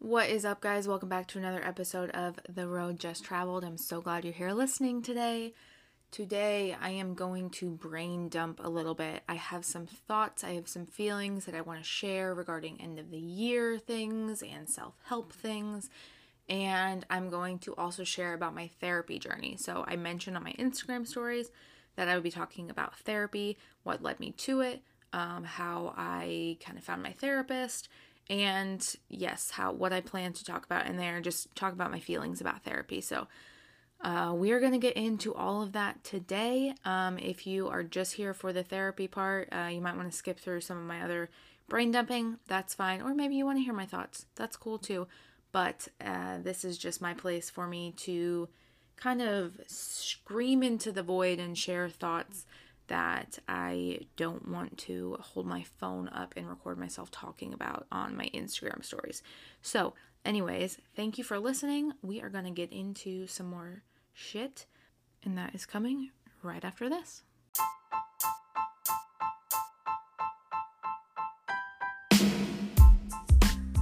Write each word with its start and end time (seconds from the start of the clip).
What 0.00 0.30
is 0.30 0.44
up, 0.44 0.60
guys? 0.60 0.86
Welcome 0.86 1.08
back 1.08 1.26
to 1.26 1.38
another 1.38 1.60
episode 1.62 2.10
of 2.10 2.38
The 2.48 2.68
Road 2.68 3.00
Jess 3.00 3.20
Traveled. 3.20 3.64
I'm 3.64 3.76
so 3.76 4.00
glad 4.00 4.24
you're 4.24 4.32
here 4.32 4.52
listening 4.52 5.02
today. 5.02 5.54
Today, 6.12 6.76
I 6.80 6.90
am 6.90 7.14
going 7.14 7.50
to 7.50 7.72
brain 7.72 8.28
dump 8.28 8.60
a 8.62 8.68
little 8.68 8.94
bit. 8.94 9.24
I 9.28 9.34
have 9.34 9.64
some 9.64 9.86
thoughts, 9.86 10.44
I 10.44 10.52
have 10.52 10.68
some 10.68 10.86
feelings 10.86 11.46
that 11.46 11.56
I 11.56 11.62
want 11.62 11.80
to 11.80 11.84
share 11.84 12.32
regarding 12.32 12.80
end 12.80 13.00
of 13.00 13.10
the 13.10 13.18
year 13.18 13.76
things 13.76 14.40
and 14.40 14.68
self 14.68 14.94
help 15.06 15.32
things. 15.32 15.90
And 16.48 17.04
I'm 17.10 17.28
going 17.28 17.58
to 17.60 17.74
also 17.74 18.04
share 18.04 18.34
about 18.34 18.54
my 18.54 18.70
therapy 18.80 19.18
journey. 19.18 19.56
So, 19.58 19.84
I 19.88 19.96
mentioned 19.96 20.36
on 20.36 20.44
my 20.44 20.52
Instagram 20.52 21.08
stories 21.08 21.50
that 21.96 22.06
I 22.06 22.14
would 22.14 22.22
be 22.22 22.30
talking 22.30 22.70
about 22.70 22.96
therapy, 23.00 23.58
what 23.82 24.00
led 24.00 24.20
me 24.20 24.30
to 24.30 24.60
it, 24.60 24.80
um, 25.12 25.42
how 25.42 25.92
I 25.96 26.56
kind 26.64 26.78
of 26.78 26.84
found 26.84 27.02
my 27.02 27.12
therapist, 27.12 27.88
and 28.30 28.94
yes, 29.08 29.50
how 29.50 29.72
what 29.72 29.92
I 29.92 30.00
plan 30.00 30.32
to 30.34 30.44
talk 30.44 30.64
about 30.64 30.86
in 30.86 30.96
there, 30.96 31.20
just 31.20 31.54
talk 31.54 31.72
about 31.72 31.90
my 31.90 32.00
feelings 32.00 32.40
about 32.40 32.62
therapy. 32.64 33.00
So 33.00 33.26
uh, 34.00 34.32
we 34.34 34.52
are 34.52 34.60
going 34.60 34.72
to 34.72 34.78
get 34.78 34.96
into 34.96 35.34
all 35.34 35.62
of 35.62 35.72
that 35.72 36.04
today. 36.04 36.74
Um, 36.84 37.18
if 37.18 37.46
you 37.46 37.68
are 37.68 37.82
just 37.82 38.14
here 38.14 38.34
for 38.34 38.52
the 38.52 38.62
therapy 38.62 39.08
part, 39.08 39.48
uh, 39.52 39.68
you 39.68 39.80
might 39.80 39.96
want 39.96 40.10
to 40.10 40.16
skip 40.16 40.38
through 40.38 40.60
some 40.60 40.76
of 40.76 40.84
my 40.84 41.02
other 41.02 41.30
brain 41.68 41.90
dumping. 41.90 42.38
That's 42.46 42.74
fine. 42.74 43.02
Or 43.02 43.14
maybe 43.14 43.34
you 43.34 43.44
want 43.44 43.58
to 43.58 43.64
hear 43.64 43.74
my 43.74 43.86
thoughts. 43.86 44.26
That's 44.36 44.56
cool 44.56 44.78
too. 44.78 45.08
But 45.50 45.88
uh, 46.04 46.38
this 46.42 46.64
is 46.64 46.78
just 46.78 47.00
my 47.00 47.14
place 47.14 47.50
for 47.50 47.66
me 47.66 47.92
to 47.98 48.48
kind 48.96 49.22
of 49.22 49.60
scream 49.66 50.62
into 50.62 50.92
the 50.92 51.02
void 51.02 51.38
and 51.38 51.56
share 51.56 51.88
thoughts 51.88 52.44
that 52.88 53.38
I 53.48 54.00
don't 54.16 54.48
want 54.48 54.76
to 54.78 55.16
hold 55.20 55.46
my 55.46 55.64
phone 55.78 56.08
up 56.08 56.34
and 56.36 56.48
record 56.48 56.78
myself 56.78 57.10
talking 57.10 57.54
about 57.54 57.86
on 57.92 58.16
my 58.16 58.28
Instagram 58.34 58.84
stories. 58.84 59.22
So, 59.62 59.94
anyways, 60.24 60.78
thank 60.96 61.16
you 61.18 61.24
for 61.24 61.38
listening. 61.38 61.92
We 62.02 62.20
are 62.20 62.28
going 62.28 62.44
to 62.44 62.50
get 62.50 62.72
into 62.72 63.26
some 63.26 63.46
more 63.46 63.82
shit, 64.12 64.66
and 65.24 65.38
that 65.38 65.54
is 65.54 65.66
coming 65.66 66.10
right 66.42 66.64
after 66.64 66.88
this. 66.88 67.22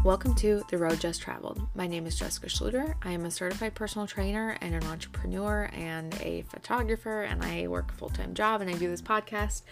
Welcome 0.07 0.37
to 0.37 0.63
The 0.71 0.79
Road 0.79 1.01
Jess 1.01 1.19
Traveled. 1.19 1.67
My 1.75 1.89
name 1.89 2.07
is 2.07 2.17
Jessica 2.17 2.47
Schluter. 2.47 2.95
I 3.03 3.11
am 3.11 3.25
a 3.25 3.31
certified 3.31 3.75
personal 3.75 4.07
trainer 4.07 4.57
and 4.61 4.73
an 4.73 4.85
entrepreneur 4.85 5.69
and 5.73 6.15
a 6.23 6.43
photographer, 6.43 7.23
and 7.23 7.43
I 7.43 7.67
work 7.67 7.91
a 7.91 7.95
full 7.95 8.11
time 8.11 8.33
job 8.33 8.61
and 8.61 8.71
I 8.71 8.75
do 8.75 8.89
this 8.89 9.03
podcast. 9.03 9.63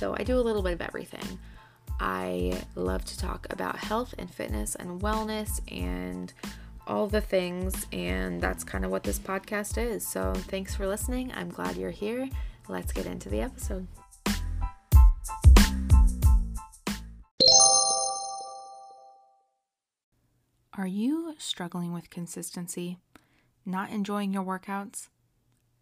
So 0.00 0.16
I 0.18 0.24
do 0.24 0.36
a 0.36 0.42
little 0.42 0.62
bit 0.62 0.72
of 0.72 0.80
everything. 0.80 1.38
I 2.00 2.60
love 2.74 3.04
to 3.04 3.16
talk 3.16 3.46
about 3.50 3.76
health 3.76 4.16
and 4.18 4.28
fitness 4.28 4.74
and 4.74 5.00
wellness 5.00 5.60
and 5.70 6.32
all 6.88 7.06
the 7.06 7.20
things, 7.20 7.86
and 7.92 8.40
that's 8.40 8.64
kind 8.64 8.84
of 8.84 8.90
what 8.90 9.04
this 9.04 9.20
podcast 9.20 9.78
is. 9.78 10.04
So 10.04 10.34
thanks 10.34 10.74
for 10.74 10.88
listening. 10.88 11.30
I'm 11.36 11.50
glad 11.50 11.76
you're 11.76 11.90
here. 11.92 12.28
Let's 12.66 12.90
get 12.90 13.06
into 13.06 13.28
the 13.28 13.42
episode. 13.42 13.86
Are 20.76 20.88
you 20.88 21.36
struggling 21.38 21.92
with 21.92 22.10
consistency? 22.10 22.98
Not 23.64 23.90
enjoying 23.90 24.32
your 24.32 24.42
workouts? 24.42 25.08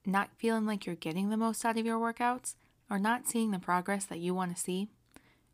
Not 0.05 0.37
feeling 0.37 0.67
like 0.67 0.85
you're 0.85 0.95
getting 0.97 1.31
the 1.31 1.39
most 1.39 1.65
out 1.65 1.79
of 1.79 1.87
your 1.87 1.99
workouts? 1.99 2.57
Or 2.91 2.99
not 2.99 3.27
seeing 3.27 3.53
the 3.53 3.59
progress 3.59 4.05
that 4.05 4.19
you 4.19 4.35
want 4.35 4.55
to 4.55 4.63
see? 4.63 4.89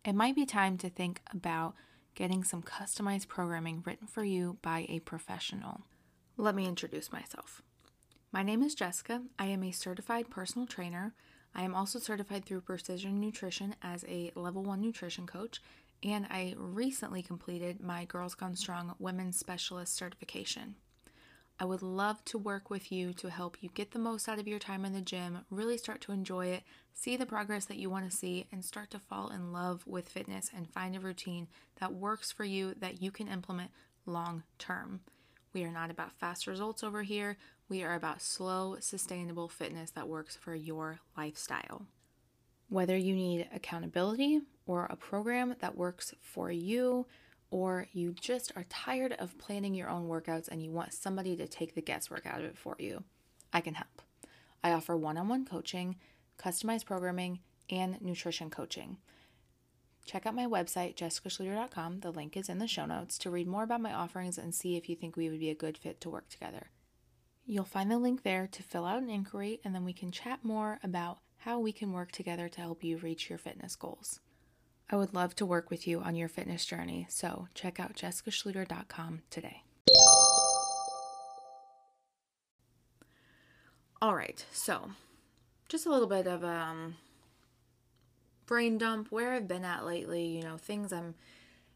It 0.04 0.16
might 0.16 0.34
be 0.34 0.44
time 0.44 0.76
to 0.78 0.90
think 0.90 1.20
about 1.32 1.74
getting 2.16 2.42
some 2.42 2.62
customized 2.62 3.28
programming 3.28 3.84
written 3.86 4.08
for 4.08 4.24
you 4.24 4.58
by 4.60 4.86
a 4.88 4.98
professional. 5.00 5.82
Let 6.36 6.56
me 6.56 6.66
introduce 6.66 7.12
myself. 7.12 7.62
My 8.32 8.42
name 8.42 8.64
is 8.64 8.74
Jessica. 8.74 9.22
I 9.38 9.46
am 9.46 9.62
a 9.62 9.70
certified 9.70 10.30
personal 10.30 10.66
trainer. 10.66 11.14
I 11.54 11.62
am 11.62 11.76
also 11.76 12.00
certified 12.00 12.44
through 12.44 12.62
Precision 12.62 13.20
Nutrition 13.20 13.76
as 13.82 14.04
a 14.08 14.32
level 14.34 14.64
one 14.64 14.80
nutrition 14.80 15.28
coach 15.28 15.62
and 16.02 16.26
I 16.26 16.54
recently 16.56 17.22
completed 17.22 17.80
my 17.80 18.04
Girls 18.04 18.34
Gone 18.34 18.56
Strong 18.56 18.94
Women's 18.98 19.38
Specialist 19.38 19.94
certification. 19.94 20.76
I 21.60 21.64
would 21.64 21.82
love 21.82 22.24
to 22.26 22.38
work 22.38 22.70
with 22.70 22.92
you 22.92 23.12
to 23.14 23.30
help 23.30 23.56
you 23.60 23.68
get 23.74 23.90
the 23.90 23.98
most 23.98 24.28
out 24.28 24.38
of 24.38 24.46
your 24.46 24.60
time 24.60 24.84
in 24.84 24.92
the 24.92 25.00
gym, 25.00 25.40
really 25.50 25.76
start 25.76 26.00
to 26.02 26.12
enjoy 26.12 26.46
it, 26.46 26.62
see 26.94 27.16
the 27.16 27.26
progress 27.26 27.64
that 27.64 27.78
you 27.78 27.90
want 27.90 28.08
to 28.08 28.16
see, 28.16 28.46
and 28.52 28.64
start 28.64 28.90
to 28.92 29.00
fall 29.00 29.30
in 29.30 29.52
love 29.52 29.84
with 29.84 30.08
fitness 30.08 30.50
and 30.54 30.70
find 30.70 30.94
a 30.94 31.00
routine 31.00 31.48
that 31.80 31.94
works 31.94 32.30
for 32.30 32.44
you 32.44 32.74
that 32.78 33.02
you 33.02 33.10
can 33.10 33.26
implement 33.26 33.72
long 34.06 34.44
term. 34.58 35.00
We 35.52 35.64
are 35.64 35.72
not 35.72 35.90
about 35.90 36.12
fast 36.12 36.46
results 36.46 36.84
over 36.84 37.02
here. 37.02 37.36
We 37.68 37.82
are 37.82 37.94
about 37.94 38.22
slow, 38.22 38.76
sustainable 38.78 39.48
fitness 39.48 39.90
that 39.90 40.08
works 40.08 40.36
for 40.36 40.54
your 40.54 41.00
lifestyle. 41.16 41.86
Whether 42.68 42.96
you 42.96 43.14
need 43.16 43.48
accountability 43.52 44.42
or 44.68 44.86
a 44.90 44.96
program 44.96 45.56
that 45.60 45.76
works 45.76 46.14
for 46.20 46.52
you, 46.52 47.06
or 47.50 47.88
you 47.92 48.12
just 48.12 48.52
are 48.54 48.66
tired 48.68 49.14
of 49.14 49.38
planning 49.38 49.74
your 49.74 49.88
own 49.88 50.06
workouts 50.06 50.48
and 50.48 50.62
you 50.62 50.70
want 50.70 50.92
somebody 50.92 51.34
to 51.36 51.48
take 51.48 51.74
the 51.74 51.80
guesswork 51.80 52.26
out 52.26 52.40
of 52.40 52.44
it 52.44 52.58
for 52.58 52.76
you, 52.78 53.02
I 53.52 53.62
can 53.62 53.74
help. 53.74 54.02
I 54.62 54.72
offer 54.72 54.96
one 54.96 55.16
on 55.16 55.28
one 55.28 55.46
coaching, 55.46 55.96
customized 56.38 56.84
programming, 56.84 57.40
and 57.70 58.00
nutrition 58.02 58.50
coaching. 58.50 58.98
Check 60.04 60.26
out 60.26 60.34
my 60.34 60.46
website, 60.46 60.96
jessicaschluter.com. 60.96 62.00
The 62.00 62.10
link 62.10 62.36
is 62.36 62.48
in 62.48 62.58
the 62.58 62.66
show 62.66 62.86
notes 62.86 63.18
to 63.18 63.30
read 63.30 63.46
more 63.46 63.62
about 63.62 63.80
my 63.80 63.92
offerings 63.92 64.38
and 64.38 64.54
see 64.54 64.76
if 64.76 64.88
you 64.88 64.96
think 64.96 65.16
we 65.16 65.28
would 65.28 65.40
be 65.40 65.50
a 65.50 65.54
good 65.54 65.76
fit 65.76 66.00
to 66.02 66.10
work 66.10 66.28
together. 66.28 66.70
You'll 67.46 67.64
find 67.64 67.90
the 67.90 67.98
link 67.98 68.22
there 68.22 68.46
to 68.46 68.62
fill 68.62 68.84
out 68.84 69.02
an 69.02 69.08
inquiry, 69.08 69.60
and 69.64 69.74
then 69.74 69.84
we 69.84 69.94
can 69.94 70.12
chat 70.12 70.40
more 70.44 70.78
about 70.82 71.18
how 71.38 71.58
we 71.58 71.72
can 71.72 71.92
work 71.92 72.12
together 72.12 72.48
to 72.48 72.60
help 72.60 72.84
you 72.84 72.98
reach 72.98 73.30
your 73.30 73.38
fitness 73.38 73.76
goals. 73.76 74.20
I 74.90 74.96
would 74.96 75.12
love 75.14 75.34
to 75.36 75.46
work 75.46 75.70
with 75.70 75.86
you 75.86 76.00
on 76.00 76.16
your 76.16 76.28
fitness 76.28 76.64
journey, 76.64 77.06
so 77.10 77.48
check 77.54 77.78
out 77.78 77.94
jessicaschluter.com 77.94 79.22
today. 79.28 79.62
All 84.00 84.14
right, 84.14 84.44
so 84.52 84.92
just 85.68 85.84
a 85.84 85.90
little 85.90 86.06
bit 86.06 86.26
of 86.26 86.42
um 86.44 86.96
brain 88.46 88.78
dump 88.78 89.08
where 89.10 89.32
I've 89.32 89.48
been 89.48 89.64
at 89.64 89.84
lately, 89.84 90.24
you 90.24 90.42
know, 90.42 90.56
things 90.56 90.92
I'm 90.92 91.14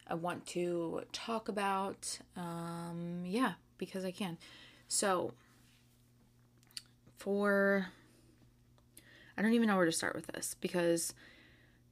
I 0.07 0.15
want 0.15 0.47
to 0.47 1.01
talk 1.11 1.49
about. 1.49 2.19
Um 2.35 3.23
yeah, 3.25 3.53
because 3.77 4.05
I 4.05 4.11
can. 4.11 4.37
So 4.87 5.33
for 7.17 7.87
I 9.37 9.41
don't 9.41 9.53
even 9.53 9.67
know 9.67 9.75
where 9.75 9.85
to 9.85 9.91
start 9.91 10.15
with 10.15 10.27
this 10.27 10.55
because 10.61 11.13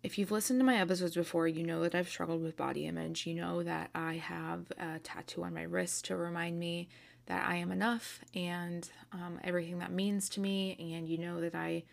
if 0.04 0.18
you've 0.18 0.32
listened 0.32 0.60
to 0.60 0.66
my 0.66 0.78
episodes 0.78 1.16
before, 1.16 1.48
you 1.48 1.64
know 1.64 1.84
that 1.84 1.94
I've 1.94 2.10
struggled 2.10 2.42
with 2.42 2.58
body 2.58 2.88
image. 2.88 3.28
You 3.28 3.36
know 3.36 3.62
that 3.62 3.92
I 3.94 4.16
have 4.16 4.72
a 4.80 5.00
tattoo 5.00 5.44
on 5.44 5.54
my 5.54 5.64
wrist 5.64 6.06
to 6.06 6.16
remind 6.16 6.60
me 6.60 6.90
that 7.28 7.48
I 7.48 7.58
am 7.58 7.72
enough 7.72 8.20
and 8.34 8.90
um, 9.12 9.40
everything 9.44 9.78
that 9.80 9.92
means 9.92 10.28
to 10.30 10.40
me. 10.40 10.76
And 10.80 11.08
you 11.08 11.20
know 11.20 11.40
that 11.42 11.54
I 11.54 11.84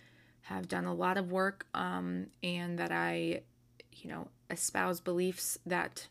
have 0.43 0.69
done 0.69 0.87
a 0.87 0.95
lot 0.95 1.19
of 1.19 1.31
work 1.31 1.67
um, 1.75 2.29
and 2.43 2.79
that 2.79 2.93
I, 2.93 3.43
you 3.93 4.09
know, 4.09 4.29
espouse 4.51 5.01
beliefs 5.01 5.59
that 5.67 6.07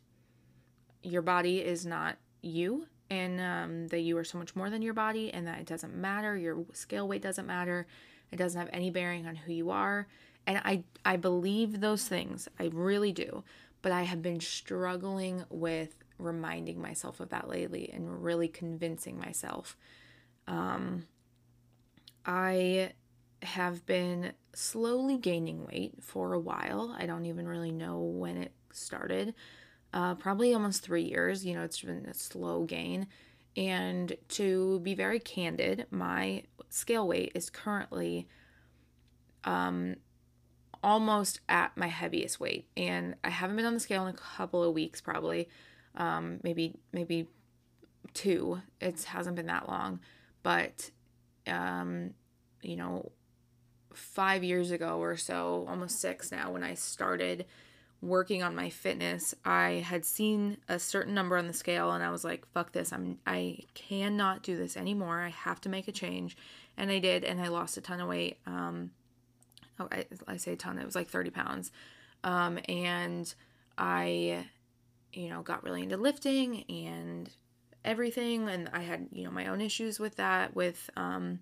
your 1.02 1.24
body 1.24 1.60
is 1.60 1.84
not 1.84 2.18
you 2.44 2.86
and 3.10 3.42
um, 3.42 3.88
that 3.88 4.02
you 4.02 4.16
are 4.20 4.24
so 4.24 4.38
much 4.38 4.56
more 4.56 4.70
than 4.70 4.84
your 4.84 4.94
body 4.94 5.34
and 5.34 5.48
that 5.48 5.60
it 5.60 5.66
doesn't 5.66 5.96
matter. 5.96 6.38
Your 6.38 6.64
scale 6.74 7.08
weight 7.08 7.24
doesn't 7.24 7.48
matter. 7.48 7.88
It 8.32 8.36
doesn't 8.36 8.60
have 8.60 8.70
any 8.72 8.92
bearing 8.92 9.26
on 9.26 9.36
who 9.36 9.52
you 9.52 9.72
are 9.72 10.08
and 10.48 10.60
I 10.66 10.84
I 11.06 11.18
believe 11.18 11.82
those 11.82 12.08
things. 12.08 12.50
I 12.60 12.72
really 12.74 13.14
do. 13.14 13.44
But 13.84 13.92
I 13.92 14.04
have 14.04 14.22
been 14.24 14.40
struggling 14.42 15.46
with 15.50 15.96
reminding 16.18 16.82
myself 16.82 17.20
of 17.20 17.30
that 17.30 17.48
lately 17.48 17.92
and 17.94 18.24
really 18.24 18.48
convincing 18.48 19.20
myself. 19.20 19.78
Um 20.48 21.08
I 22.26 22.92
have 23.44 23.86
been 23.86 24.34
slowly 24.54 25.18
gaining 25.18 25.66
weight 25.66 25.96
for 26.02 26.34
a 26.34 26.40
while. 26.40 26.96
I 26.98 27.06
don't 27.06 27.26
even 27.26 27.48
really 27.48 27.72
know 27.72 28.00
when 28.00 28.38
it 28.38 28.54
started. 28.72 29.34
Uh, 29.94 30.16
probably 30.16 30.54
almost 30.54 30.84
three 30.84 31.04
years. 31.04 31.46
You 31.46 31.56
know, 31.56 31.64
it's 31.64 31.82
been 31.82 32.06
a 32.06 32.14
slow 32.14 32.66
gain. 32.66 33.08
And 33.56 34.16
to 34.30 34.80
be 34.82 34.94
very 34.96 35.20
candid, 35.20 35.88
my 35.90 36.44
scale 36.70 37.08
weight 37.08 37.32
is 37.36 37.50
currently 37.50 38.28
um, 39.44 39.96
almost 40.84 41.40
at 41.50 41.76
my 41.76 41.88
heaviest 41.88 42.40
weight 42.40 42.68
and 42.76 43.16
I 43.24 43.30
haven't 43.30 43.56
been 43.56 43.66
on 43.66 43.74
the 43.74 43.80
scale 43.80 44.06
in 44.08 44.14
a 44.14 44.18
couple 44.18 44.64
of 44.64 44.74
weeks 44.74 45.02
probably 45.02 45.50
um, 45.96 46.40
maybe 46.44 46.76
maybe 46.92 47.28
two 48.14 48.62
it 48.80 49.04
hasn't 49.04 49.36
been 49.36 49.48
that 49.48 49.68
long 49.68 50.00
but 50.44 50.92
um, 51.48 52.14
you 52.62 52.76
know 52.76 53.12
5 53.94 54.44
years 54.44 54.72
ago 54.72 55.00
or 55.00 55.18
so 55.18 55.66
almost 55.68 56.00
6 56.00 56.32
now 56.32 56.52
when 56.52 56.64
I 56.64 56.74
started 56.76 57.46
working 58.02 58.44
on 58.44 58.56
my 58.56 58.70
fitness, 58.70 59.34
I 59.44 59.84
had 59.86 60.06
seen 60.06 60.58
a 60.68 60.80
certain 60.80 61.14
number 61.14 61.38
on 61.38 61.48
the 61.48 61.54
scale 61.54 61.92
and 61.92 62.04
I 62.04 62.12
was 62.12 62.24
like, 62.24 62.46
fuck 62.54 62.72
this. 62.72 62.94
I'm 62.94 63.18
I 63.26 63.60
cannot 63.74 64.44
do 64.44 64.56
this 64.56 64.78
anymore. 64.78 65.22
I 65.22 65.30
have 65.30 65.62
to 65.62 65.70
make 65.70 65.88
a 65.88 65.92
change. 65.92 66.38
And 66.78 66.92
I 66.92 67.00
did 67.00 67.24
and 67.24 67.42
I 67.42 67.48
lost 67.48 67.78
a 67.78 67.82
ton 67.82 68.00
of 68.00 68.08
weight. 68.08 68.38
Um 68.46 68.92
oh, 69.80 69.88
I, 69.92 70.06
I 70.28 70.38
say 70.38 70.54
a 70.54 70.56
ton, 70.56 70.80
it 70.80 70.86
was 70.86 70.96
like 70.96 71.10
30 71.10 71.30
pounds. 71.32 71.72
Um 72.24 72.60
and 72.68 73.34
I 73.78 74.46
you 75.14 75.30
know, 75.30 75.42
got 75.42 75.64
really 75.64 75.84
into 75.84 75.98
lifting 75.98 76.64
and 76.70 77.30
everything 77.84 78.50
and 78.50 78.70
I 78.74 78.82
had, 78.82 79.08
you 79.12 79.24
know, 79.24 79.32
my 79.32 79.48
own 79.48 79.62
issues 79.62 80.00
with 80.00 80.16
that 80.18 80.56
with 80.56 80.90
um 80.96 81.40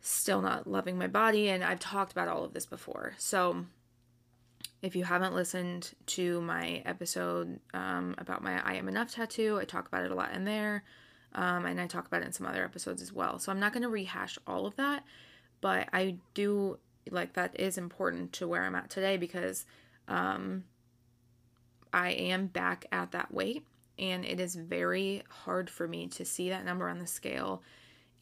still 0.00 0.40
not 0.40 0.66
loving 0.66 0.98
my 0.98 1.06
body 1.06 1.48
and 1.48 1.62
I've 1.62 1.78
talked 1.78 2.12
about 2.12 2.28
all 2.28 2.44
of 2.44 2.52
this 2.52 2.66
before. 2.66 3.14
So 3.18 3.64
if 4.82 4.96
you 4.96 5.04
haven't 5.04 5.34
listened 5.34 5.92
to 6.06 6.40
my 6.40 6.82
episode 6.86 7.60
um, 7.74 8.14
about 8.18 8.42
my 8.42 8.60
I 8.64 8.74
Am 8.74 8.88
Enough 8.88 9.12
tattoo, 9.12 9.58
I 9.60 9.64
talk 9.64 9.88
about 9.88 10.04
it 10.04 10.10
a 10.10 10.14
lot 10.14 10.32
in 10.32 10.44
there. 10.44 10.84
Um, 11.34 11.66
and 11.66 11.80
I 11.80 11.86
talk 11.86 12.06
about 12.06 12.22
it 12.22 12.26
in 12.26 12.32
some 12.32 12.46
other 12.46 12.64
episodes 12.64 13.02
as 13.02 13.12
well. 13.12 13.38
So 13.38 13.52
I'm 13.52 13.60
not 13.60 13.72
going 13.72 13.82
to 13.82 13.88
rehash 13.88 14.38
all 14.46 14.66
of 14.66 14.74
that, 14.76 15.04
but 15.60 15.88
I 15.92 16.16
do 16.34 16.78
like 17.10 17.34
that 17.34 17.58
is 17.58 17.78
important 17.78 18.32
to 18.34 18.48
where 18.48 18.64
I'm 18.64 18.74
at 18.74 18.90
today 18.90 19.16
because 19.16 19.64
um, 20.08 20.64
I 21.92 22.10
am 22.10 22.46
back 22.46 22.86
at 22.92 23.12
that 23.12 23.32
weight 23.32 23.64
and 23.98 24.24
it 24.24 24.40
is 24.40 24.54
very 24.54 25.22
hard 25.28 25.68
for 25.68 25.86
me 25.86 26.06
to 26.08 26.24
see 26.24 26.48
that 26.48 26.64
number 26.64 26.88
on 26.88 26.98
the 26.98 27.06
scale 27.06 27.62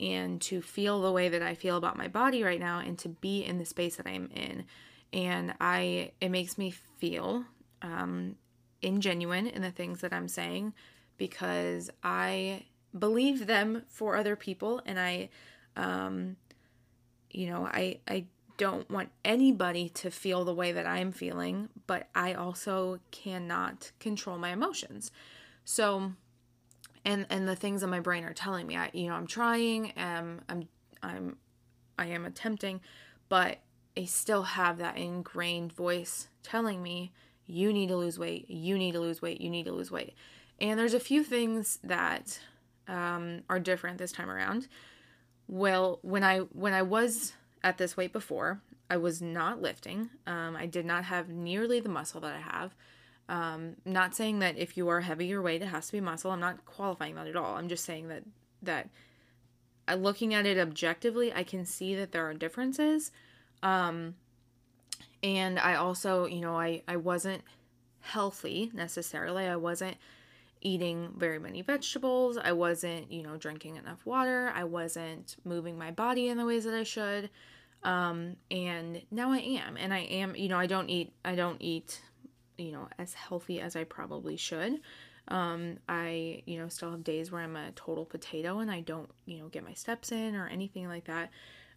and 0.01 0.41
to 0.41 0.61
feel 0.61 1.01
the 1.03 1.13
way 1.13 1.29
that 1.29 1.43
I 1.43 1.55
feel 1.55 1.77
about 1.77 1.97
my 1.97 2.09
body 2.09 2.43
right 2.43 2.61
now 2.61 2.81
and 2.81 2.99
to 3.01 3.09
be 3.09 3.45
in 3.45 3.59
the 3.59 3.65
space 3.65 3.97
that 3.97 4.07
I'm 4.07 4.31
in. 4.35 4.65
And 5.13 5.55
I 5.61 6.13
it 6.21 6.29
makes 6.31 6.59
me 6.59 6.71
feel 6.71 7.45
um, 7.83 8.37
ingenuine 8.83 9.51
in 9.51 9.63
the 9.63 9.71
things 9.71 10.01
that 10.03 10.13
I'm 10.13 10.29
saying 10.29 10.75
because 11.17 11.91
I 12.03 12.65
believe 12.97 13.47
them 13.47 13.83
for 13.89 14.17
other 14.17 14.37
people 14.37 14.81
and 14.85 14.99
I 14.99 15.31
um, 15.77 16.37
you 17.31 17.49
know 17.49 17.67
I 17.67 17.99
I 18.07 18.27
don't 18.59 18.91
want 18.91 19.09
anybody 19.25 19.89
to 19.89 20.11
feel 20.11 20.45
the 20.45 20.55
way 20.55 20.73
that 20.73 20.87
I'm 20.87 21.11
feeling 21.11 21.71
but 21.87 22.09
I 22.15 22.35
also 22.35 23.01
cannot 23.11 23.93
control 23.99 24.37
my 24.37 24.51
emotions 24.51 25.11
so 25.65 26.13
and 27.05 27.27
and 27.31 27.49
the 27.49 27.57
things 27.57 27.83
in 27.83 27.89
my 27.89 28.01
brain 28.01 28.25
are 28.25 28.35
telling 28.35 28.67
me 28.67 28.77
I 28.77 28.91
you 28.93 29.09
know 29.09 29.15
I'm 29.15 29.27
trying 29.27 29.93
um 29.97 30.43
I'm 30.49 30.69
I'm 31.03 31.37
I 31.99 32.07
am 32.07 32.27
attempting 32.27 32.81
but 33.31 33.59
I 33.99 34.05
still 34.05 34.45
have 34.45 34.79
that 34.79 34.97
ingrained 34.97 35.73
voice 35.73 36.29
telling 36.43 36.83
me, 36.83 37.13
you 37.47 37.73
need 37.73 37.89
to 37.89 37.97
lose 37.97 38.19
weight, 38.19 38.49
you 38.49 38.79
need 38.79 38.93
to 38.93 39.01
lose 39.01 39.21
weight, 39.21 39.41
you 39.41 39.51
need 39.51 39.65
to 39.65 39.73
lose 39.73 39.91
weight. 39.91 40.15
And 40.61 40.79
there's 40.79 40.95
a 40.95 41.01
few 41.01 41.25
things 41.25 41.79
that 41.83 42.39
um, 42.87 43.43
are 43.51 43.59
different 43.59 43.99
this 43.99 44.13
time 44.13 44.31
around. 44.31 44.69
Well, 45.49 45.99
when 46.03 46.23
I 46.23 46.39
when 46.39 46.75
I 46.75 46.83
was 46.83 47.33
at 47.63 47.79
this 47.79 47.97
weight 47.97 48.13
before, 48.13 48.61
I 48.91 48.97
was 48.97 49.21
not 49.21 49.61
lifting. 49.61 50.11
Um, 50.27 50.57
I 50.57 50.67
did 50.67 50.87
not 50.87 51.05
have 51.05 51.29
nearly 51.29 51.81
the 51.81 51.89
muscle 51.89 52.21
that 52.21 52.35
I 52.35 52.41
have. 52.41 52.75
Um, 53.29 53.77
not 53.85 54.15
saying 54.15 54.39
that 54.39 54.57
if 54.57 54.77
you 54.77 54.89
are 54.89 55.01
heavier 55.01 55.43
weight, 55.43 55.61
it 55.61 55.67
has 55.67 55.87
to 55.87 55.93
be 55.93 56.01
muscle. 56.01 56.31
I'm 56.31 56.41
not 56.41 56.65
qualifying 56.65 57.15
that 57.17 57.27
at 57.27 57.37
all. 57.37 57.57
I'm 57.57 57.69
just 57.69 57.85
saying 57.85 58.09
that 58.09 58.23
that 58.63 58.89
uh, 59.87 59.95
looking 59.95 60.35
at 60.35 60.47
it 60.47 60.59
objectively, 60.59 61.33
I 61.33 61.43
can 61.43 61.65
see 61.65 61.95
that 61.95 62.13
there 62.13 62.29
are 62.29 62.35
differences. 62.35 63.13
Um, 63.63 64.15
and 65.23 65.59
I 65.59 65.75
also, 65.75 66.27
you 66.27 66.41
know, 66.41 66.59
I, 66.59 66.83
I 66.89 66.97
wasn't 66.97 67.43
healthy 68.01 68.71
necessarily. 68.73 69.47
I 69.47 69.57
wasn't 69.57 69.97
eating 70.61 71.13
very 71.17 71.39
many 71.39 71.63
vegetables. 71.63 72.37
I 72.37 72.53
wasn't, 72.53 73.11
you 73.13 73.23
know, 73.23 73.37
drinking 73.37 73.77
enough 73.77 74.05
water. 74.05 74.53
I 74.55 74.65
wasn't 74.65 75.37
moving 75.45 75.79
my 75.79 75.91
body 75.91 76.29
in 76.29 76.39
the 76.39 76.47
ways 76.47 76.65
that 76.65 76.75
I 76.75 76.83
should. 76.83 77.31
Um, 77.83 78.37
and 78.51 79.03
now 79.11 79.33
I 79.33 79.39
am. 79.39 79.77
And 79.77 79.95
I 79.95 80.01
am, 80.01 80.35
you 80.35 80.49
know, 80.49 80.59
I 80.59 80.67
don't 80.67 80.91
eat, 80.91 81.13
I 81.25 81.35
don't 81.35 81.61
eat, 81.61 82.01
you 82.57 82.73
know, 82.73 82.89
as 82.99 83.15
healthy 83.15 83.61
as 83.61 83.77
I 83.77 83.85
probably 83.85 84.37
should. 84.37 84.81
Um, 85.29 85.79
I, 85.89 86.43
you 86.47 86.59
know, 86.59 86.69
still 86.69 86.91
have 86.91 87.05
days 87.05 87.31
where 87.31 87.43
I'm 87.43 87.57
a 87.57 87.71
total 87.73 88.05
potato 88.05 88.61
and 88.61 88.71
I 88.71 88.81
don't, 88.81 89.11
you 89.27 89.39
know, 89.39 89.49
get 89.49 89.65
my 89.65 89.75
steps 89.75 90.11
in 90.11 90.35
or 90.35 90.49
anything 90.49 90.89
like 90.89 91.05
that. 91.05 91.31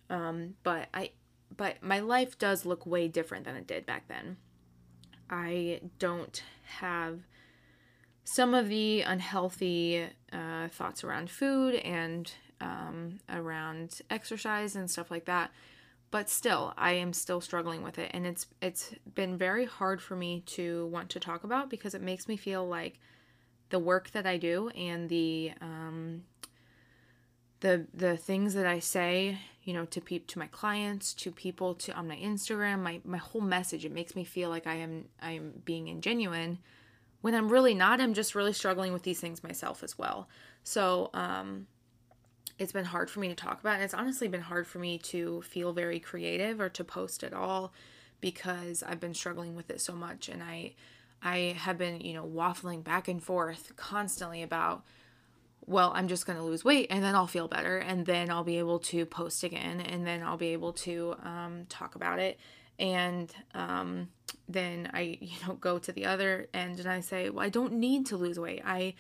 Um, 0.10 0.56
but 0.64 0.88
I, 0.94 1.12
but 1.56 1.84
my 1.84 2.00
life 2.00 2.38
does 2.40 2.66
look 2.66 2.86
way 2.86 3.08
different 3.08 3.46
than 3.46 3.56
it 3.56 3.68
did 3.68 3.86
back 3.86 4.08
then. 4.08 4.38
I 5.30 5.82
don't 6.00 6.42
have 6.80 7.20
some 8.24 8.54
of 8.54 8.70
the 8.70 9.02
unhealthy 9.02 10.08
uh, 10.32 10.68
thoughts 10.70 11.04
around 11.04 11.30
food 11.30 11.76
and 11.76 12.32
um, 12.60 13.20
around 13.30 14.02
exercise 14.10 14.76
and 14.76 14.90
stuff 14.90 15.12
like 15.12 15.26
that. 15.26 15.52
But 16.12 16.30
still, 16.30 16.74
I 16.78 16.94
am 16.94 17.14
still 17.14 17.40
struggling 17.40 17.84
with 17.84 17.98
it, 17.98 18.12
and 18.14 18.28
it's 18.28 18.46
it's 18.62 18.94
been 19.16 19.38
very 19.38 19.66
hard 19.66 20.02
for 20.02 20.16
me 20.16 20.42
to 20.48 20.88
want 20.88 21.10
to 21.12 21.22
talk 21.22 21.46
about 21.46 21.70
because 21.70 21.96
it 21.96 22.02
makes 22.02 22.28
me 22.28 22.36
feel 22.36 22.68
like 22.68 23.00
the 23.70 23.80
work 23.80 24.12
that 24.12 24.28
I 24.28 24.36
do 24.36 24.68
and 24.70 25.08
the 25.08 25.54
um, 25.62 26.24
the 27.62 27.88
the 27.94 28.18
things 28.18 28.54
that 28.56 28.68
I 28.68 28.80
say, 28.80 29.40
you 29.64 29.74
know, 29.74 29.86
to 29.86 30.02
peep 30.02 30.28
to 30.28 30.40
my 30.40 30.48
clients, 30.48 31.14
to 31.14 31.32
people, 31.32 31.76
to 31.76 31.94
on 31.94 32.10
my 32.10 32.18
Instagram, 32.18 32.80
my 32.80 33.00
my 33.06 33.18
whole 33.18 33.42
message, 33.42 33.86
it 33.86 33.94
makes 33.94 34.14
me 34.14 34.26
feel 34.26 34.50
like 34.50 34.68
I 34.68 34.76
am 34.76 35.06
I 35.22 35.32
am 35.32 35.62
being 35.64 35.86
ingenuine 35.86 36.58
when 37.22 37.36
I'm 37.36 37.50
really 37.50 37.74
not. 37.74 38.02
I'm 38.02 38.14
just 38.14 38.36
really 38.36 38.54
struggling 38.54 38.94
with 38.94 39.04
these 39.04 39.20
things 39.20 39.44
myself 39.44 39.84
as 39.84 39.98
well. 39.98 40.28
So, 40.64 41.10
um 41.14 41.68
it's 42.62 42.72
been 42.72 42.86
hard 42.86 43.10
for 43.10 43.20
me 43.20 43.28
to 43.28 43.34
talk 43.34 43.60
about. 43.60 43.76
And 43.76 43.84
it's 43.84 43.94
honestly 43.94 44.28
been 44.28 44.42
hard 44.42 44.68
for 44.68 44.78
me 44.78 45.00
to 45.00 45.42
feel 45.42 45.74
very 45.74 46.00
creative 46.00 46.62
or 46.62 46.70
to 46.70 46.84
post 46.84 47.24
at 47.24 47.34
all 47.34 47.74
because 48.20 48.84
I've 48.84 49.00
been 49.00 49.16
struggling 49.16 49.56
with 49.56 49.72
it 49.72 49.82
so 49.82 49.94
much 49.94 50.30
and 50.30 50.44
I 50.44 50.76
I 51.24 51.56
have 51.58 51.78
been, 51.78 52.02
you 52.02 52.14
know, 52.14 52.26
waffling 52.26 52.84
back 52.84 53.08
and 53.08 53.22
forth 53.22 53.74
constantly 53.76 54.44
about 54.44 54.84
well, 55.68 55.92
I'm 55.96 56.08
just 56.08 56.26
going 56.26 56.38
to 56.38 56.44
lose 56.44 56.66
weight 56.66 56.88
and 56.90 57.04
then 57.04 57.16
I'll 57.16 57.28
feel 57.28 57.48
better 57.48 57.78
and 57.78 58.06
then 58.06 58.30
I'll 58.30 58.44
be 58.44 58.58
able 58.58 58.80
to 58.80 59.06
post 59.06 59.44
again 59.44 59.80
and 59.80 60.06
then 60.06 60.24
I'll 60.24 60.38
be 60.38 60.54
able 60.54 60.74
to 60.74 61.16
um, 61.24 61.66
talk 61.70 61.96
about 61.96 62.20
it. 62.20 62.40
And 62.82 63.34
um, 63.54 64.10
then 64.50 64.90
I, 64.94 65.18
you 65.22 65.38
know, 65.48 65.54
go 65.54 65.80
to 65.80 65.92
the 65.94 66.06
other 66.06 66.48
end 66.54 66.80
and 66.80 66.90
I 66.90 67.00
say, 67.00 67.30
well, 67.30 67.46
I 67.46 67.50
don't 67.50 67.74
need 67.74 68.08
to 68.08 68.18
lose 68.18 68.38
weight. 68.38 68.62
I, 68.66 68.96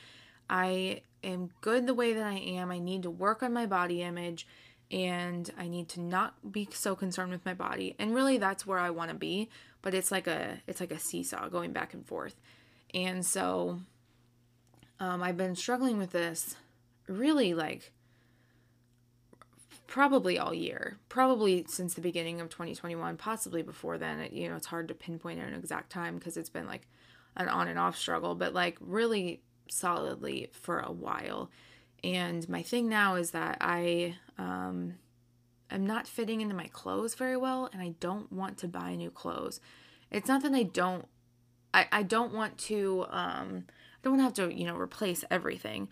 I 0.49 1.01
am 1.23 1.49
good 1.59 1.87
the 1.87 1.93
way 1.93 2.13
that 2.13 2.25
I 2.25 2.37
am. 2.37 2.71
I 2.71 2.79
need 2.79 3.03
to 3.03 3.09
work 3.09 3.43
on 3.43 3.51
my 3.51 3.65
body 3.65 4.01
image 4.01 4.47
and 4.91 5.49
I 5.57 5.67
need 5.67 5.89
to 5.89 6.01
not 6.01 6.51
be 6.51 6.67
so 6.71 6.95
concerned 6.95 7.31
with 7.31 7.45
my 7.45 7.53
body. 7.53 7.95
And 7.97 8.13
really 8.13 8.37
that's 8.37 8.65
where 8.65 8.79
I 8.79 8.89
want 8.89 9.09
to 9.09 9.15
be, 9.15 9.49
but 9.81 9.93
it's 9.93 10.11
like 10.11 10.27
a 10.27 10.59
it's 10.67 10.81
like 10.81 10.91
a 10.91 10.99
seesaw 10.99 11.47
going 11.49 11.71
back 11.71 11.93
and 11.93 12.05
forth. 12.05 12.35
And 12.93 13.25
so 13.25 13.79
um, 14.99 15.23
I've 15.23 15.37
been 15.37 15.55
struggling 15.55 15.97
with 15.97 16.11
this 16.11 16.55
really 17.07 17.53
like 17.53 17.93
probably 19.91 20.39
all 20.39 20.53
year, 20.53 20.97
probably 21.09 21.65
since 21.67 21.95
the 21.95 22.01
beginning 22.01 22.39
of 22.39 22.47
2021, 22.47 23.17
possibly 23.17 23.61
before 23.61 23.97
then. 23.97 24.21
It, 24.21 24.31
you 24.31 24.47
know, 24.47 24.55
it's 24.55 24.67
hard 24.67 24.87
to 24.87 24.93
pinpoint 24.93 25.41
an 25.41 25.53
exact 25.53 25.89
time 25.91 26.15
because 26.15 26.37
it's 26.37 26.49
been 26.49 26.65
like 26.65 26.87
an 27.35 27.49
on 27.49 27.67
and 27.67 27.77
off 27.77 27.97
struggle, 27.97 28.33
but 28.33 28.53
like 28.53 28.77
really 28.79 29.41
solidly 29.69 30.49
for 30.53 30.79
a 30.79 30.93
while. 30.93 31.51
And 32.05 32.47
my 32.47 32.61
thing 32.63 32.87
now 32.87 33.15
is 33.15 33.31
that 33.31 33.57
I 33.59 34.15
um, 34.37 34.93
am 35.69 35.85
not 35.85 36.07
fitting 36.07 36.39
into 36.39 36.55
my 36.55 36.67
clothes 36.67 37.13
very 37.15 37.35
well, 37.35 37.69
and 37.73 37.81
I 37.81 37.95
don't 37.99 38.31
want 38.31 38.59
to 38.59 38.69
buy 38.69 38.95
new 38.95 39.11
clothes. 39.11 39.59
It's 40.09 40.29
not 40.29 40.41
that 40.43 40.53
I 40.53 40.63
don't, 40.63 41.05
I, 41.73 41.87
I 41.91 42.03
don't 42.03 42.33
want 42.33 42.57
to 42.59 43.07
um, 43.09 43.65
I 43.67 43.99
don't 44.03 44.17
want 44.17 44.35
to 44.35 44.41
have 44.41 44.49
to, 44.49 44.57
you 44.57 44.65
know, 44.65 44.77
replace 44.77 45.25
everything. 45.29 45.89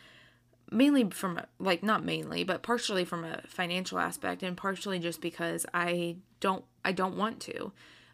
Mainly 0.72 1.10
from 1.10 1.42
like 1.60 1.84
not 1.84 2.04
mainly, 2.04 2.44
but 2.44 2.62
partially 2.62 3.06
from 3.06 3.24
a 3.24 3.42
financial 3.48 4.00
aspect 4.00 4.44
and 4.44 4.56
partially 4.56 5.00
just 5.00 5.22
because 5.22 5.66
I 5.74 6.18
don't 6.40 6.64
I 6.86 6.92
don't 6.92 7.18
want 7.18 7.40
to. 7.42 7.72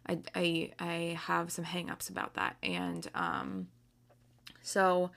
I 0.08 0.18
I 0.34 0.70
I 0.78 1.18
have 1.26 1.52
some 1.52 1.64
hangups 1.64 2.08
about 2.08 2.34
that. 2.34 2.56
And 2.62 3.06
um 3.14 3.68
so 4.62 5.10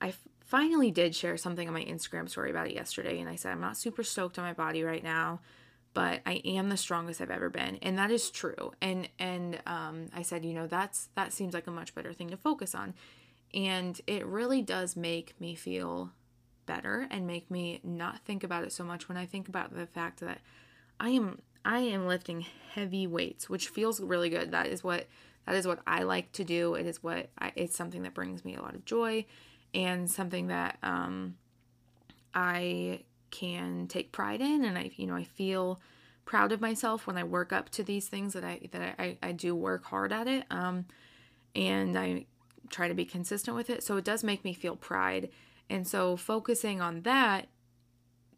I 0.00 0.12
finally 0.44 0.90
did 0.90 1.14
share 1.14 1.36
something 1.36 1.66
on 1.66 1.74
my 1.74 1.84
Instagram 1.84 2.28
story 2.28 2.50
about 2.50 2.66
it 2.66 2.74
yesterday 2.74 3.20
and 3.20 3.28
I 3.28 3.36
said 3.36 3.52
I'm 3.52 3.60
not 3.60 3.76
super 3.76 4.02
stoked 4.02 4.38
on 4.38 4.44
my 4.44 4.52
body 4.52 4.82
right 4.82 5.02
now 5.02 5.40
but 5.94 6.20
I 6.24 6.40
am 6.44 6.68
the 6.68 6.76
strongest 6.76 7.20
I've 7.20 7.30
ever 7.30 7.50
been, 7.50 7.76
and 7.82 7.98
that 7.98 8.10
is 8.10 8.30
true. 8.30 8.72
And 8.80 9.08
and 9.18 9.60
um, 9.66 10.06
I 10.14 10.22
said, 10.22 10.44
you 10.44 10.54
know, 10.54 10.66
that's 10.66 11.08
that 11.14 11.32
seems 11.32 11.54
like 11.54 11.66
a 11.66 11.70
much 11.70 11.94
better 11.94 12.12
thing 12.12 12.30
to 12.30 12.36
focus 12.36 12.74
on. 12.74 12.94
And 13.54 14.00
it 14.06 14.24
really 14.26 14.62
does 14.62 14.96
make 14.96 15.38
me 15.38 15.54
feel 15.54 16.12
better 16.66 17.06
and 17.10 17.26
make 17.26 17.50
me 17.50 17.80
not 17.82 18.20
think 18.20 18.44
about 18.44 18.64
it 18.64 18.72
so 18.72 18.84
much 18.84 19.08
when 19.08 19.16
I 19.16 19.26
think 19.26 19.48
about 19.48 19.74
the 19.74 19.86
fact 19.86 20.20
that 20.20 20.40
I 21.00 21.10
am 21.10 21.40
I 21.64 21.78
am 21.78 22.06
lifting 22.06 22.44
heavy 22.74 23.06
weights, 23.06 23.48
which 23.48 23.68
feels 23.68 24.00
really 24.00 24.30
good. 24.30 24.50
That 24.50 24.66
is 24.66 24.82
what 24.82 25.06
that 25.46 25.54
is 25.54 25.66
what 25.66 25.80
I 25.86 26.02
like 26.02 26.32
to 26.32 26.44
do. 26.44 26.74
It 26.74 26.86
is 26.86 27.02
what 27.02 27.30
I, 27.38 27.52
it's 27.56 27.76
something 27.76 28.02
that 28.02 28.14
brings 28.14 28.44
me 28.44 28.56
a 28.56 28.62
lot 28.62 28.74
of 28.74 28.84
joy 28.84 29.26
and 29.74 30.10
something 30.10 30.48
that 30.48 30.78
um, 30.82 31.36
I 32.34 33.00
can 33.30 33.86
take 33.86 34.12
pride 34.12 34.40
in 34.40 34.64
and 34.64 34.76
I 34.78 34.90
you 34.96 35.06
know 35.06 35.14
I 35.14 35.24
feel 35.24 35.80
proud 36.24 36.52
of 36.52 36.60
myself 36.60 37.06
when 37.06 37.16
I 37.16 37.24
work 37.24 37.52
up 37.52 37.70
to 37.70 37.82
these 37.82 38.06
things 38.06 38.34
that 38.34 38.44
I 38.44 38.60
that 38.70 38.94
I, 38.98 39.16
I 39.22 39.32
do 39.32 39.54
work 39.54 39.84
hard 39.86 40.12
at 40.12 40.28
it 40.28 40.44
um, 40.50 40.84
and 41.56 41.98
I 41.98 42.26
try 42.70 42.88
to 42.88 42.94
be 42.94 43.04
consistent 43.04 43.56
with 43.56 43.70
it 43.70 43.82
so 43.82 43.96
it 43.96 44.04
does 44.04 44.22
make 44.22 44.44
me 44.44 44.52
feel 44.52 44.76
pride 44.76 45.30
and 45.72 45.88
so 45.88 46.18
focusing 46.18 46.82
on 46.82 47.00
that 47.02 47.48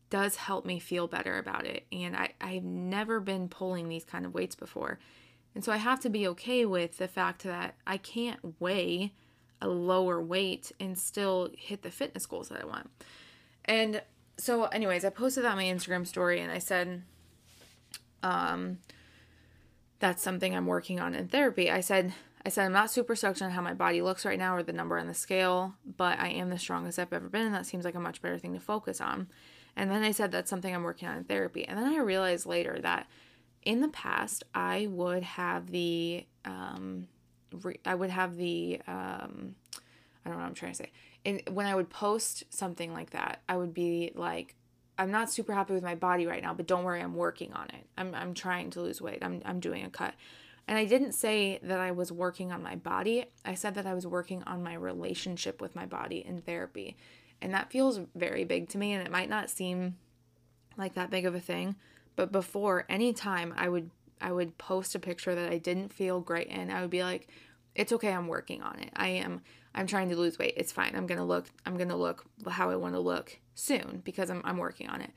does 0.09 0.37
help 0.37 0.65
me 0.65 0.79
feel 0.79 1.09
better 1.09 1.37
about 1.37 1.67
it. 1.67 1.85
And 1.91 2.15
I, 2.15 2.33
I've 2.41 2.63
never 2.63 3.19
been 3.19 3.49
pulling 3.49 3.89
these 3.89 4.05
kind 4.05 4.25
of 4.25 4.33
weights 4.33 4.55
before. 4.55 5.01
And 5.53 5.65
so 5.65 5.73
I 5.73 5.79
have 5.79 5.99
to 6.03 6.09
be 6.09 6.29
okay 6.29 6.65
with 6.65 6.99
the 6.99 7.09
fact 7.09 7.43
that 7.43 7.75
I 7.89 7.97
can't 7.97 8.61
weigh 8.61 9.15
a 9.61 9.67
lower 9.67 10.23
weight 10.23 10.71
and 10.79 10.97
still 10.97 11.51
hit 11.57 11.83
the 11.83 11.91
fitness 11.91 12.25
goals 12.25 12.51
that 12.51 12.63
I 12.63 12.67
want. 12.67 12.89
And 13.65 14.01
so 14.37 14.67
anyways, 14.67 15.05
I 15.05 15.11
posted 15.11 15.43
that 15.43 15.51
on 15.51 15.57
my 15.57 15.65
Instagram 15.65 16.07
story 16.07 16.41
and 16.41 16.53
I 16.53 16.59
said 16.59 17.03
um 18.23 18.79
that's 19.99 20.23
something 20.23 20.55
I'm 20.55 20.67
working 20.67 21.01
on 21.01 21.17
in 21.17 21.27
therapy. 21.27 21.69
I 21.69 21.81
said 21.81 22.13
I 22.45 22.51
said 22.51 22.67
I'm 22.67 22.73
not 22.73 22.91
super 22.91 23.17
stoked 23.17 23.41
on 23.41 23.51
how 23.51 23.63
my 23.63 23.75
body 23.75 24.03
looks 24.03 24.25
right 24.25 24.39
now 24.39 24.55
or 24.55 24.63
the 24.63 24.73
number 24.73 24.99
on 24.99 25.07
the 25.07 25.15
scale, 25.15 25.75
but 25.97 26.19
I 26.19 26.29
am 26.29 26.51
the 26.51 26.59
strongest 26.59 26.99
I've 26.99 27.13
ever 27.13 27.29
been 27.29 27.47
and 27.47 27.55
that 27.55 27.67
seems 27.67 27.85
like 27.85 27.95
a 27.95 28.01
much 28.01 28.21
better 28.21 28.39
thing 28.39 28.53
to 28.55 28.61
focus 28.61 29.01
on. 29.01 29.29
And 29.77 29.91
then 29.91 30.03
I 30.03 30.13
said 30.13 30.31
that's 30.31 30.51
something 30.51 30.75
I'm 30.75 30.83
working 30.83 31.09
on 31.09 31.17
in 31.17 31.25
therapy. 31.25 31.67
And 31.67 31.79
then 31.79 31.93
I 31.93 31.99
realized 31.99 32.47
later 32.47 32.79
that 32.83 33.07
in 33.63 33.81
the 33.81 33.89
past 33.89 34.45
I 34.55 34.89
would 34.91 35.23
have 35.23 35.71
the 35.71 36.27
um 36.45 37.09
re- 37.63 37.81
I 37.85 37.95
would 37.95 38.11
have 38.11 38.37
the 38.37 38.81
um 38.87 39.55
I 40.25 40.31
don't 40.31 40.39
know 40.39 40.43
what 40.43 40.49
I'm 40.49 40.55
trying 40.55 40.73
to 40.73 40.79
say 40.79 40.91
and 41.25 41.43
when 41.51 41.67
I 41.67 41.75
would 41.75 41.91
post 41.91 42.45
something 42.51 42.93
like 42.93 43.11
that, 43.11 43.41
I 43.49 43.57
would 43.57 43.73
be 43.73 44.13
like, 44.15 44.55
I'm 44.99 45.11
not 45.11 45.31
super 45.31 45.55
happy 45.55 45.73
with 45.73 45.83
my 45.83 45.95
body 45.95 46.27
right 46.27 46.43
now, 46.43 46.55
but 46.55 46.67
don't 46.67 46.85
worry, 46.85 47.01
I'm 47.01 47.15
working 47.15 47.53
on 47.55 47.69
it. 47.71 47.87
I'm, 47.97 48.15
I'm 48.15 48.35
trying 48.35 48.71
to 48.71 48.81
lose 48.81 49.01
weight. 49.01 49.19
I'm, 49.23 49.41
I'm 49.45 49.59
doing 49.59 49.85
a 49.85 49.91
cut. 49.91 50.15
And 50.67 50.79
I 50.79 50.85
didn't 50.85 51.13
say 51.13 51.59
that 51.63 51.81
I 51.81 51.91
was 51.91 52.11
working 52.11 52.51
on 52.51 52.63
my 52.63 52.77
body. 52.77 53.27
I 53.45 53.55
said 53.55 53.75
that 53.75 53.87
I 53.87 53.95
was 53.95 54.07
working 54.07 54.43
on 54.45 54.63
my 54.63 54.75
relationship 54.75 55.61
with 55.61 55.77
my 55.77 55.87
body 55.87 56.25
in 56.27 56.41
therapy. 56.41 56.97
And 57.43 57.53
that 57.53 57.71
feels 57.71 58.01
very 58.15 58.45
big 58.45 58.69
to 58.71 58.79
me. 58.79 58.93
And 58.93 59.07
it 59.07 59.13
might 59.13 59.29
not 59.29 59.51
seem 59.51 59.97
like 60.77 60.95
that 60.95 61.11
big 61.11 61.27
of 61.27 61.35
a 61.35 61.41
thing. 61.41 61.77
But 62.17 62.33
before, 62.33 62.87
anytime 62.89 63.53
I 63.57 63.69
would 63.69 63.91
I 64.21 64.33
would 64.33 64.57
post 64.57 64.95
a 64.95 64.99
picture 64.99 65.35
that 65.35 65.53
I 65.53 65.59
didn't 65.59 65.93
feel 65.93 66.21
great 66.21 66.47
in, 66.47 66.71
I 66.71 66.81
would 66.81 66.91
be 66.91 67.03
like, 67.03 67.29
it's 67.75 67.93
okay, 67.93 68.13
I'm 68.13 68.29
working 68.29 68.63
on 68.63 68.79
it. 68.79 68.91
I 68.97 69.09
am 69.09 69.43
I'm 69.75 69.87
trying 69.87 70.09
to 70.11 70.17
lose 70.17 70.39
weight. 70.39 70.55
It's 70.57 70.73
fine. 70.73 70.95
I'm 70.95 71.07
to 71.09 71.25
look 71.25 71.47
I'm 71.67 71.77
to 71.77 71.97
look 71.97 72.25
how 72.49 72.71
I 72.71 72.77
want 72.77 72.95
to 72.95 73.01
look 73.01 73.39
soon 73.55 74.01
because 74.05 74.31
I'm 74.31 74.41
I'm 74.45 74.59
working 74.59 74.89
on 74.89 75.01
it. 75.01 75.11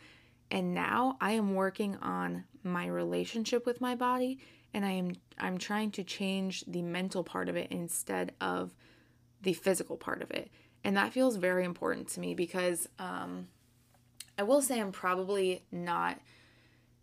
And 0.50 0.74
now 0.74 1.18
I 1.22 1.32
am 1.32 1.56
working 1.56 1.98
on 1.98 2.46
my 2.64 2.88
relationship 2.88 3.66
with 3.66 3.82
my 3.82 3.96
body 3.96 4.40
and 4.74 4.86
I 4.86 4.92
am 4.92 5.14
I'm 5.38 5.58
trying 5.58 5.92
to 5.92 6.04
change 6.04 6.64
the 6.68 6.82
mental 6.82 7.24
part 7.24 7.50
of 7.50 7.56
it 7.56 7.72
instead 7.72 8.34
of 8.42 8.74
the 9.42 9.54
physical 9.54 9.98
part 9.98 10.22
of 10.22 10.32
it. 10.32 10.50
And 10.84 10.98
that 10.98 11.14
feels 11.14 11.36
very 11.36 11.64
important 11.64 12.08
to 12.10 12.20
me 12.20 12.34
because 12.34 12.88
um 13.00 13.48
I 14.38 14.44
will 14.44 14.62
say 14.62 14.80
I'm 14.80 14.92
probably 14.92 15.64
not 15.72 16.20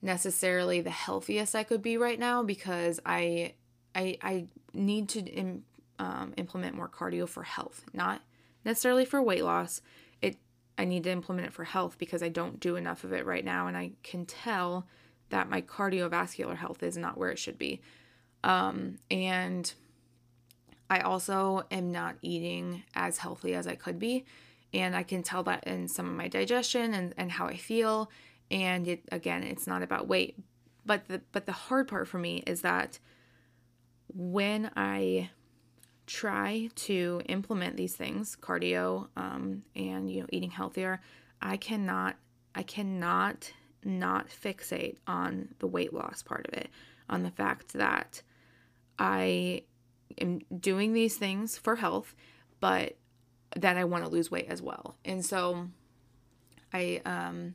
necessarily 0.01 0.81
the 0.81 0.91
healthiest 0.91 1.55
I 1.55 1.65
could 1.65 1.83
be 1.83 1.97
right 1.97 2.19
now 2.19 2.43
because 2.43 3.01
I 3.05 3.55
I 3.95 4.19
I 4.23 4.47
need 4.73 5.09
to 5.11 5.21
Im- 5.21 5.65
um, 5.99 6.35
implement 6.37 6.75
more 6.75 6.89
cardio 6.89 7.29
for 7.29 7.43
health, 7.45 7.85
not 7.93 8.21
necessarily 8.65 9.05
for 9.05 9.23
weight 9.23 9.45
loss. 9.45 9.81
It 10.21 10.37
I 10.77 10.85
need 10.85 11.05
to 11.05 11.11
implement 11.11 11.47
it 11.49 11.53
for 11.53 11.65
health 11.65 11.99
because 11.99 12.23
I 12.23 12.29
don't 12.29 12.61
do 12.61 12.77
enough 12.77 13.05
of 13.05 13.13
it 13.13 13.25
right 13.27 13.45
now, 13.45 13.67
and 13.67 13.77
I 13.77 13.93
can 14.03 14.27
tell 14.27 14.87
that 15.35 15.51
my 15.51 15.61
cardiovascular 15.61 16.57
health 16.57 16.85
is 16.85 16.97
not 16.97 17.19
where 17.19 17.31
it 17.31 17.41
should 17.41 17.59
be. 17.59 17.81
Um, 18.45 18.99
and 19.11 19.73
I 20.89 21.01
also 21.01 21.65
am 21.73 21.91
not 21.91 22.15
eating 22.23 22.85
as 22.95 23.19
healthy 23.19 23.53
as 23.57 23.67
I 23.67 23.75
could 23.75 23.99
be. 23.99 24.25
And 24.73 24.95
I 24.95 25.03
can 25.03 25.25
tell 25.25 25.43
that 25.43 25.65
in 25.65 25.89
some 25.89 26.07
of 26.07 26.15
my 26.15 26.29
digestion 26.29 26.95
and, 26.95 27.15
and 27.17 27.33
how 27.33 27.47
I 27.49 27.57
feel. 27.57 28.13
And 28.49 28.87
it 28.87 29.03
again, 29.11 29.43
it's 29.43 29.67
not 29.67 29.83
about 29.83 30.07
weight. 30.07 30.39
But 30.87 31.09
the 31.09 31.21
but 31.33 31.47
the 31.47 31.53
hard 31.53 31.89
part 31.89 32.07
for 32.07 32.19
me 32.19 32.45
is 32.47 32.61
that 32.61 33.01
when 34.15 34.71
I 34.77 35.31
try 36.07 36.69
to 36.77 37.23
implement 37.27 37.77
these 37.77 37.97
things, 37.97 38.37
cardio, 38.41 39.09
um, 39.17 39.65
and 39.75 40.09
you 40.09 40.21
know, 40.21 40.27
eating 40.31 40.51
healthier, 40.51 41.01
I 41.43 41.57
cannot, 41.57 42.15
I 42.55 42.63
cannot 42.63 43.51
not 43.85 44.29
fixate 44.29 44.97
on 45.07 45.49
the 45.59 45.67
weight 45.67 45.93
loss 45.93 46.23
part 46.23 46.47
of 46.47 46.55
it, 46.55 46.69
on 47.09 47.23
the 47.23 47.31
fact 47.31 47.73
that 47.75 48.23
I 48.99 49.63
am 50.19 50.41
doing 50.59 50.93
these 50.93 51.17
things 51.17 51.59
for 51.59 51.77
health, 51.77 52.15
but 52.61 52.97
that 53.57 53.77
I 53.77 53.85
want 53.85 54.05
to 54.05 54.11
lose 54.11 54.31
weight 54.31 54.47
as 54.49 54.63
well. 54.63 54.97
And 55.05 55.25
so 55.25 55.69
I 56.73 57.01
um 57.05 57.55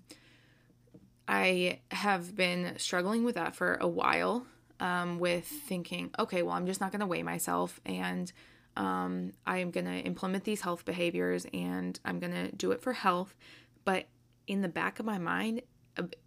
I 1.27 1.79
have 1.91 2.36
been 2.36 2.74
struggling 2.77 3.24
with 3.24 3.36
that 3.36 3.55
for 3.55 3.77
a 3.79 3.88
while 3.88 4.48
um, 4.79 5.19
with 5.19 5.45
thinking, 5.45 6.09
okay, 6.17 6.41
well, 6.41 6.55
I'm 6.55 6.65
just 6.65 6.81
not 6.81 6.91
going 6.91 7.01
to 7.01 7.05
weigh 7.05 7.21
myself 7.21 7.79
and 7.86 8.31
um, 8.75 9.33
I'm 9.45 9.69
going 9.69 9.86
to 9.86 10.00
implement 10.00 10.43
these 10.43 10.62
health 10.62 10.86
behaviors 10.86 11.45
and 11.53 12.00
I'm 12.03 12.19
going 12.19 12.33
to 12.33 12.51
do 12.55 12.71
it 12.71 12.81
for 12.81 12.93
health. 12.93 13.36
But 13.86 14.07
in 14.48 14.62
the 14.62 14.67
back 14.67 15.00
of 15.00 15.05
my 15.05 15.19
mind, 15.19 15.62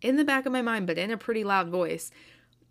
in 0.00 0.16
the 0.16 0.25
back 0.25 0.47
of 0.47 0.52
my 0.52 0.62
mind, 0.62 0.87
but 0.87 0.99
in 0.99 1.11
a 1.11 1.16
pretty 1.16 1.45
loud 1.45 1.69
voice, 1.69 2.11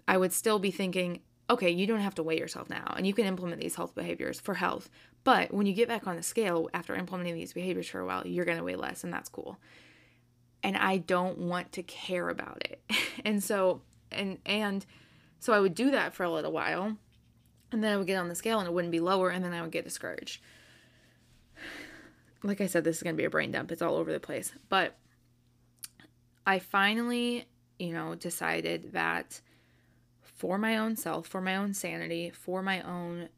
I 0.07 0.17
would 0.17 0.33
still 0.33 0.59
be 0.59 0.71
thinking, 0.71 1.21
okay, 1.49 1.69
you 1.69 1.85
don't 1.85 1.99
have 1.99 2.15
to 2.15 2.23
weigh 2.23 2.37
yourself 2.37 2.69
now 2.69 2.93
and 2.95 3.05
you 3.05 3.13
can 3.13 3.25
implement 3.25 3.61
these 3.61 3.75
health 3.75 3.93
behaviors 3.93 4.39
for 4.39 4.53
health. 4.53 4.89
But 5.23 5.53
when 5.53 5.67
you 5.67 5.73
get 5.73 5.87
back 5.87 6.07
on 6.07 6.15
the 6.15 6.23
scale 6.23 6.69
after 6.73 6.95
implementing 6.95 7.35
these 7.35 7.53
behaviors 7.53 7.87
for 7.87 7.99
a 7.99 8.05
while, 8.05 8.25
you're 8.25 8.45
going 8.45 8.57
to 8.57 8.63
weigh 8.63 8.75
less 8.75 9.03
and 9.03 9.13
that's 9.13 9.29
cool. 9.29 9.57
And 10.63 10.77
I 10.77 10.97
don't 10.97 11.37
want 11.39 11.71
to 11.73 11.83
care 11.83 12.29
about 12.29 12.61
it. 12.65 12.81
and 13.25 13.43
so, 13.43 13.81
and, 14.11 14.37
and, 14.45 14.85
so 15.39 15.53
I 15.53 15.59
would 15.59 15.73
do 15.73 15.89
that 15.91 16.13
for 16.13 16.23
a 16.23 16.29
little 16.29 16.51
while, 16.51 16.95
and 17.71 17.83
then 17.83 17.91
I 17.91 17.97
would 17.97 18.05
get 18.05 18.17
on 18.17 18.29
the 18.29 18.35
scale 18.35 18.59
and 18.59 18.67
it 18.67 18.73
wouldn't 18.73 18.91
be 18.91 18.99
lower, 18.99 19.31
and 19.31 19.43
then 19.43 19.53
I 19.53 19.61
would 19.63 19.71
get 19.71 19.83
discouraged. 19.83 20.41
Like 22.43 22.59
I 22.59 22.65
said, 22.65 22.83
this 22.83 22.97
is 22.97 23.03
going 23.03 23.15
to 23.15 23.21
be 23.21 23.25
a 23.25 23.29
brain 23.29 23.51
dump. 23.51 23.71
It's 23.71 23.83
all 23.83 23.97
over 23.97 24.11
the 24.11 24.19
place. 24.19 24.51
But 24.67 24.97
I 26.45 26.59
finally, 26.59 27.45
you 27.79 27.93
know, 27.93 28.15
decided 28.15 28.93
that 28.93 29.41
for 30.21 30.57
my 30.57 30.77
own 30.77 30.95
self, 30.95 31.27
for 31.27 31.41
my 31.41 31.55
own 31.55 31.73
sanity, 31.73 32.31
for 32.31 32.61
my 32.61 32.81
own 32.81 33.29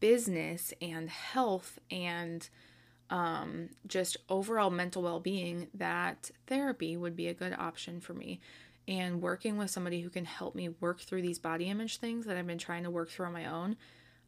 business 0.00 0.72
and 0.80 1.08
health 1.08 1.78
and 1.90 2.48
um, 3.08 3.70
just 3.86 4.16
overall 4.28 4.70
mental 4.70 5.02
well 5.02 5.20
being, 5.20 5.68
that 5.74 6.30
therapy 6.46 6.96
would 6.96 7.16
be 7.16 7.28
a 7.28 7.34
good 7.34 7.52
option 7.52 8.00
for 8.00 8.14
me. 8.14 8.40
And 8.86 9.22
working 9.22 9.56
with 9.56 9.70
somebody 9.70 10.00
who 10.00 10.10
can 10.10 10.24
help 10.24 10.54
me 10.54 10.68
work 10.68 11.00
through 11.00 11.22
these 11.22 11.38
body 11.38 11.66
image 11.66 11.98
things 11.98 12.26
that 12.26 12.36
I've 12.36 12.46
been 12.46 12.58
trying 12.58 12.84
to 12.84 12.90
work 12.90 13.10
through 13.10 13.26
on 13.26 13.32
my 13.32 13.46
own 13.46 13.76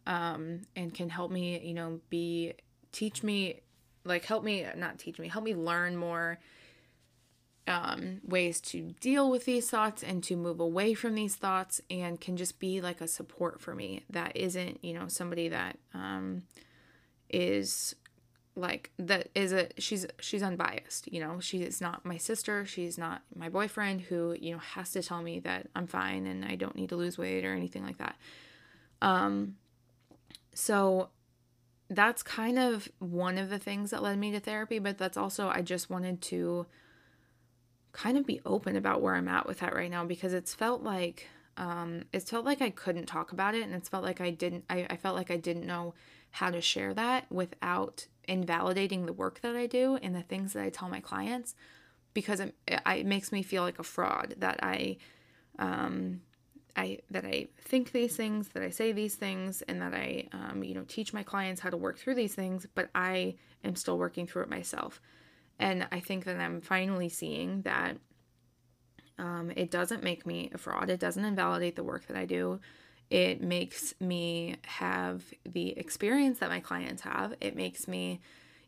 um, 0.06 0.62
and 0.76 0.94
can 0.94 1.08
help 1.08 1.30
me, 1.30 1.60
you 1.64 1.74
know, 1.74 2.00
be 2.10 2.54
teach 2.92 3.22
me 3.22 3.60
like 4.04 4.24
help 4.24 4.44
me 4.44 4.66
not 4.76 4.98
teach 4.98 5.18
me, 5.18 5.28
help 5.28 5.44
me 5.44 5.54
learn 5.54 5.96
more 5.96 6.38
um, 7.66 8.20
ways 8.24 8.60
to 8.60 8.94
deal 9.00 9.30
with 9.30 9.44
these 9.44 9.70
thoughts 9.70 10.02
and 10.02 10.22
to 10.24 10.36
move 10.36 10.58
away 10.60 10.94
from 10.94 11.14
these 11.14 11.36
thoughts 11.36 11.80
and 11.90 12.20
can 12.20 12.36
just 12.36 12.58
be 12.58 12.80
like 12.80 13.00
a 13.00 13.06
support 13.06 13.60
for 13.60 13.74
me 13.74 14.04
that 14.10 14.36
isn't, 14.36 14.84
you 14.84 14.92
know, 14.94 15.06
somebody 15.08 15.48
that 15.48 15.78
um, 15.94 16.42
is 17.30 17.94
like 18.54 18.90
that 18.98 19.28
is 19.34 19.50
a 19.50 19.66
she's 19.78 20.06
she's 20.20 20.42
unbiased 20.42 21.10
you 21.10 21.18
know? 21.20 21.40
She 21.40 21.62
is 21.62 21.80
not 21.80 22.04
my 22.04 22.18
sister. 22.18 22.66
She's 22.66 22.98
not 22.98 23.22
my 23.34 23.48
boyfriend 23.48 24.02
who 24.02 24.36
you 24.38 24.52
know 24.52 24.58
has 24.58 24.90
to 24.90 25.02
tell 25.02 25.22
me 25.22 25.40
that 25.40 25.68
i'm 25.74 25.86
fine 25.86 26.26
and 26.26 26.44
i 26.44 26.54
don't 26.54 26.76
need 26.76 26.90
to 26.90 26.96
lose 26.96 27.16
weight 27.16 27.44
or 27.44 27.54
anything 27.54 27.84
like 27.84 27.98
that. 27.98 28.16
Um 29.00 29.56
so 30.52 31.08
that's 31.88 32.22
kind 32.22 32.58
of 32.58 32.90
one 32.98 33.38
of 33.38 33.48
the 33.48 33.58
things 33.58 33.90
that 33.90 34.02
led 34.02 34.18
me 34.18 34.32
to 34.32 34.40
therapy 34.40 34.78
but 34.78 34.98
that's 34.98 35.16
also 35.16 35.48
i 35.48 35.62
just 35.62 35.90
wanted 35.90 36.20
to 36.20 36.66
kind 37.92 38.16
of 38.16 38.26
be 38.26 38.40
open 38.46 38.76
about 38.76 39.00
where 39.00 39.14
i'm 39.14 39.28
at 39.28 39.46
with 39.46 39.60
that 39.60 39.74
right 39.74 39.90
now 39.90 40.04
because 40.04 40.32
it's 40.32 40.54
felt 40.54 40.82
like 40.82 41.28
um 41.56 42.04
it's 42.12 42.30
felt 42.30 42.44
like 42.44 42.62
i 42.62 42.70
couldn't 42.70 43.06
talk 43.06 43.32
about 43.32 43.54
it 43.54 43.62
and 43.62 43.74
it's 43.74 43.88
felt 43.88 44.02
like 44.02 44.20
i 44.20 44.30
didn't 44.30 44.64
i, 44.70 44.86
I 44.88 44.96
felt 44.96 45.16
like 45.16 45.30
i 45.30 45.36
didn't 45.36 45.66
know 45.66 45.94
how 46.32 46.50
to 46.50 46.60
share 46.60 46.94
that 46.94 47.30
without 47.30 48.06
invalidating 48.26 49.06
the 49.06 49.12
work 49.12 49.40
that 49.42 49.54
I 49.54 49.66
do 49.66 49.96
and 49.96 50.14
the 50.14 50.22
things 50.22 50.54
that 50.54 50.62
I 50.62 50.70
tell 50.70 50.88
my 50.88 51.00
clients 51.00 51.54
because 52.14 52.40
it, 52.40 52.54
it 52.66 53.06
makes 53.06 53.32
me 53.32 53.42
feel 53.42 53.62
like 53.62 53.78
a 53.78 53.84
fraud 53.84 54.34
that 54.38 54.58
I 54.62 54.96
um, 55.58 56.22
I 56.74 57.00
that 57.10 57.26
I 57.26 57.48
think 57.60 57.92
these 57.92 58.16
things, 58.16 58.48
that 58.48 58.62
I 58.62 58.70
say 58.70 58.92
these 58.92 59.14
things, 59.14 59.62
and 59.62 59.82
that 59.82 59.92
I 59.92 60.28
um, 60.32 60.64
you 60.64 60.74
know 60.74 60.84
teach 60.88 61.12
my 61.12 61.22
clients 61.22 61.60
how 61.60 61.68
to 61.70 61.76
work 61.76 61.98
through 61.98 62.14
these 62.14 62.34
things, 62.34 62.66
but 62.74 62.88
I 62.94 63.34
am 63.62 63.76
still 63.76 63.98
working 63.98 64.26
through 64.26 64.42
it 64.42 64.50
myself. 64.50 65.00
And 65.58 65.86
I 65.92 66.00
think 66.00 66.24
that 66.24 66.40
I'm 66.40 66.60
finally 66.60 67.08
seeing 67.08 67.62
that 67.62 67.96
um, 69.18 69.52
it 69.54 69.70
doesn't 69.70 70.02
make 70.02 70.26
me 70.26 70.50
a 70.52 70.58
fraud. 70.58 70.90
It 70.90 71.00
doesn't 71.00 71.24
invalidate 71.24 71.76
the 71.76 71.84
work 71.84 72.06
that 72.06 72.16
I 72.16 72.24
do. 72.24 72.60
It 73.10 73.42
makes 73.42 73.94
me 74.00 74.56
have 74.64 75.22
the 75.44 75.78
experience 75.78 76.38
that 76.38 76.48
my 76.48 76.60
clients 76.60 77.02
have. 77.02 77.34
It 77.40 77.54
makes 77.54 77.86
me 77.86 78.20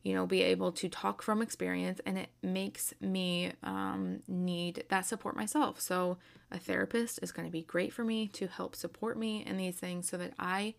you 0.05 0.13
know, 0.13 0.27
be 0.27 0.43
able 0.43 0.71
to 0.71 0.89
talk 0.89 1.23
from 1.23 1.41
experience 1.41 1.99
and 2.05 2.19
it 2.19 2.29
makes 2.43 2.93
me 3.01 3.53
um, 3.63 4.21
need 4.29 4.85
that 4.91 5.07
support 5.07 5.35
myself. 5.35 5.81
So, 5.81 6.19
a 6.53 6.59
therapist 6.59 7.19
is 7.23 7.33
going 7.33 7.49
to 7.49 7.53
be 7.53 7.63
great 7.63 7.93
for 7.93 8.05
me 8.05 8.29
to 8.29 8.47
help 8.47 8.77
support 8.77 9.19
me 9.19 9.43
in 9.45 9.57
these 9.57 9.77
things 9.77 10.09
so 10.09 10.19
that 10.19 10.35
I 10.39 10.75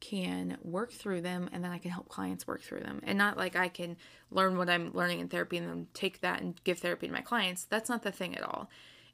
can 0.00 0.58
work 0.62 0.92
through 0.92 1.20
them 1.20 1.48
and 1.52 1.64
then 1.64 1.70
I 1.70 1.78
can 1.78 1.90
help 1.90 2.08
clients 2.08 2.46
work 2.46 2.62
through 2.62 2.80
them. 2.80 3.00
And 3.02 3.18
not 3.18 3.36
like 3.36 3.56
I 3.56 3.68
can 3.68 3.96
learn 4.30 4.56
what 4.56 4.68
I'm 4.68 4.92
learning 4.92 5.20
in 5.20 5.28
therapy 5.28 5.56
and 5.56 5.68
then 5.68 5.86
take 5.94 6.20
that 6.20 6.40
and 6.40 6.62
give 6.64 6.78
therapy 6.78 7.06
to 7.06 7.12
my 7.12 7.20
clients. 7.20 7.64
That's 7.64 7.88
not 7.88 8.02
the 8.02 8.12
thing 8.12 8.36
at 8.36 8.42
all. 8.42 8.68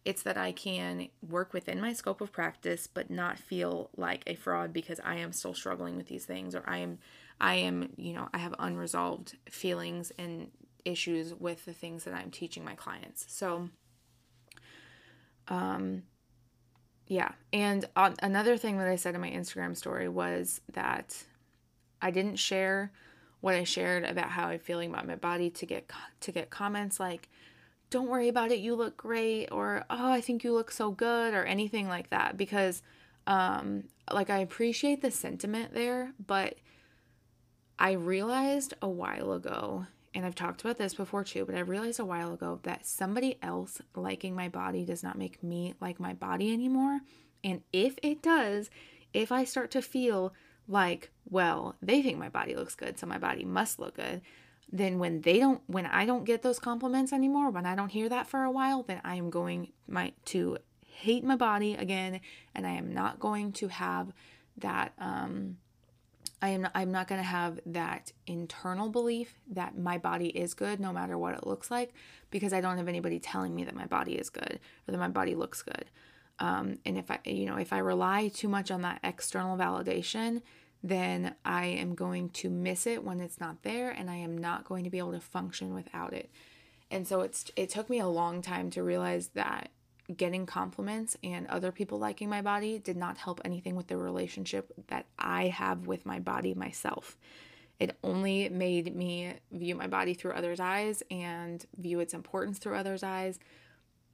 It's 0.04 0.22
that 0.22 0.36
I 0.36 0.52
can 0.52 1.08
work 1.26 1.54
within 1.54 1.80
my 1.80 1.94
scope 1.94 2.20
of 2.20 2.32
practice 2.32 2.86
but 2.86 3.10
not 3.10 3.38
feel 3.38 3.90
like 3.96 4.22
a 4.26 4.34
fraud 4.34 4.72
because 4.72 5.00
I 5.02 5.16
am 5.16 5.32
still 5.32 5.54
struggling 5.54 5.96
with 5.96 6.08
these 6.08 6.26
things 6.26 6.54
or 6.54 6.62
I 6.66 6.78
am 6.78 6.98
I 7.40 7.56
am, 7.56 7.90
you 7.96 8.12
know, 8.12 8.28
I 8.32 8.38
have 8.38 8.54
unresolved 8.58 9.36
feelings 9.50 10.12
and 10.18 10.50
issues 10.84 11.34
with 11.34 11.64
the 11.64 11.72
things 11.72 12.04
that 12.04 12.14
I'm 12.14 12.30
teaching 12.30 12.64
my 12.64 12.74
clients. 12.74 13.26
So, 13.28 13.70
um, 15.48 16.04
yeah. 17.06 17.32
And 17.52 17.86
on, 17.96 18.14
another 18.22 18.56
thing 18.56 18.78
that 18.78 18.88
I 18.88 18.96
said 18.96 19.14
in 19.14 19.20
my 19.20 19.30
Instagram 19.30 19.76
story 19.76 20.08
was 20.08 20.60
that 20.72 21.24
I 22.00 22.10
didn't 22.10 22.36
share 22.36 22.92
what 23.40 23.54
I 23.54 23.64
shared 23.64 24.04
about 24.04 24.30
how 24.30 24.48
I'm 24.48 24.58
feeling 24.58 24.90
about 24.90 25.06
my 25.06 25.16
body 25.16 25.50
to 25.50 25.66
get 25.66 25.90
to 26.20 26.32
get 26.32 26.48
comments 26.48 26.98
like 26.98 27.28
don't 27.90 28.08
worry 28.08 28.28
about 28.28 28.50
it 28.50 28.58
you 28.58 28.74
look 28.74 28.96
great 28.96 29.48
or 29.52 29.84
oh 29.90 30.10
I 30.10 30.22
think 30.22 30.44
you 30.44 30.54
look 30.54 30.70
so 30.70 30.90
good 30.90 31.34
or 31.34 31.44
anything 31.44 31.86
like 31.86 32.08
that 32.08 32.38
because 32.38 32.82
um 33.26 33.84
like 34.10 34.30
I 34.30 34.38
appreciate 34.38 35.02
the 35.02 35.10
sentiment 35.10 35.74
there 35.74 36.14
but 36.26 36.56
I 37.78 37.92
realized 37.92 38.74
a 38.80 38.88
while 38.88 39.32
ago, 39.32 39.86
and 40.14 40.24
I've 40.24 40.34
talked 40.34 40.60
about 40.60 40.78
this 40.78 40.94
before 40.94 41.24
too, 41.24 41.44
but 41.44 41.56
I 41.56 41.60
realized 41.60 41.98
a 41.98 42.04
while 42.04 42.32
ago 42.32 42.60
that 42.62 42.86
somebody 42.86 43.36
else 43.42 43.80
liking 43.96 44.34
my 44.34 44.48
body 44.48 44.84
does 44.84 45.02
not 45.02 45.18
make 45.18 45.42
me 45.42 45.74
like 45.80 45.98
my 45.98 46.12
body 46.14 46.52
anymore. 46.52 47.00
And 47.42 47.62
if 47.72 47.98
it 48.02 48.22
does, 48.22 48.70
if 49.12 49.32
I 49.32 49.44
start 49.44 49.70
to 49.72 49.82
feel 49.82 50.32
like, 50.68 51.10
well, 51.28 51.76
they 51.82 52.00
think 52.00 52.18
my 52.18 52.28
body 52.28 52.54
looks 52.54 52.74
good, 52.74 52.98
so 52.98 53.06
my 53.06 53.18
body 53.18 53.44
must 53.44 53.78
look 53.78 53.96
good, 53.96 54.22
then 54.72 54.98
when 54.98 55.20
they 55.20 55.38
don't 55.38 55.60
when 55.66 55.86
I 55.86 56.06
don't 56.06 56.24
get 56.24 56.42
those 56.42 56.58
compliments 56.58 57.12
anymore, 57.12 57.50
when 57.50 57.66
I 57.66 57.74
don't 57.74 57.90
hear 57.90 58.08
that 58.08 58.26
for 58.26 58.44
a 58.44 58.50
while, 58.50 58.82
then 58.82 59.00
I 59.04 59.16
am 59.16 59.30
going 59.30 59.72
my 59.86 60.12
to 60.26 60.58
hate 60.86 61.24
my 61.24 61.36
body 61.36 61.74
again 61.74 62.20
and 62.54 62.66
I 62.66 62.70
am 62.70 62.94
not 62.94 63.18
going 63.18 63.52
to 63.54 63.68
have 63.68 64.12
that 64.58 64.92
um 64.98 65.58
I 66.42 66.48
am 66.48 66.62
not, 66.62 66.72
I'm 66.74 66.92
not 66.92 67.08
going 67.08 67.20
to 67.20 67.26
have 67.26 67.60
that 67.66 68.12
internal 68.26 68.88
belief 68.88 69.34
that 69.52 69.78
my 69.78 69.98
body 69.98 70.28
is 70.28 70.54
good 70.54 70.80
no 70.80 70.92
matter 70.92 71.16
what 71.16 71.34
it 71.34 71.46
looks 71.46 71.70
like 71.70 71.94
because 72.30 72.52
I 72.52 72.60
don't 72.60 72.76
have 72.76 72.88
anybody 72.88 73.18
telling 73.18 73.54
me 73.54 73.64
that 73.64 73.74
my 73.74 73.86
body 73.86 74.14
is 74.14 74.30
good 74.30 74.60
or 74.86 74.92
that 74.92 74.98
my 74.98 75.08
body 75.08 75.34
looks 75.34 75.62
good. 75.62 75.86
Um, 76.38 76.78
and 76.84 76.98
if 76.98 77.10
I, 77.10 77.20
you 77.24 77.46
know, 77.46 77.56
if 77.56 77.72
I 77.72 77.78
rely 77.78 78.28
too 78.28 78.48
much 78.48 78.70
on 78.70 78.82
that 78.82 79.00
external 79.02 79.56
validation, 79.56 80.42
then 80.82 81.34
I 81.44 81.66
am 81.66 81.94
going 81.94 82.28
to 82.30 82.50
miss 82.50 82.86
it 82.86 83.02
when 83.04 83.20
it's 83.20 83.40
not 83.40 83.62
there 83.62 83.90
and 83.90 84.10
I 84.10 84.16
am 84.16 84.36
not 84.36 84.64
going 84.64 84.84
to 84.84 84.90
be 84.90 84.98
able 84.98 85.12
to 85.12 85.20
function 85.20 85.72
without 85.72 86.12
it. 86.12 86.30
And 86.90 87.08
so 87.08 87.22
it's 87.22 87.50
it 87.56 87.70
took 87.70 87.88
me 87.88 88.00
a 88.00 88.06
long 88.06 88.42
time 88.42 88.70
to 88.70 88.82
realize 88.82 89.28
that 89.28 89.70
getting 90.16 90.46
compliments 90.46 91.16
and 91.22 91.46
other 91.46 91.72
people 91.72 91.98
liking 91.98 92.28
my 92.28 92.42
body 92.42 92.78
did 92.78 92.96
not 92.96 93.16
help 93.16 93.40
anything 93.44 93.74
with 93.74 93.86
the 93.86 93.96
relationship 93.96 94.72
that 94.88 95.06
I 95.18 95.48
have 95.48 95.86
with 95.86 96.04
my 96.04 96.20
body 96.20 96.54
myself. 96.54 97.16
It 97.80 97.96
only 98.04 98.48
made 98.48 98.94
me 98.94 99.34
view 99.50 99.74
my 99.74 99.86
body 99.86 100.14
through 100.14 100.32
others' 100.32 100.60
eyes 100.60 101.02
and 101.10 101.64
view 101.76 102.00
its 102.00 102.14
importance 102.14 102.58
through 102.58 102.76
others' 102.76 103.02
eyes. 103.02 103.38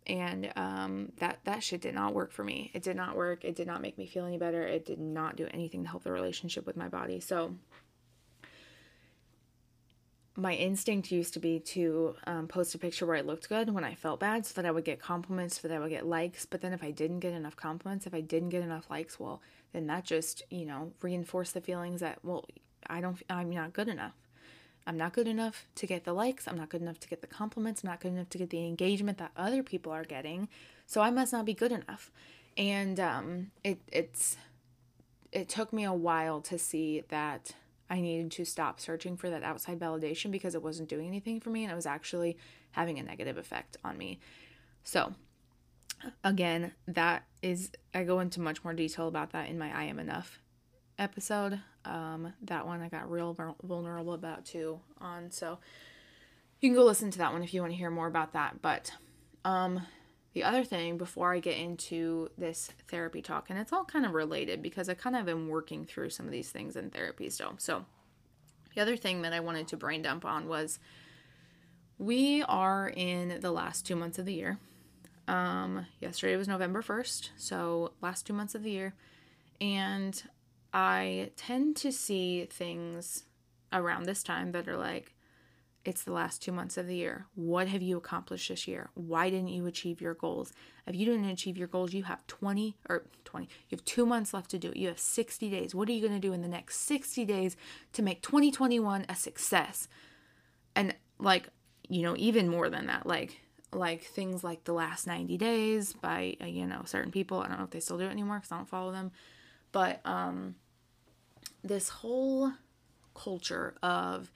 And 0.07 0.51
um, 0.57 1.13
that 1.19 1.41
that 1.45 1.63
shit 1.63 1.83
did 1.83 1.95
not 1.95 2.15
work 2.15 2.33
for 2.33 2.43
me. 2.43 2.71
It 2.73 2.83
did 2.83 2.97
not 2.97 3.17
work. 3.17 3.45
It 3.45 3.55
did 3.55 3.67
not 3.67 3.83
make 3.83 3.99
me 3.99 4.07
feel 4.07 4.25
any 4.25 4.39
better. 4.39 4.63
It 4.63 4.87
did 4.87 4.99
not 4.99 5.37
do 5.37 5.47
anything 5.53 5.83
to 5.83 5.91
help 5.91 6.05
the 6.05 6.13
relationship 6.13 6.67
with 6.67 6.77
my 6.77 6.89
body. 6.89 7.21
So 7.21 7.55
my 10.37 10.55
instinct 10.55 11.11
used 11.11 11.35
to 11.35 11.41
be 11.41 11.59
to 11.59 12.15
um, 12.27 12.47
post 12.47 12.75
a 12.75 12.79
picture 12.79 13.05
where 13.05 13.17
I 13.17 13.21
looked 13.21 13.49
good 13.49 13.71
when 13.75 13.85
I 13.85 13.95
felt 13.95 14.21
bad 14.21 14.47
so 14.47 14.61
that 14.61 14.67
I 14.67 14.71
would 14.71 14.85
get 14.85 15.01
compliments, 15.01 15.61
so 15.61 15.69
that 15.69 15.75
I 15.75 15.81
would 15.81 15.91
get 15.91 16.07
likes. 16.07 16.47
But 16.47 16.61
then 16.61 16.73
if 16.73 16.83
I 16.83 16.93
didn't 16.93 17.21
get 17.21 17.33
enough 17.33 17.57
compliments, 17.57 18.07
if 18.07 18.15
I 18.15 18.21
didn't 18.21 18.51
get 18.51 18.63
enough 18.63 18.89
likes, 18.91 19.19
well, 19.19 19.43
then 19.73 19.87
that 19.89 20.05
just, 20.05 20.43
you 20.51 20.65
know, 20.67 20.93
reinforced 21.03 21.55
the 21.55 21.61
feelings 21.61 22.01
that, 22.01 22.19
well, 22.25 22.47
I 22.87 23.01
don't, 23.01 23.21
I'm 23.29 23.51
not 23.51 23.73
good 23.73 23.89
enough. 23.89 24.15
I'm 24.87 24.97
not 24.97 25.13
good 25.13 25.29
enough 25.29 25.67
to 25.75 25.87
get 25.87 26.05
the 26.05 26.13
likes. 26.13 26.49
I'm 26.49 26.57
not 26.57 26.71
good 26.71 26.81
enough 26.81 26.99
to 27.01 27.09
get 27.09 27.21
the 27.21 27.27
compliments. 27.27 27.83
I'm 27.83 27.91
not 27.91 28.01
good 28.01 28.13
enough 28.13 28.31
to 28.31 28.39
get 28.39 28.51
the 28.51 28.67
engagement 28.67 29.19
that 29.19 29.33
other 29.37 29.63
people 29.63 29.93
are 29.93 30.05
getting. 30.05 30.49
So 30.87 31.01
I 31.01 31.11
must 31.11 31.33
not 31.33 31.45
be 31.45 31.55
good 31.55 31.73
enough. 31.73 32.11
And 32.57 32.99
um, 32.99 33.51
it, 33.63 33.81
it's, 33.93 34.37
it 35.33 35.49
took 35.49 35.73
me 35.73 35.85
a 35.85 35.93
while 35.93 36.41
to 36.43 36.59
see 36.59 37.05
that 37.09 37.55
I 37.91 38.01
needed 38.01 38.31
to 38.33 38.45
stop 38.45 38.79
searching 38.79 39.17
for 39.17 39.29
that 39.29 39.43
outside 39.43 39.81
validation 39.81 40.31
because 40.31 40.55
it 40.55 40.63
wasn't 40.63 40.89
doing 40.89 41.09
anything 41.09 41.41
for 41.41 41.51
me 41.51 41.65
and 41.65 41.73
it 41.73 41.75
was 41.75 41.87
actually 41.87 42.39
having 42.71 42.99
a 43.01 43.03
negative 43.03 43.37
effect 43.37 43.77
on 43.83 43.99
me. 43.99 44.21
So, 44.85 45.13
again, 46.23 46.73
that 46.87 47.25
is, 47.43 47.73
I 47.93 48.05
go 48.05 48.21
into 48.21 48.41
much 48.41 48.63
more 48.63 48.73
detail 48.73 49.09
about 49.09 49.33
that 49.33 49.49
in 49.49 49.59
my 49.59 49.77
I 49.77 49.85
Am 49.85 49.99
Enough 49.99 50.39
episode. 50.99 51.61
Um, 51.85 52.33
that 52.43 52.67
one 52.67 52.81
I 52.81 52.89
got 52.89 53.11
real 53.11 53.37
vulnerable 53.63 54.15
about 54.15 54.45
too 54.45 54.81
on. 55.01 55.33
So, 55.33 55.59
you 56.61 56.69
can 56.69 56.77
go 56.77 56.85
listen 56.85 57.11
to 57.11 57.19
that 57.19 57.33
one 57.33 57.43
if 57.43 57.53
you 57.53 57.61
want 57.61 57.73
to 57.73 57.79
hear 57.79 57.91
more 57.91 58.07
about 58.07 58.35
that. 58.35 58.63
But, 58.63 58.93
um, 59.45 59.85
the 60.33 60.45
other 60.45 60.65
thing 60.65 60.97
before 60.97 61.35
I 61.35 61.41
get 61.41 61.57
into 61.57 62.31
this 62.39 62.71
therapy 62.89 63.21
talk, 63.21 63.51
and 63.51 63.59
it's 63.59 63.73
all 63.73 63.85
kind 63.85 64.07
of 64.07 64.13
related 64.13 64.63
because 64.63 64.89
I 64.89 64.95
kind 64.95 65.17
of 65.17 65.29
am 65.29 65.49
working 65.49 65.85
through 65.85 66.11
some 66.11 66.27
of 66.27 66.33
these 66.33 66.51
things 66.51 66.77
in 66.77 66.91
therapy 66.91 67.29
still. 67.31 67.55
So, 67.59 67.85
the 68.75 68.81
other 68.81 68.97
thing 68.97 69.23
that 69.23 69.33
I 69.33 69.41
wanted 69.41 69.67
to 69.69 69.77
brain 69.77 70.03
dump 70.03 70.25
on 70.25 70.47
was 70.47 70.79
we 71.99 72.43
are 72.45 72.93
in 72.97 73.41
the 73.41 73.51
last 73.51 73.85
two 73.87 73.97
months 73.97 74.19
of 74.19 74.27
the 74.27 74.33
year. 74.33 74.59
Um, 75.27 75.87
yesterday 76.01 76.37
was 76.37 76.49
November 76.49 76.83
1st, 76.83 77.31
so 77.37 77.93
last 78.01 78.27
two 78.27 78.33
months 78.33 78.55
of 78.55 78.63
the 78.63 78.71
year. 78.71 78.95
And 79.61 80.21
I 80.73 81.31
tend 81.37 81.77
to 81.77 81.93
see 81.93 82.47
things 82.47 83.25
around 83.73 84.05
this 84.05 84.23
time 84.23 84.53
that 84.53 84.69
are 84.69 84.77
like, 84.77 85.15
it's 85.85 86.03
the 86.03 86.13
last 86.13 86.43
two 86.43 86.53
months 86.53 86.77
of 86.77 86.87
the 86.87 86.97
year. 86.97 87.27
What 87.35 87.69
have 87.69 87.81
you 87.81 87.97
accomplished 87.97 88.51
this 88.51 88.69
year? 88.69 88.91
Why 88.95 89.31
didn't 89.31 89.49
you 89.49 89.67
achieve 89.67 90.01
your 90.01 90.15
goals? 90.15 90.53
If 90.87 90.95
you 90.95 91.07
didn't 91.07 91.25
achieve 91.25 91.57
your 91.57 91.69
goals, 91.69 91.95
you 91.95 92.03
have 92.03 92.27
20 92.27 92.77
or 92.89 93.05
20, 93.25 93.47
you 93.47 93.77
have 93.77 93.85
two 93.85 94.05
months 94.05 94.35
left 94.35 94.51
to 94.51 94.59
do 94.59 94.71
it. 94.71 94.77
You 94.77 94.89
have 94.89 94.99
60 94.99 95.49
days. 95.49 95.75
What 95.75 95.89
are 95.89 95.93
you 95.93 96.07
going 96.07 96.21
to 96.21 96.27
do 96.27 96.35
in 96.35 96.43
the 96.43 96.49
next 96.49 96.81
60 96.81 97.25
days 97.25 97.57
to 97.95 98.03
make 98.03 98.21
2021 98.21 99.07
a 99.09 99.15
success? 99.15 99.89
And 100.77 100.95
like, 101.19 101.49
you 101.89 102.03
know, 102.03 102.15
even 102.19 102.49
more 102.49 102.69
than 102.69 102.87
that, 102.87 103.07
like, 103.07 103.41
like 103.73 104.03
things 104.03 104.45
like 104.45 104.65
the 104.65 104.75
last 104.75 105.07
90 105.07 105.39
days 105.39 105.95
by, 105.95 106.37
uh, 106.43 106.47
you 106.47 106.67
know, 106.67 106.83
certain 106.85 107.11
people. 107.11 107.41
I 107.41 107.49
don't 107.49 107.59
know 107.59 107.65
if 107.65 107.71
they 107.71 107.81
still 107.81 107.99
do 107.99 108.05
it 108.05 108.11
anymore 108.11 108.37
because 108.37 108.53
I 108.53 108.57
don't 108.57 108.69
follow 108.69 108.93
them. 108.93 109.13
But 109.73 110.01
um, 110.05 110.57
this 111.65 111.89
whole 111.89 112.53
culture 113.15 113.75
of, 113.83 114.31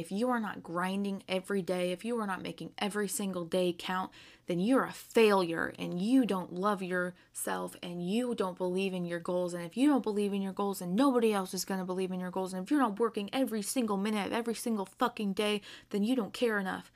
if 0.00 0.10
you 0.10 0.30
are 0.30 0.40
not 0.40 0.62
grinding 0.62 1.22
every 1.28 1.60
day, 1.60 1.92
if 1.92 2.06
you 2.06 2.18
are 2.18 2.26
not 2.26 2.42
making 2.42 2.72
every 2.78 3.06
single 3.06 3.44
day 3.44 3.74
count, 3.78 4.10
then 4.46 4.58
you're 4.58 4.84
a 4.84 4.92
failure 4.92 5.74
and 5.78 6.00
you 6.00 6.24
don't 6.24 6.54
love 6.54 6.82
yourself 6.82 7.76
and 7.82 8.02
you 8.02 8.34
don't 8.34 8.56
believe 8.56 8.94
in 8.94 9.04
your 9.04 9.20
goals. 9.20 9.52
And 9.52 9.62
if 9.62 9.76
you 9.76 9.86
don't 9.86 10.02
believe 10.02 10.32
in 10.32 10.40
your 10.40 10.54
goals, 10.54 10.78
then 10.78 10.94
nobody 10.94 11.34
else 11.34 11.52
is 11.52 11.66
going 11.66 11.80
to 11.80 11.86
believe 11.86 12.10
in 12.10 12.18
your 12.18 12.30
goals. 12.30 12.54
And 12.54 12.64
if 12.64 12.70
you're 12.70 12.80
not 12.80 12.98
working 12.98 13.28
every 13.32 13.60
single 13.60 13.98
minute 13.98 14.28
of 14.28 14.32
every 14.32 14.54
single 14.54 14.86
fucking 14.86 15.34
day, 15.34 15.60
then 15.90 16.02
you 16.02 16.16
don't 16.16 16.32
care 16.32 16.58
enough. 16.58 16.90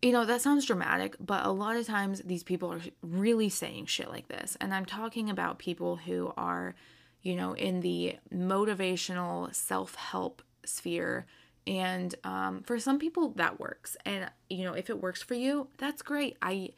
You 0.00 0.12
know, 0.12 0.24
that 0.24 0.40
sounds 0.40 0.64
dramatic, 0.64 1.14
but 1.20 1.44
a 1.44 1.52
lot 1.52 1.76
of 1.76 1.86
times 1.86 2.22
these 2.24 2.42
people 2.42 2.72
are 2.72 2.80
really 3.02 3.50
saying 3.50 3.86
shit 3.86 4.08
like 4.08 4.28
this. 4.28 4.56
And 4.62 4.72
I'm 4.72 4.86
talking 4.86 5.28
about 5.28 5.58
people 5.58 5.96
who 5.96 6.32
are, 6.38 6.74
you 7.20 7.36
know, 7.36 7.52
in 7.52 7.80
the 7.80 8.16
motivational 8.34 9.54
self 9.54 9.94
help 9.94 10.42
sphere 10.64 11.26
and 11.66 12.14
um, 12.24 12.62
for 12.62 12.78
some 12.78 12.98
people 12.98 13.30
that 13.36 13.60
works 13.60 13.96
and 14.04 14.28
you 14.50 14.64
know 14.64 14.72
if 14.72 14.90
it 14.90 15.00
works 15.00 15.22
for 15.22 15.34
you 15.34 15.68
that's 15.78 16.02
great 16.02 16.36
i 16.42 16.70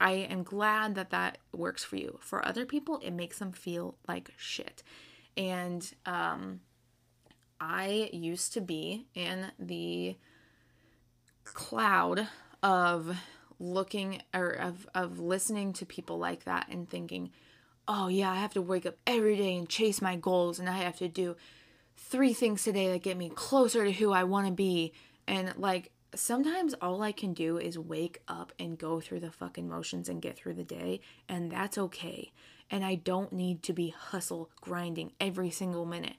I 0.00 0.12
am 0.12 0.42
glad 0.42 0.94
that 0.94 1.10
that 1.10 1.38
works 1.52 1.82
for 1.82 1.96
you. 1.96 2.18
For 2.22 2.44
other 2.46 2.64
people, 2.64 3.00
it 3.02 3.10
makes 3.10 3.38
them 3.38 3.52
feel 3.52 3.96
like 4.06 4.32
shit. 4.36 4.82
And 5.36 5.90
um, 6.06 6.60
I 7.60 8.10
used 8.12 8.52
to 8.54 8.60
be 8.60 9.06
in 9.14 9.50
the 9.58 10.16
cloud 11.44 12.28
of 12.62 13.16
looking 13.58 14.22
or 14.32 14.50
of, 14.50 14.88
of 14.94 15.18
listening 15.18 15.72
to 15.74 15.86
people 15.86 16.18
like 16.18 16.44
that 16.44 16.68
and 16.70 16.88
thinking, 16.88 17.30
oh 17.88 18.06
yeah, 18.08 18.30
I 18.30 18.36
have 18.36 18.54
to 18.54 18.62
wake 18.62 18.86
up 18.86 18.96
every 19.06 19.36
day 19.36 19.56
and 19.56 19.68
chase 19.68 20.00
my 20.00 20.14
goals 20.14 20.60
and 20.60 20.68
I 20.68 20.78
have 20.78 20.98
to 20.98 21.08
do 21.08 21.36
three 21.98 22.32
things 22.32 22.62
today 22.62 22.90
that 22.92 23.02
get 23.02 23.16
me 23.16 23.30
closer 23.34 23.84
to 23.84 23.92
who 23.92 24.12
I 24.12 24.24
want 24.24 24.46
to 24.46 24.52
be. 24.52 24.92
And 25.26 25.52
like 25.56 25.90
sometimes 26.14 26.74
all 26.80 27.02
I 27.02 27.12
can 27.12 27.34
do 27.34 27.58
is 27.58 27.78
wake 27.78 28.22
up 28.28 28.52
and 28.58 28.78
go 28.78 29.00
through 29.00 29.20
the 29.20 29.30
fucking 29.30 29.68
motions 29.68 30.08
and 30.08 30.22
get 30.22 30.36
through 30.36 30.54
the 30.54 30.64
day, 30.64 31.00
and 31.28 31.50
that's 31.50 31.76
okay. 31.76 32.32
And 32.70 32.84
I 32.84 32.96
don't 32.96 33.32
need 33.32 33.62
to 33.64 33.72
be 33.72 33.88
hustle 33.90 34.50
grinding 34.60 35.12
every 35.20 35.50
single 35.50 35.86
minute. 35.86 36.16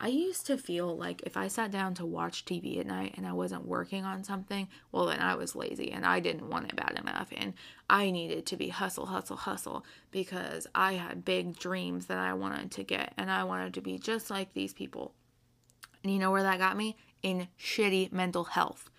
I 0.00 0.08
used 0.08 0.46
to 0.46 0.58
feel 0.58 0.96
like 0.96 1.22
if 1.22 1.36
I 1.36 1.46
sat 1.46 1.70
down 1.70 1.94
to 1.94 2.04
watch 2.04 2.44
TV 2.44 2.80
at 2.80 2.86
night 2.86 3.14
and 3.16 3.24
I 3.24 3.32
wasn't 3.32 3.68
working 3.68 4.04
on 4.04 4.24
something, 4.24 4.66
well, 4.90 5.06
then 5.06 5.20
I 5.20 5.36
was 5.36 5.54
lazy 5.54 5.92
and 5.92 6.04
I 6.04 6.18
didn't 6.18 6.50
want 6.50 6.66
it 6.66 6.74
bad 6.74 6.98
enough. 7.00 7.28
And 7.36 7.54
I 7.88 8.10
needed 8.10 8.44
to 8.46 8.56
be 8.56 8.68
hustle, 8.68 9.06
hustle, 9.06 9.36
hustle 9.36 9.84
because 10.10 10.66
I 10.74 10.94
had 10.94 11.24
big 11.24 11.56
dreams 11.56 12.06
that 12.06 12.18
I 12.18 12.34
wanted 12.34 12.72
to 12.72 12.82
get 12.82 13.14
and 13.16 13.30
I 13.30 13.44
wanted 13.44 13.74
to 13.74 13.80
be 13.80 13.96
just 13.96 14.28
like 14.28 14.54
these 14.54 14.72
people. 14.72 15.14
And 16.02 16.12
you 16.12 16.18
know 16.18 16.30
where 16.30 16.42
that 16.42 16.58
got 16.58 16.76
me? 16.76 16.96
In 17.22 17.48
shitty 17.58 18.12
mental 18.12 18.44
health. 18.44 18.90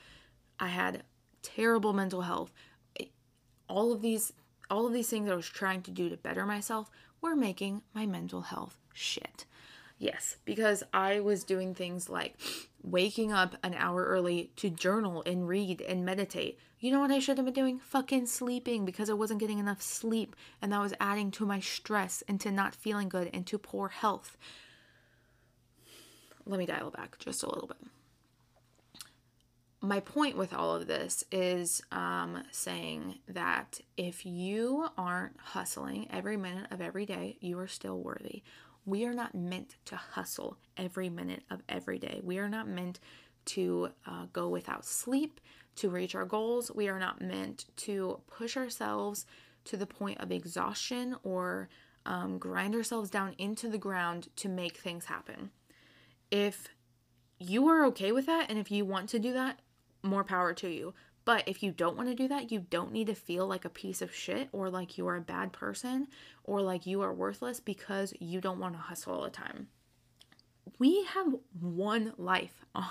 I 0.59 0.67
had 0.67 1.03
terrible 1.41 1.93
mental 1.93 2.21
health. 2.21 2.53
All 3.67 3.91
of 3.91 4.01
these 4.01 4.33
all 4.69 4.87
of 4.87 4.93
these 4.93 5.09
things 5.09 5.29
I 5.29 5.35
was 5.35 5.47
trying 5.47 5.81
to 5.83 5.91
do 5.91 6.09
to 6.09 6.17
better 6.17 6.45
myself 6.45 6.89
were 7.21 7.35
making 7.35 7.83
my 7.93 8.05
mental 8.05 8.41
health 8.41 8.79
shit. 8.93 9.45
Yes, 9.99 10.37
because 10.45 10.83
I 10.93 11.19
was 11.19 11.43
doing 11.43 11.73
things 11.73 12.09
like 12.09 12.35
waking 12.81 13.31
up 13.31 13.55
an 13.63 13.73
hour 13.75 14.03
early 14.03 14.51
to 14.57 14.69
journal 14.69 15.23
and 15.25 15.47
read 15.47 15.81
and 15.81 16.03
meditate. 16.03 16.59
You 16.79 16.91
know 16.91 16.99
what 16.99 17.11
I 17.11 17.19
should 17.19 17.37
have 17.37 17.45
been 17.45 17.53
doing? 17.53 17.79
Fucking 17.79 18.25
sleeping 18.25 18.83
because 18.83 19.09
I 19.09 19.13
wasn't 19.13 19.39
getting 19.39 19.59
enough 19.59 19.81
sleep 19.81 20.35
and 20.61 20.73
that 20.73 20.81
was 20.81 20.93
adding 20.99 21.31
to 21.31 21.45
my 21.45 21.59
stress 21.59 22.23
and 22.27 22.41
to 22.41 22.51
not 22.51 22.75
feeling 22.75 23.07
good 23.07 23.29
and 23.33 23.47
to 23.47 23.57
poor 23.57 23.89
health. 23.89 24.35
Let 26.45 26.59
me 26.59 26.65
dial 26.65 26.91
back 26.91 27.17
just 27.19 27.43
a 27.43 27.49
little 27.49 27.67
bit. 27.67 27.77
My 29.81 29.99
point 29.99 30.37
with 30.37 30.53
all 30.53 30.75
of 30.75 30.87
this 30.87 31.25
is 31.29 31.81
um, 31.91 32.43
saying 32.51 33.19
that 33.27 33.81
if 33.97 34.25
you 34.25 34.87
aren't 34.97 35.37
hustling 35.37 36.07
every 36.09 36.37
minute 36.37 36.67
of 36.71 36.79
every 36.79 37.05
day, 37.05 37.37
you 37.41 37.59
are 37.59 37.67
still 37.67 37.99
worthy. 37.99 38.43
We 38.85 39.05
are 39.05 39.13
not 39.13 39.35
meant 39.35 39.75
to 39.85 39.97
hustle 39.97 40.57
every 40.77 41.09
minute 41.09 41.43
of 41.49 41.61
every 41.67 41.99
day. 41.99 42.21
We 42.23 42.37
are 42.37 42.47
not 42.47 42.67
meant 42.67 42.99
to 43.45 43.89
uh, 44.05 44.27
go 44.31 44.47
without 44.47 44.85
sleep 44.85 45.41
to 45.75 45.89
reach 45.89 46.15
our 46.15 46.25
goals. 46.25 46.71
We 46.73 46.87
are 46.87 46.99
not 46.99 47.21
meant 47.21 47.65
to 47.77 48.21
push 48.27 48.55
ourselves 48.55 49.25
to 49.65 49.77
the 49.77 49.85
point 49.85 50.19
of 50.19 50.31
exhaustion 50.31 51.15
or 51.23 51.69
um, 52.05 52.37
grind 52.37 52.75
ourselves 52.75 53.09
down 53.09 53.33
into 53.37 53.69
the 53.69 53.77
ground 53.77 54.27
to 54.37 54.49
make 54.49 54.77
things 54.77 55.05
happen. 55.05 55.51
If 56.33 56.69
you 57.37 57.67
are 57.67 57.85
okay 57.85 58.11
with 58.11 58.25
that 58.25 58.49
and 58.49 58.57
if 58.57 58.71
you 58.71 58.85
want 58.85 59.07
to 59.09 59.19
do 59.19 59.33
that, 59.33 59.59
more 60.01 60.23
power 60.23 60.51
to 60.55 60.67
you. 60.67 60.95
But 61.25 61.47
if 61.47 61.61
you 61.61 61.71
don't 61.71 61.95
want 61.95 62.09
to 62.09 62.15
do 62.15 62.27
that, 62.27 62.51
you 62.51 62.65
don't 62.71 62.91
need 62.91 63.05
to 63.05 63.13
feel 63.13 63.45
like 63.45 63.65
a 63.65 63.69
piece 63.69 64.01
of 64.01 64.15
shit 64.15 64.49
or 64.51 64.71
like 64.71 64.97
you 64.97 65.07
are 65.07 65.15
a 65.15 65.21
bad 65.21 65.53
person 65.53 66.07
or 66.43 66.59
like 66.59 66.87
you 66.87 67.01
are 67.01 67.13
worthless 67.13 67.59
because 67.59 68.15
you 68.19 68.41
don't 68.41 68.57
want 68.57 68.73
to 68.73 68.79
hustle 68.79 69.13
all 69.13 69.21
the 69.21 69.29
time. 69.29 69.67
We 70.79 71.03
have 71.03 71.35
one 71.61 72.13
life. 72.17 72.65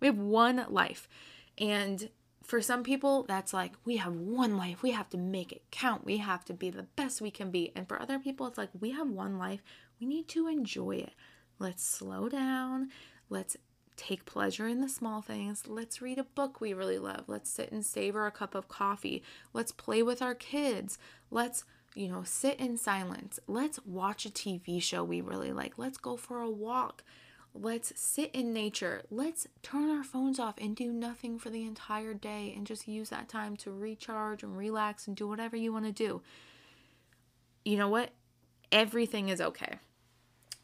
We 0.00 0.08
have 0.08 0.18
one 0.18 0.66
life. 0.68 1.08
And 1.56 2.10
for 2.42 2.60
some 2.60 2.82
people, 2.82 3.22
that's 3.28 3.54
like, 3.54 3.74
we 3.84 3.98
have 3.98 4.12
one 4.12 4.56
life. 4.56 4.82
We 4.82 4.90
have 4.90 5.08
to 5.10 5.18
make 5.18 5.52
it 5.52 5.62
count. 5.70 6.04
We 6.04 6.16
have 6.16 6.44
to 6.46 6.52
be 6.52 6.70
the 6.70 6.88
best 6.96 7.20
we 7.20 7.30
can 7.30 7.52
be. 7.52 7.70
And 7.76 7.86
for 7.86 8.02
other 8.02 8.18
people, 8.18 8.48
it's 8.48 8.58
like, 8.58 8.70
we 8.80 8.90
have 8.90 9.08
one 9.08 9.38
life. 9.38 9.62
We 10.00 10.08
need 10.08 10.26
to 10.30 10.48
enjoy 10.48 10.96
it. 10.96 11.12
Let's 11.58 11.84
slow 11.84 12.28
down. 12.28 12.90
Let's 13.30 13.56
take 13.96 14.24
pleasure 14.24 14.68
in 14.68 14.80
the 14.80 14.88
small 14.88 15.20
things. 15.20 15.64
Let's 15.66 16.00
read 16.00 16.18
a 16.18 16.24
book 16.24 16.60
we 16.60 16.72
really 16.72 16.98
love. 16.98 17.24
Let's 17.26 17.50
sit 17.50 17.72
and 17.72 17.84
savor 17.84 18.26
a 18.26 18.30
cup 18.30 18.54
of 18.54 18.68
coffee. 18.68 19.22
Let's 19.52 19.72
play 19.72 20.02
with 20.02 20.22
our 20.22 20.34
kids. 20.34 20.98
Let's, 21.30 21.64
you 21.94 22.08
know, 22.08 22.22
sit 22.22 22.60
in 22.60 22.76
silence. 22.76 23.40
Let's 23.46 23.84
watch 23.84 24.24
a 24.24 24.30
TV 24.30 24.80
show 24.80 25.02
we 25.02 25.20
really 25.20 25.52
like. 25.52 25.74
Let's 25.76 25.98
go 25.98 26.16
for 26.16 26.40
a 26.40 26.50
walk. 26.50 27.02
Let's 27.54 27.92
sit 28.00 28.30
in 28.32 28.52
nature. 28.52 29.02
Let's 29.10 29.48
turn 29.62 29.90
our 29.90 30.04
phones 30.04 30.38
off 30.38 30.54
and 30.58 30.76
do 30.76 30.92
nothing 30.92 31.38
for 31.38 31.50
the 31.50 31.64
entire 31.64 32.14
day 32.14 32.54
and 32.56 32.66
just 32.66 32.86
use 32.86 33.10
that 33.10 33.28
time 33.28 33.56
to 33.58 33.72
recharge 33.72 34.44
and 34.44 34.56
relax 34.56 35.08
and 35.08 35.16
do 35.16 35.26
whatever 35.26 35.56
you 35.56 35.72
want 35.72 35.86
to 35.86 35.92
do. 35.92 36.22
You 37.64 37.76
know 37.76 37.88
what? 37.88 38.10
Everything 38.70 39.28
is 39.28 39.40
okay. 39.40 39.78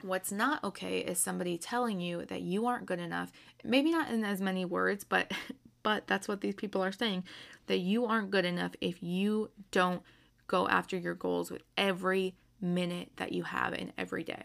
What's 0.03 0.31
not 0.31 0.63
okay 0.65 0.99
is 0.99 1.19
somebody 1.19 1.57
telling 1.57 2.01
you 2.01 2.25
that 2.27 2.43
you 2.43 2.67
aren't 2.67 2.87
good 2.87 2.99
enough. 2.99 3.33
Maybe 3.63 3.91
not 3.91 4.11
in 4.11 4.25
as 4.25 4.41
many 4.41 4.65
words, 4.65 5.05
but 5.05 5.33
but 5.83 6.07
that's 6.07 6.27
what 6.27 6.41
these 6.41 6.55
people 6.55 6.83
are 6.83 6.93
saying 6.93 7.25
that 7.67 7.79
you 7.79 8.07
aren't 8.07 8.31
good 8.31 8.45
enough 8.45 8.73
if 8.81 9.03
you 9.03 9.51
don't 9.71 10.03
go 10.47 10.67
after 10.69 10.97
your 10.97 11.15
goals 11.15 11.51
with 11.51 11.63
every 11.77 12.35
minute 12.61 13.11
that 13.17 13.33
you 13.33 13.43
have 13.43 13.75
in 13.75 13.93
every 13.99 14.25
day. 14.25 14.45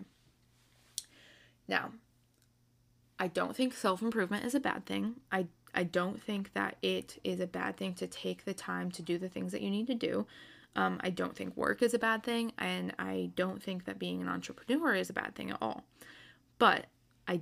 Now, 1.67 1.91
I 3.17 3.27
don't 3.27 3.55
think 3.55 3.73
self-improvement 3.73 4.45
is 4.45 4.55
a 4.55 4.59
bad 4.59 4.85
thing. 4.85 5.15
I 5.31 5.47
I 5.73 5.83
don't 5.83 6.21
think 6.21 6.53
that 6.53 6.77
it 6.81 7.19
is 7.23 7.39
a 7.39 7.47
bad 7.47 7.77
thing 7.77 7.93
to 7.95 8.07
take 8.07 8.43
the 8.43 8.53
time 8.53 8.89
to 8.91 9.01
do 9.01 9.17
the 9.17 9.29
things 9.29 9.51
that 9.51 9.61
you 9.61 9.69
need 9.69 9.87
to 9.87 9.95
do. 9.95 10.25
Um, 10.75 10.99
I 11.03 11.09
don't 11.09 11.35
think 11.35 11.57
work 11.57 11.81
is 11.81 11.93
a 11.93 11.99
bad 11.99 12.23
thing, 12.23 12.53
and 12.57 12.93
I 12.99 13.31
don't 13.35 13.61
think 13.61 13.85
that 13.85 13.99
being 13.99 14.21
an 14.21 14.29
entrepreneur 14.29 14.93
is 14.93 15.09
a 15.09 15.13
bad 15.13 15.35
thing 15.35 15.49
at 15.49 15.57
all. 15.61 15.83
But 16.57 16.85
I 17.27 17.41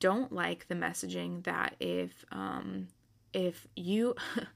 don't 0.00 0.32
like 0.32 0.68
the 0.68 0.74
messaging 0.74 1.44
that 1.44 1.74
if 1.80 2.24
um, 2.30 2.88
if 3.32 3.66
you 3.76 4.14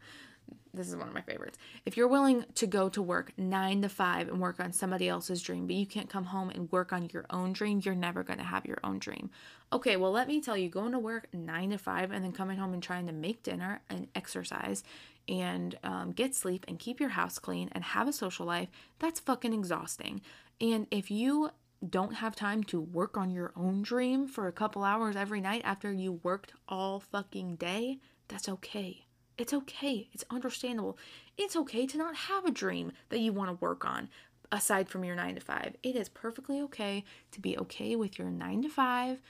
this 0.74 0.88
is 0.88 0.96
one 0.96 1.08
of 1.08 1.14
my 1.14 1.20
favorites. 1.20 1.58
If 1.84 1.96
you're 1.96 2.08
willing 2.08 2.44
to 2.54 2.66
go 2.66 2.88
to 2.90 3.02
work 3.02 3.32
nine 3.36 3.82
to 3.82 3.88
five 3.88 4.28
and 4.28 4.40
work 4.40 4.58
on 4.58 4.72
somebody 4.72 5.08
else's 5.08 5.42
dream, 5.42 5.66
but 5.66 5.76
you 5.76 5.86
can't 5.86 6.08
come 6.08 6.24
home 6.24 6.50
and 6.50 6.70
work 6.72 6.92
on 6.92 7.10
your 7.12 7.26
own 7.30 7.52
dream, 7.52 7.82
you're 7.84 7.94
never 7.94 8.22
going 8.22 8.38
to 8.38 8.44
have 8.44 8.64
your 8.64 8.78
own 8.82 8.98
dream. 8.98 9.30
Okay, 9.72 9.96
well, 9.96 10.10
let 10.10 10.28
me 10.28 10.40
tell 10.40 10.56
you, 10.56 10.68
going 10.68 10.92
to 10.92 10.98
work 10.98 11.28
nine 11.32 11.70
to 11.70 11.78
five 11.78 12.10
and 12.10 12.24
then 12.24 12.32
coming 12.32 12.58
home 12.58 12.72
and 12.72 12.82
trying 12.82 13.06
to 13.06 13.12
make 13.12 13.42
dinner 13.42 13.82
and 13.90 14.08
exercise 14.14 14.82
and 15.28 15.78
um, 15.82 16.12
get 16.12 16.34
sleep 16.34 16.64
and 16.68 16.78
keep 16.78 17.00
your 17.00 17.10
house 17.10 17.38
clean 17.38 17.68
and 17.72 17.84
have 17.84 18.08
a 18.08 18.12
social 18.12 18.46
life, 18.46 18.68
that's 18.98 19.20
fucking 19.20 19.52
exhausting. 19.52 20.20
And 20.60 20.86
if 20.90 21.10
you 21.10 21.50
don't 21.88 22.14
have 22.14 22.36
time 22.36 22.62
to 22.64 22.80
work 22.80 23.16
on 23.16 23.30
your 23.30 23.52
own 23.56 23.82
dream 23.82 24.28
for 24.28 24.46
a 24.46 24.52
couple 24.52 24.84
hours 24.84 25.16
every 25.16 25.40
night 25.40 25.62
after 25.64 25.92
you 25.92 26.20
worked 26.22 26.52
all 26.68 27.00
fucking 27.00 27.56
day, 27.56 27.98
that's 28.28 28.48
okay. 28.48 29.04
It's 29.38 29.52
okay. 29.52 30.08
It's 30.12 30.24
understandable. 30.30 30.98
It's 31.36 31.56
okay 31.56 31.86
to 31.86 31.98
not 31.98 32.14
have 32.14 32.44
a 32.44 32.50
dream 32.50 32.92
that 33.08 33.20
you 33.20 33.32
want 33.32 33.50
to 33.50 33.64
work 33.64 33.84
on 33.84 34.08
aside 34.52 34.88
from 34.88 35.02
your 35.02 35.16
9 35.16 35.34
to 35.36 35.40
5. 35.40 35.76
It 35.82 35.96
is 35.96 36.08
perfectly 36.08 36.60
okay 36.62 37.04
to 37.32 37.40
be 37.40 37.58
okay 37.58 37.96
with 37.96 38.18
your 38.18 38.30
9 38.30 38.62
to 38.62 38.68
5 38.68 39.20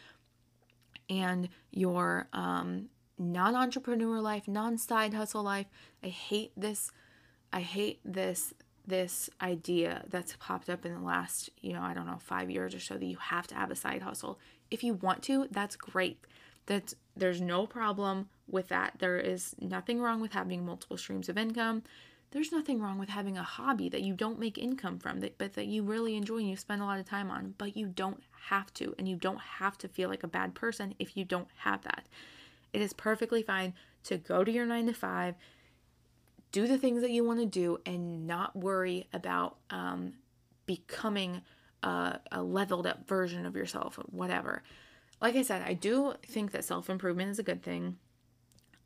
and 1.09 1.49
your 1.71 2.29
um 2.33 2.89
non 3.19 3.55
entrepreneur 3.55 4.21
life, 4.21 4.49
non 4.49 4.79
side 4.79 5.15
hustle 5.15 5.43
life. 5.43 5.67
I 6.03 6.09
hate 6.09 6.53
this. 6.57 6.91
I 7.53 7.61
hate 7.61 8.01
this 8.05 8.55
this 8.85 9.31
idea 9.41 10.05
that's 10.09 10.37
popped 10.41 10.69
up 10.69 10.85
in 10.85 10.93
the 10.93 11.01
last, 11.01 11.51
you 11.61 11.73
know, 11.73 11.83
I 11.83 11.95
don't 11.95 12.07
know, 12.07 12.19
5 12.19 12.51
years 12.51 12.75
or 12.75 12.81
so 12.81 12.95
that 12.95 13.05
you 13.05 13.17
have 13.17 13.47
to 13.49 13.55
have 13.55 13.71
a 13.71 13.77
side 13.77 14.03
hustle. 14.03 14.41
If 14.73 14.83
you 14.83 14.95
want 14.95 15.23
to, 15.25 15.47
that's 15.53 15.77
great. 15.77 16.19
That's 16.67 16.95
there's 17.17 17.41
no 17.41 17.67
problem 17.67 18.29
with 18.49 18.69
that. 18.69 18.95
There 18.99 19.19
is 19.19 19.55
nothing 19.61 20.01
wrong 20.01 20.21
with 20.21 20.33
having 20.33 20.65
multiple 20.65 20.97
streams 20.97 21.29
of 21.29 21.39
income. 21.39 21.83
There's 22.31 22.51
nothing 22.51 22.81
wrong 22.81 22.99
with 22.99 23.11
having 23.11 23.37
a 23.37 23.43
hobby 23.43 23.91
that 23.91 24.01
you 24.01 24.15
don't 24.15 24.39
make 24.39 24.57
income 24.57 24.99
from, 24.99 25.21
that, 25.21 25.37
but 25.37 25.53
that 25.53 25.67
you 25.67 25.83
really 25.83 26.17
enjoy 26.17 26.39
and 26.39 26.49
you 26.49 26.57
spend 26.57 26.81
a 26.81 26.87
lot 26.87 26.99
of 26.99 27.05
time 27.05 27.31
on, 27.31 27.55
but 27.59 27.77
you 27.77 27.87
don't 27.87 28.23
have 28.49 28.73
to. 28.75 28.95
And 28.99 29.07
you 29.07 29.17
don't 29.17 29.41
have 29.41 29.77
to 29.79 29.89
feel 29.89 30.09
like 30.09 30.23
a 30.23 30.29
bad 30.29 30.55
person 30.55 30.95
if 30.99 31.15
you 31.15 31.27
don't 31.27 31.49
have 31.59 31.83
that. 31.83 32.07
It 32.73 32.81
is 32.81 32.93
perfectly 32.93 33.43
fine 33.43 33.75
to 34.05 34.19
go 34.19 34.45
to 34.45 34.51
your 34.51 34.67
nine 34.67 34.87
to 34.87 34.93
five, 34.93 35.35
do 36.51 36.67
the 36.67 36.79
things 36.79 37.03
that 37.03 37.11
you 37.11 37.25
want 37.25 37.41
to 37.41 37.47
do, 37.47 37.79
and 37.87 38.27
not 38.27 38.57
worry 38.57 39.09
about 39.13 39.57
um, 39.71 40.15
becoming 40.67 41.43
a, 41.83 42.19
a 42.31 42.43
leveled 42.43 42.87
up 42.87 43.07
version 43.09 43.47
of 43.47 43.57
yourself, 43.57 43.99
or 43.99 44.03
whatever. 44.03 44.63
Like 45.21 45.37
I 45.37 45.43
said, 45.43 45.63
I 45.63 45.75
do 45.75 46.15
think 46.27 46.53
that 46.53 46.65
self 46.65 46.91
improvement 46.91 47.31
is 47.31 47.39
a 47.39 47.45
good 47.45 47.63
thing. 47.63 47.97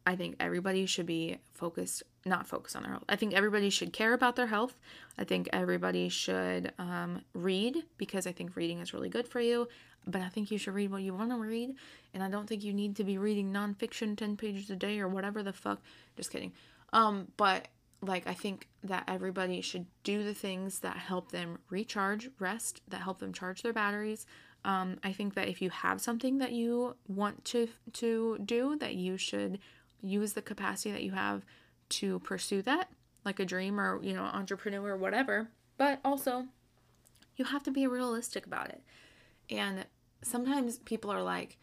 I 0.07 0.15
think 0.15 0.37
everybody 0.39 0.87
should 0.87 1.07
be 1.07 1.39
focused 1.53 2.05
not 2.27 2.47
focused 2.47 2.77
on 2.77 2.83
their 2.83 2.93
health. 2.93 3.05
I 3.09 3.17
think 3.17 3.35
everybody 3.35 3.71
should 3.71 3.93
care 3.93 4.13
about 4.13 4.37
their 4.37 4.49
health. 4.49 4.77
I 5.17 5.25
think 5.25 5.49
everybody 5.53 6.09
should 6.09 6.73
um, 6.79 7.23
read 7.35 7.85
because 7.97 8.27
I 8.27 8.33
think 8.33 8.57
reading 8.57 8.81
is 8.81 8.93
really 8.93 9.09
good 9.09 9.29
for 9.29 9.41
you. 9.41 9.69
But 10.07 10.23
I 10.23 10.29
think 10.29 10.51
you 10.51 10.59
should 10.59 10.75
read 10.75 10.91
what 10.91 11.03
you 11.03 11.15
want 11.15 11.31
to 11.31 11.37
read. 11.37 11.75
And 12.15 12.23
I 12.23 12.29
don't 12.29 12.47
think 12.47 12.63
you 12.63 12.73
need 12.73 12.97
to 12.97 13.05
be 13.05 13.19
reading 13.19 13.53
nonfiction 13.53 14.17
10 14.17 14.37
pages 14.37 14.71
a 14.71 14.77
day 14.77 15.01
or 15.01 15.09
whatever 15.09 15.43
the 15.43 15.53
fuck. 15.53 15.81
Just 16.17 16.31
kidding. 16.31 16.53
Um, 16.93 17.29
but 17.37 17.69
like, 18.03 18.27
I 18.27 18.35
think 18.35 18.69
that 18.85 19.05
everybody 19.09 19.61
should 19.61 19.87
do 20.05 20.23
the 20.23 20.35
things 20.35 20.81
that 20.81 20.97
help 20.97 21.33
them 21.33 21.59
recharge, 21.71 22.31
rest, 22.39 22.83
that 22.89 23.03
help 23.03 23.19
them 23.19 23.33
charge 23.33 23.63
their 23.63 23.73
batteries. 23.73 24.27
Um, 24.65 24.99
I 25.05 25.13
think 25.13 25.35
that 25.35 25.49
if 25.49 25.63
you 25.63 25.71
have 25.71 26.01
something 26.01 26.39
that 26.39 26.53
you 26.53 26.97
want 27.09 27.45
to 27.47 27.69
to 27.95 28.39
do, 28.45 28.77
that 28.81 28.95
you 28.95 29.17
should 29.17 29.61
use 30.03 30.33
the 30.33 30.43
capacity 30.43 30.93
that 30.93 31.03
you 31.03 31.13
have 31.13 31.45
to 31.89 32.19
pursue 32.21 32.63
that, 32.63 32.91
like 33.25 33.39
a 33.39 33.45
dream 33.45 33.81
or, 33.81 34.03
you 34.03 34.13
know, 34.13 34.25
entrepreneur 34.25 34.91
or 34.91 34.97
whatever. 34.97 35.49
But 35.79 36.01
also, 36.05 36.47
you 37.37 37.45
have 37.45 37.63
to 37.65 37.71
be 37.71 37.87
realistic 37.87 38.47
about 38.47 38.71
it. 38.71 38.83
And 39.51 39.87
sometimes 40.27 40.79
people 40.79 41.11
are 41.11 41.23
like, 41.23 41.59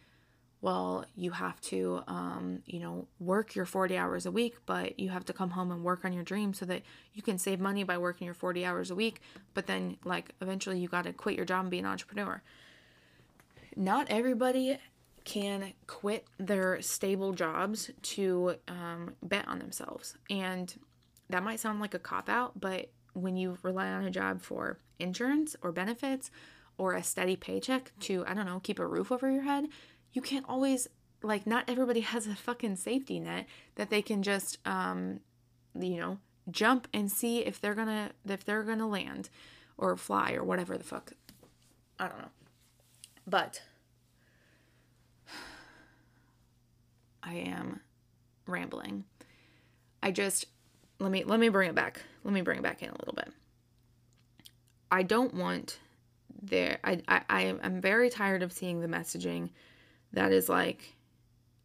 well, 0.61 1.05
you 1.15 1.31
have 1.31 1.59
to, 1.59 2.01
um, 2.07 2.59
you 2.65 2.79
know, 2.79 3.05
work 3.19 3.53
your 3.53 3.65
40 3.65 3.97
hours 3.97 4.25
a 4.25 4.31
week, 4.31 4.55
but 4.65 4.97
you 4.97 5.09
have 5.09 5.25
to 5.25 5.33
come 5.33 5.49
home 5.49 5.71
and 5.71 5.83
work 5.83 6.05
on 6.05 6.13
your 6.13 6.23
dream 6.23 6.53
so 6.53 6.65
that 6.65 6.83
you 7.13 7.21
can 7.21 7.37
save 7.37 7.59
money 7.59 7.83
by 7.83 7.97
working 7.97 8.23
your 8.25 8.33
40 8.33 8.65
hours 8.65 8.89
a 8.89 8.95
week. 8.95 9.19
But 9.53 9.67
then, 9.67 9.97
like, 10.05 10.33
eventually 10.39 10.79
you 10.79 10.87
got 10.87 11.03
to 11.03 11.11
quit 11.11 11.35
your 11.35 11.45
job 11.45 11.63
and 11.63 11.69
be 11.69 11.79
an 11.79 11.85
entrepreneur. 11.85 12.41
Not 13.75 14.07
everybody 14.09 14.77
can 15.25 15.73
quit 15.87 16.27
their 16.37 16.81
stable 16.81 17.33
jobs 17.33 17.91
to 18.01 18.55
um, 18.69 19.15
bet 19.21 19.47
on 19.47 19.59
themselves. 19.59 20.17
And 20.29 20.73
that 21.29 21.43
might 21.43 21.59
sound 21.59 21.81
like 21.81 21.93
a 21.93 21.99
cop 21.99 22.29
out, 22.29 22.59
but 22.59 22.89
when 23.13 23.35
you 23.35 23.57
rely 23.63 23.89
on 23.89 24.05
a 24.05 24.11
job 24.11 24.41
for 24.41 24.79
insurance 24.99 25.55
or 25.61 25.71
benefits 25.71 26.31
or 26.77 26.93
a 26.93 27.03
steady 27.03 27.35
paycheck 27.35 27.91
to, 28.01 28.23
I 28.27 28.33
don't 28.33 28.45
know, 28.45 28.59
keep 28.61 28.79
a 28.79 28.87
roof 28.87 29.11
over 29.11 29.29
your 29.29 29.43
head, 29.43 29.67
you 30.11 30.21
can't 30.21 30.45
always, 30.47 30.87
like, 31.21 31.45
not 31.47 31.69
everybody 31.69 31.99
has 32.13 32.27
a 32.27 32.35
fucking 32.35 32.77
safety 32.77 33.19
net 33.19 33.45
that 33.75 33.89
they 33.89 34.01
can 34.01 34.23
just, 34.23 34.57
um, 34.65 35.19
you 35.79 35.97
know, 35.97 36.17
jump 36.51 36.87
and 36.93 37.11
see 37.11 37.39
if 37.39 37.61
they're 37.61 37.75
gonna, 37.75 38.11
if 38.27 38.43
they're 38.43 38.63
gonna 38.63 38.87
land 38.87 39.29
or 39.77 39.95
fly 39.95 40.33
or 40.33 40.43
whatever 40.43 40.77
the 40.77 40.83
fuck. 40.83 41.13
I 41.99 42.07
don't 42.07 42.19
know. 42.19 42.31
But 43.25 43.61
I 47.23 47.35
am 47.35 47.81
rambling. 48.45 49.05
I 50.01 50.11
just 50.11 50.45
let 50.99 51.11
me 51.11 51.23
let 51.23 51.39
me 51.39 51.49
bring 51.49 51.69
it 51.69 51.75
back. 51.75 52.01
Let 52.23 52.33
me 52.33 52.41
bring 52.41 52.59
it 52.59 52.63
back 52.63 52.81
in 52.83 52.89
a 52.89 52.95
little 52.99 53.13
bit. 53.13 53.31
I 54.91 55.03
don't 55.03 55.33
want 55.33 55.79
there 56.41 56.79
I 56.83 57.01
I 57.07 57.21
I 57.29 57.41
am 57.61 57.81
very 57.81 58.09
tired 58.09 58.43
of 58.43 58.51
seeing 58.51 58.79
the 58.79 58.87
messaging 58.87 59.49
that 60.11 60.31
is 60.31 60.49
like 60.49 60.95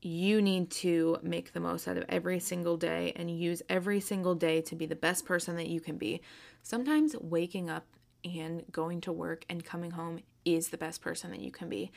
you 0.00 0.40
need 0.40 0.70
to 0.70 1.18
make 1.22 1.52
the 1.52 1.60
most 1.60 1.88
out 1.88 1.96
of 1.96 2.04
every 2.08 2.38
single 2.38 2.76
day 2.76 3.12
and 3.16 3.30
use 3.30 3.62
every 3.68 4.00
single 4.00 4.34
day 4.34 4.60
to 4.60 4.76
be 4.76 4.86
the 4.86 4.94
best 4.94 5.26
person 5.26 5.56
that 5.56 5.66
you 5.66 5.80
can 5.80 5.96
be. 5.98 6.20
Sometimes 6.62 7.16
waking 7.20 7.68
up 7.68 7.84
and 8.24 8.64
going 8.70 9.00
to 9.00 9.12
work 9.12 9.44
and 9.48 9.64
coming 9.64 9.90
home 9.92 10.20
is 10.44 10.68
the 10.68 10.78
best 10.78 11.00
person 11.00 11.30
that 11.30 11.40
you 11.40 11.50
can 11.50 11.68
be. 11.68 11.90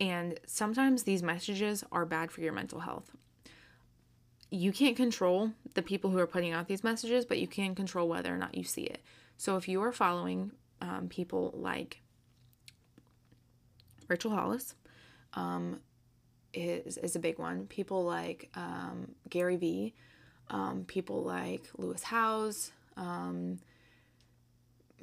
And 0.00 0.38
sometimes 0.46 1.02
these 1.02 1.22
messages 1.22 1.84
are 1.90 2.06
bad 2.06 2.30
for 2.30 2.40
your 2.40 2.52
mental 2.52 2.80
health. 2.80 3.10
You 4.50 4.72
can't 4.72 4.96
control 4.96 5.50
the 5.74 5.82
people 5.82 6.10
who 6.10 6.18
are 6.18 6.26
putting 6.26 6.52
out 6.52 6.68
these 6.68 6.84
messages, 6.84 7.24
but 7.24 7.38
you 7.38 7.48
can 7.48 7.74
control 7.74 8.08
whether 8.08 8.32
or 8.32 8.38
not 8.38 8.56
you 8.56 8.62
see 8.62 8.82
it. 8.82 9.02
So 9.36 9.56
if 9.56 9.66
you 9.66 9.82
are 9.82 9.92
following 9.92 10.52
um, 10.84 11.08
people 11.08 11.52
like 11.56 12.00
Rachel 14.08 14.30
Hollis, 14.30 14.74
um, 15.32 15.80
is 16.52 16.98
is 16.98 17.16
a 17.16 17.18
big 17.18 17.38
one. 17.38 17.66
People 17.66 18.04
like 18.04 18.50
um, 18.54 19.12
Gary 19.28 19.56
Vee, 19.56 19.94
um, 20.50 20.84
people 20.86 21.24
like 21.24 21.62
Lewis 21.76 22.02
Howes, 22.02 22.70
um, 22.96 23.58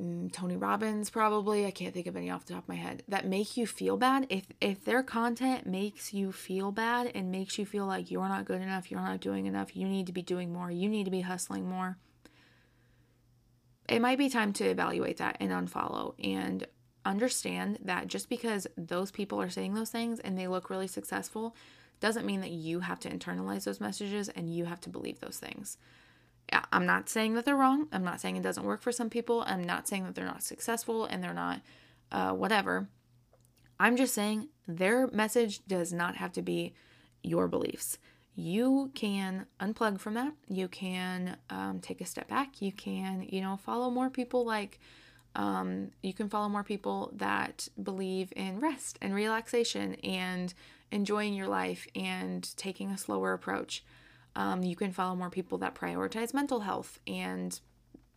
Mm, 0.02 0.32
Tony 0.32 0.56
Robbins 0.56 1.10
probably 1.10 1.66
I 1.66 1.72
can't 1.72 1.94
think 1.94 2.08
of 2.08 2.16
any 2.16 2.30
off 2.30 2.46
the 2.46 2.54
top 2.54 2.64
of 2.64 2.70
my 2.70 2.76
head 2.76 3.04
that 3.08 3.28
make 3.28 3.58
you 3.58 3.68
feel 3.68 3.98
bad 3.98 4.26
if 4.30 4.46
if 4.62 4.84
their 4.86 5.04
content 5.04 5.68
makes 5.68 6.14
you 6.14 6.32
feel 6.32 6.72
bad 6.72 7.12
and 7.14 7.30
makes 7.30 7.60
you 7.60 7.66
feel 7.66 7.86
like 7.86 8.10
you're 8.10 8.28
not 8.28 8.46
good 8.46 8.62
enough 8.62 8.90
you're 8.90 9.02
not 9.02 9.20
doing 9.20 9.46
enough 9.46 9.76
you 9.76 9.88
need 9.88 10.08
to 10.08 10.14
be 10.14 10.22
doing 10.22 10.52
more 10.52 10.72
you 10.72 10.90
need 10.90 11.04
to 11.04 11.12
be 11.12 11.22
hustling 11.22 11.70
more 11.70 11.98
it 13.92 14.02
might 14.02 14.18
be 14.18 14.30
time 14.30 14.54
to 14.54 14.66
evaluate 14.66 15.18
that 15.18 15.38
and 15.40 15.52
unfollow 15.52 16.14
and 16.24 16.66
understand 17.06 17.80
that 17.84 18.08
just 18.08 18.30
because 18.30 18.68
those 18.78 19.12
people 19.12 19.42
are 19.42 19.50
saying 19.50 19.74
those 19.74 19.90
things 19.90 20.20
and 20.20 20.38
they 20.38 20.48
look 20.48 20.70
really 20.70 20.88
successful 20.88 21.56
doesn't 22.00 22.26
mean 22.26 22.42
that 22.42 22.52
you 22.52 22.80
have 22.80 23.00
to 23.00 23.10
internalize 23.10 23.64
those 23.64 23.80
messages 23.80 24.30
and 24.30 24.54
you 24.54 24.66
have 24.66 24.82
to 24.82 24.90
believe 24.90 25.20
those 25.20 25.38
things 25.38 25.78
I'm 26.72 26.86
not 26.86 27.10
saying 27.10 27.36
that 27.36 27.46
they're 27.46 27.56
wrong. 27.56 27.88
I'm 27.92 28.04
not 28.04 28.20
saying 28.20 28.36
it 28.36 28.44
doesn't 28.44 28.66
work 28.66 28.82
for 28.82 28.92
some 28.92 29.10
people. 29.10 29.44
I'm 29.48 29.64
not 29.64 29.88
saying 29.88 30.06
that 30.06 30.16
they're 30.16 30.26
not 30.26 30.44
successful 30.44 31.06
and 31.06 31.24
they're 31.24 31.34
not 31.34 31.62
uh, 32.12 32.32
whatever. 32.32 32.88
I'm 33.80 33.96
just 33.96 34.14
saying 34.14 34.50
their 34.68 35.08
message 35.08 35.66
does 35.66 35.94
not 35.94 36.16
have 36.18 36.34
to 36.34 36.42
be 36.42 36.74
your 37.24 37.48
beliefs. 37.48 37.98
You 38.36 38.92
can 38.96 39.46
unplug 39.60 40.00
from 40.00 40.14
that. 40.14 40.34
You 40.48 40.68
can 40.68 41.38
um, 41.50 41.80
take 41.80 42.02
a 42.02 42.06
step 42.06 42.28
back. 42.30 42.62
You 42.62 42.72
can, 42.72 43.28
you 43.30 43.42
know, 43.42 43.58
follow 43.58 43.90
more 43.90 44.10
people 44.10 44.46
like, 44.46 44.80
um, 45.36 45.92
you 46.02 46.14
can 46.14 46.30
follow 46.30 46.50
more 46.50 46.64
people 46.64 47.12
that 47.16 47.68
believe 47.82 48.32
in 48.36 48.60
rest 48.60 48.98
and 49.02 49.14
relaxation 49.14 49.96
and 49.96 50.54
enjoying 50.92 51.34
your 51.34 51.48
life 51.48 51.88
and 51.96 52.56
taking 52.58 52.90
a 52.90 52.98
slower 52.98 53.34
approach. 53.34 53.84
Um, 54.36 54.64
you 54.64 54.76
can 54.76 54.92
follow 54.92 55.16
more 55.16 55.30
people 55.30 55.58
that 55.60 55.76
prioritize 55.76 56.34
mental 56.34 56.62
health 56.62 57.00
and, 57.06 57.60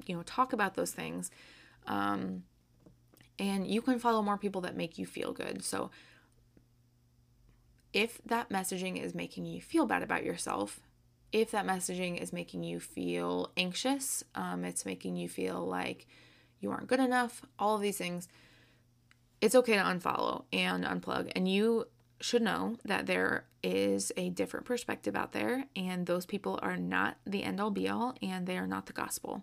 you 0.07 0.17
know, 0.17 0.23
talk 0.23 0.53
about 0.53 0.75
those 0.75 0.93
things. 0.93 1.31
Um, 1.87 2.45
and 3.39 3.67
you 3.67 3.83
can 3.83 3.99
follow 3.99 4.23
more 4.23 4.39
people 4.39 4.61
that 4.61 4.77
make 4.77 4.97
you 4.97 5.07
feel 5.07 5.33
good. 5.33 5.65
So, 5.65 5.91
if 7.95 8.21
that 8.27 8.51
messaging 8.51 9.03
is 9.03 9.15
making 9.15 9.47
you 9.47 9.63
feel 9.63 9.87
bad 9.87 10.03
about 10.03 10.25
yourself, 10.25 10.81
if 11.33 11.53
that 11.53 11.67
messaging 11.67 12.21
is 12.21 12.33
making 12.33 12.65
you 12.65 12.81
feel 12.81 13.53
anxious, 13.57 14.23
um, 14.35 14.65
it's 14.65 14.85
making 14.85 15.17
you 15.17 15.29
feel 15.29 15.65
like 15.65 16.07
you 16.61 16.71
aren't 16.71 16.89
good 16.89 17.01
enough, 17.01 17.43
all 17.59 17.77
of 17.77 17.83
these 17.83 17.97
things, 17.97 18.29
it's 19.41 19.55
okay 19.55 19.75
to 19.75 19.83
unfollow 19.83 20.45
and 20.53 20.85
unplug. 20.85 21.31
And 21.35 21.49
you 21.49 21.87
should 22.21 22.43
know 22.43 22.77
that 22.85 23.07
there 23.07 23.45
is 23.63 24.13
a 24.17 24.31
different 24.31 24.67
perspective 24.67 25.15
out 25.15 25.33
there, 25.33 25.67
and 25.77 26.07
those 26.07 26.27
people 26.27 26.59
are 26.63 26.77
not 26.77 27.17
the 27.27 27.43
end 27.43 27.61
all 27.61 27.71
be 27.71 27.89
all, 27.89 28.15
and 28.23 28.47
they 28.47 28.59
are 28.59 28.67
not 28.67 28.87
the 28.87 28.93
gospel. 28.93 29.43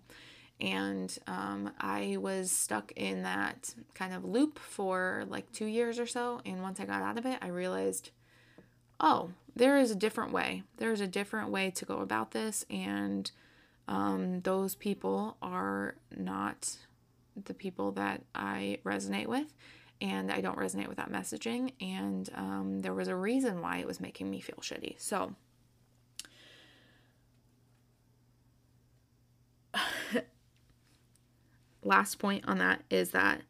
And 0.60 1.18
um, 1.26 1.72
I 1.80 2.18
was 2.20 2.52
stuck 2.52 2.92
in 2.96 3.24
that 3.24 3.74
kind 3.94 4.14
of 4.14 4.24
loop 4.24 4.60
for 4.60 5.26
like 5.28 5.52
two 5.52 5.66
years 5.66 6.00
or 6.00 6.06
so. 6.06 6.40
And 6.46 6.62
once 6.62 6.80
I 6.80 6.86
got 6.86 7.02
out 7.02 7.18
of 7.18 7.26
it, 7.26 7.40
I 7.42 7.48
realized, 7.48 8.12
oh, 9.02 9.32
there 9.56 9.78
is 9.78 9.92
a 9.92 9.96
different 9.96 10.32
way. 10.32 10.64
There's 10.78 11.02
a 11.02 11.08
different 11.08 11.50
way 11.50 11.72
to 11.72 11.86
go 11.86 11.98
about 12.00 12.32
this. 12.32 12.66
And 12.70 13.30
um, 13.88 14.42
those 14.42 14.76
people 14.76 15.36
are 15.42 15.96
not 16.16 16.78
the 17.46 17.54
people 17.54 17.92
that 17.94 18.22
I 18.34 18.80
resonate 18.86 19.28
with 19.28 19.54
and 20.00 20.32
I 20.32 20.42
don't 20.42 20.58
resonate 20.58 20.88
with 20.88 20.98
that 20.98 21.12
messaging. 21.12 21.74
And 21.82 22.30
um, 22.36 22.80
there 22.80 22.94
was 22.94 23.08
a 23.08 23.16
reason 23.16 23.62
why 23.62 23.78
it 23.78 23.88
was 23.88 24.00
making 24.00 24.30
me 24.30 24.40
feel 24.40 24.60
shitty. 24.62 25.00
So, 25.00 25.36
last 31.84 32.20
point 32.20 32.48
on 32.48 32.60
that 32.60 32.84
is 32.90 33.12
that 33.12 33.42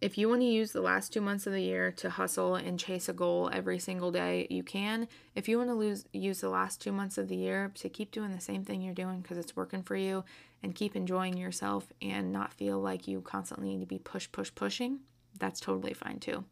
if 0.00 0.16
you 0.16 0.28
want 0.28 0.40
to 0.40 0.46
use 0.46 0.72
the 0.72 0.80
last 0.80 1.12
two 1.12 1.20
months 1.20 1.46
of 1.46 1.52
the 1.52 1.62
year 1.62 1.92
to 1.92 2.08
hustle 2.08 2.54
and 2.54 2.78
chase 2.78 3.08
a 3.08 3.12
goal 3.12 3.50
every 3.52 3.78
single 3.78 4.10
day, 4.10 4.46
you 4.48 4.62
can. 4.62 5.06
If 5.34 5.48
you 5.48 5.58
want 5.58 5.68
to 5.68 5.74
lose, 5.74 6.06
use 6.12 6.40
the 6.40 6.48
last 6.48 6.80
two 6.80 6.92
months 6.92 7.18
of 7.18 7.28
the 7.28 7.36
year 7.36 7.70
to 7.74 7.88
keep 7.90 8.10
doing 8.10 8.34
the 8.34 8.40
same 8.40 8.64
thing 8.64 8.80
you're 8.80 8.94
doing 8.94 9.20
because 9.20 9.36
it's 9.36 9.56
working 9.56 9.82
for 9.82 9.96
you 9.96 10.24
and 10.62 10.74
keep 10.74 10.96
enjoying 10.96 11.36
yourself 11.36 11.92
and 12.00 12.32
not 12.32 12.54
feel 12.54 12.80
like 12.80 13.06
you 13.06 13.20
constantly 13.20 13.68
need 13.68 13.80
to 13.80 13.86
be 13.86 13.98
push, 13.98 14.30
push, 14.32 14.50
pushing, 14.54 15.00
that's 15.38 15.60
totally 15.60 15.94
fine 15.94 16.18
too. 16.18 16.44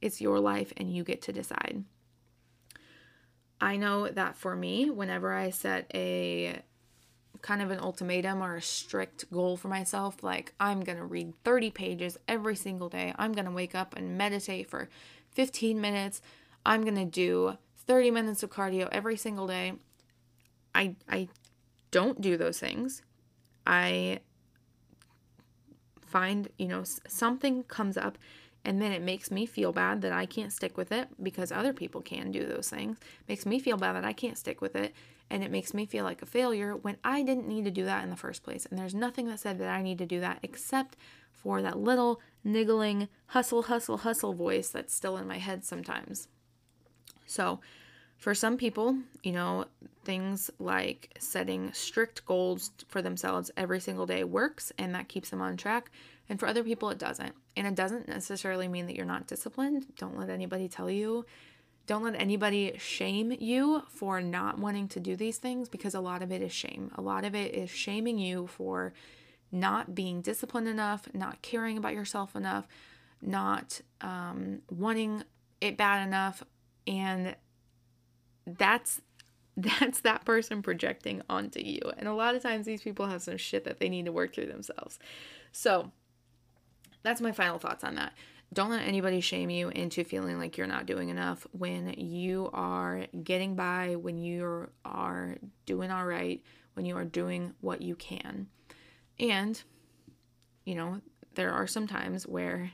It's 0.00 0.20
your 0.20 0.40
life 0.40 0.72
and 0.76 0.92
you 0.92 1.04
get 1.04 1.22
to 1.22 1.32
decide. 1.32 1.84
I 3.60 3.76
know 3.76 4.08
that 4.08 4.36
for 4.36 4.56
me, 4.56 4.90
whenever 4.90 5.32
I 5.32 5.50
set 5.50 5.90
a 5.94 6.60
kind 7.44 7.60
of 7.60 7.70
an 7.70 7.78
ultimatum 7.78 8.42
or 8.42 8.56
a 8.56 8.62
strict 8.62 9.30
goal 9.30 9.54
for 9.58 9.68
myself, 9.68 10.22
like 10.22 10.54
I'm 10.58 10.80
going 10.80 10.96
to 10.96 11.04
read 11.04 11.34
30 11.44 11.70
pages 11.70 12.16
every 12.26 12.56
single 12.56 12.88
day, 12.88 13.12
I'm 13.18 13.32
going 13.32 13.44
to 13.44 13.50
wake 13.50 13.74
up 13.74 13.94
and 13.94 14.16
meditate 14.16 14.70
for 14.70 14.88
15 15.32 15.78
minutes, 15.78 16.22
I'm 16.64 16.80
going 16.80 16.94
to 16.94 17.04
do 17.04 17.58
30 17.86 18.10
minutes 18.12 18.42
of 18.42 18.48
cardio 18.48 18.88
every 18.90 19.18
single 19.18 19.46
day. 19.46 19.74
I 20.74 20.96
I 21.06 21.28
don't 21.90 22.18
do 22.22 22.38
those 22.38 22.58
things, 22.58 23.02
I 23.66 24.20
find, 26.06 26.48
you 26.56 26.68
know, 26.68 26.82
something 27.06 27.64
comes 27.64 27.98
up 27.98 28.16
and 28.64 28.80
then 28.80 28.90
it 28.90 29.02
makes 29.02 29.30
me 29.30 29.44
feel 29.44 29.70
bad 29.70 30.00
that 30.00 30.12
I 30.12 30.24
can't 30.24 30.50
stick 30.50 30.78
with 30.78 30.92
it 30.92 31.08
because 31.22 31.52
other 31.52 31.74
people 31.74 32.00
can 32.00 32.32
do 32.32 32.46
those 32.46 32.70
things. 32.70 32.96
Makes 33.28 33.44
me 33.44 33.58
feel 33.58 33.76
bad 33.76 33.96
that 33.96 34.06
I 34.06 34.14
can't 34.14 34.38
stick 34.38 34.62
with 34.62 34.74
it 34.74 34.94
and 35.30 35.42
it 35.42 35.50
makes 35.50 35.74
me 35.74 35.86
feel 35.86 36.04
like 36.04 36.22
a 36.22 36.26
failure 36.26 36.76
when 36.76 36.96
I 37.02 37.22
didn't 37.22 37.48
need 37.48 37.64
to 37.64 37.70
do 37.70 37.84
that 37.84 38.04
in 38.04 38.10
the 38.10 38.16
first 38.16 38.42
place. 38.42 38.66
And 38.66 38.78
there's 38.78 38.94
nothing 38.94 39.28
that 39.28 39.40
said 39.40 39.58
that 39.58 39.68
I 39.68 39.82
need 39.82 39.98
to 39.98 40.06
do 40.06 40.20
that 40.20 40.38
except 40.42 40.96
for 41.32 41.60
that 41.62 41.78
little 41.78 42.20
niggling 42.42 43.08
hustle 43.26 43.62
hustle 43.62 43.98
hustle 43.98 44.32
voice 44.32 44.68
that's 44.68 44.94
still 44.94 45.16
in 45.16 45.26
my 45.26 45.38
head 45.38 45.64
sometimes. 45.64 46.28
So, 47.26 47.60
for 48.16 48.34
some 48.34 48.56
people, 48.56 48.96
you 49.22 49.32
know, 49.32 49.66
things 50.04 50.50
like 50.58 51.14
setting 51.18 51.72
strict 51.72 52.24
goals 52.24 52.70
for 52.88 53.02
themselves 53.02 53.50
every 53.56 53.80
single 53.80 54.06
day 54.06 54.24
works 54.24 54.72
and 54.78 54.94
that 54.94 55.08
keeps 55.08 55.30
them 55.30 55.42
on 55.42 55.56
track. 55.56 55.90
And 56.28 56.40
for 56.40 56.46
other 56.46 56.64
people, 56.64 56.88
it 56.90 56.98
doesn't. 56.98 57.34
And 57.56 57.66
it 57.66 57.74
doesn't 57.74 58.08
necessarily 58.08 58.68
mean 58.68 58.86
that 58.86 58.96
you're 58.96 59.04
not 59.04 59.26
disciplined. 59.26 59.86
Don't 59.98 60.18
let 60.18 60.30
anybody 60.30 60.68
tell 60.68 60.88
you. 60.88 61.26
Don't 61.86 62.02
let 62.02 62.14
anybody 62.14 62.74
shame 62.78 63.32
you 63.38 63.82
for 63.88 64.20
not 64.20 64.58
wanting 64.58 64.88
to 64.88 65.00
do 65.00 65.16
these 65.16 65.38
things 65.38 65.68
because 65.68 65.94
a 65.94 66.00
lot 66.00 66.22
of 66.22 66.32
it 66.32 66.40
is 66.40 66.52
shame. 66.52 66.90
A 66.94 67.02
lot 67.02 67.24
of 67.24 67.34
it 67.34 67.54
is 67.54 67.68
shaming 67.70 68.18
you 68.18 68.46
for 68.46 68.94
not 69.52 69.94
being 69.94 70.22
disciplined 70.22 70.66
enough, 70.66 71.08
not 71.12 71.42
caring 71.42 71.76
about 71.76 71.92
yourself 71.92 72.34
enough, 72.34 72.66
not 73.20 73.80
um, 74.00 74.62
wanting 74.70 75.24
it 75.60 75.76
bad 75.76 76.06
enough. 76.06 76.42
And 76.86 77.36
that's 78.46 79.00
that's 79.56 80.00
that 80.00 80.24
person 80.24 80.62
projecting 80.62 81.22
onto 81.30 81.60
you. 81.60 81.80
And 81.96 82.08
a 82.08 82.14
lot 82.14 82.34
of 82.34 82.42
times 82.42 82.66
these 82.66 82.82
people 82.82 83.06
have 83.06 83.22
some 83.22 83.36
shit 83.36 83.64
that 83.64 83.78
they 83.78 83.88
need 83.88 84.06
to 84.06 84.12
work 84.12 84.34
through 84.34 84.46
themselves. 84.46 84.98
So 85.52 85.92
that's 87.04 87.20
my 87.20 87.30
final 87.30 87.58
thoughts 87.58 87.84
on 87.84 87.94
that. 87.94 88.14
Don't 88.52 88.70
let 88.70 88.86
anybody 88.86 89.20
shame 89.20 89.50
you 89.50 89.68
into 89.68 90.04
feeling 90.04 90.38
like 90.38 90.56
you're 90.56 90.66
not 90.66 90.86
doing 90.86 91.08
enough 91.08 91.46
when 91.52 91.94
you 91.96 92.50
are 92.52 93.06
getting 93.22 93.56
by, 93.56 93.96
when 93.96 94.18
you 94.18 94.68
are 94.84 95.36
doing 95.66 95.90
all 95.90 96.06
right, 96.06 96.40
when 96.74 96.86
you 96.86 96.96
are 96.96 97.04
doing 97.04 97.54
what 97.60 97.82
you 97.82 97.96
can. 97.96 98.46
And, 99.18 99.60
you 100.64 100.76
know, 100.76 101.00
there 101.34 101.52
are 101.52 101.66
some 101.66 101.86
times 101.86 102.26
where 102.26 102.70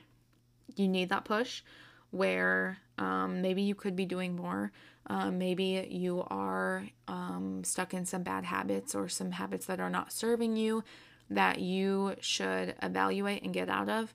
you 0.75 0.87
need 0.87 1.09
that 1.09 1.25
push, 1.25 1.63
where 2.11 2.77
um, 2.97 3.41
maybe 3.41 3.63
you 3.63 3.73
could 3.73 3.95
be 3.95 4.05
doing 4.05 4.35
more. 4.35 4.71
Um, 5.07 5.39
maybe 5.39 5.87
you 5.89 6.23
are 6.27 6.85
um, 7.07 7.63
stuck 7.63 7.93
in 7.93 8.05
some 8.05 8.21
bad 8.21 8.45
habits 8.45 8.93
or 8.93 9.09
some 9.09 9.31
habits 9.31 9.65
that 9.65 9.79
are 9.79 9.89
not 9.89 10.13
serving 10.13 10.55
you 10.57 10.83
that 11.29 11.59
you 11.59 12.15
should 12.19 12.75
evaluate 12.83 13.41
and 13.43 13.53
get 13.53 13.69
out 13.69 13.89
of. 13.89 14.13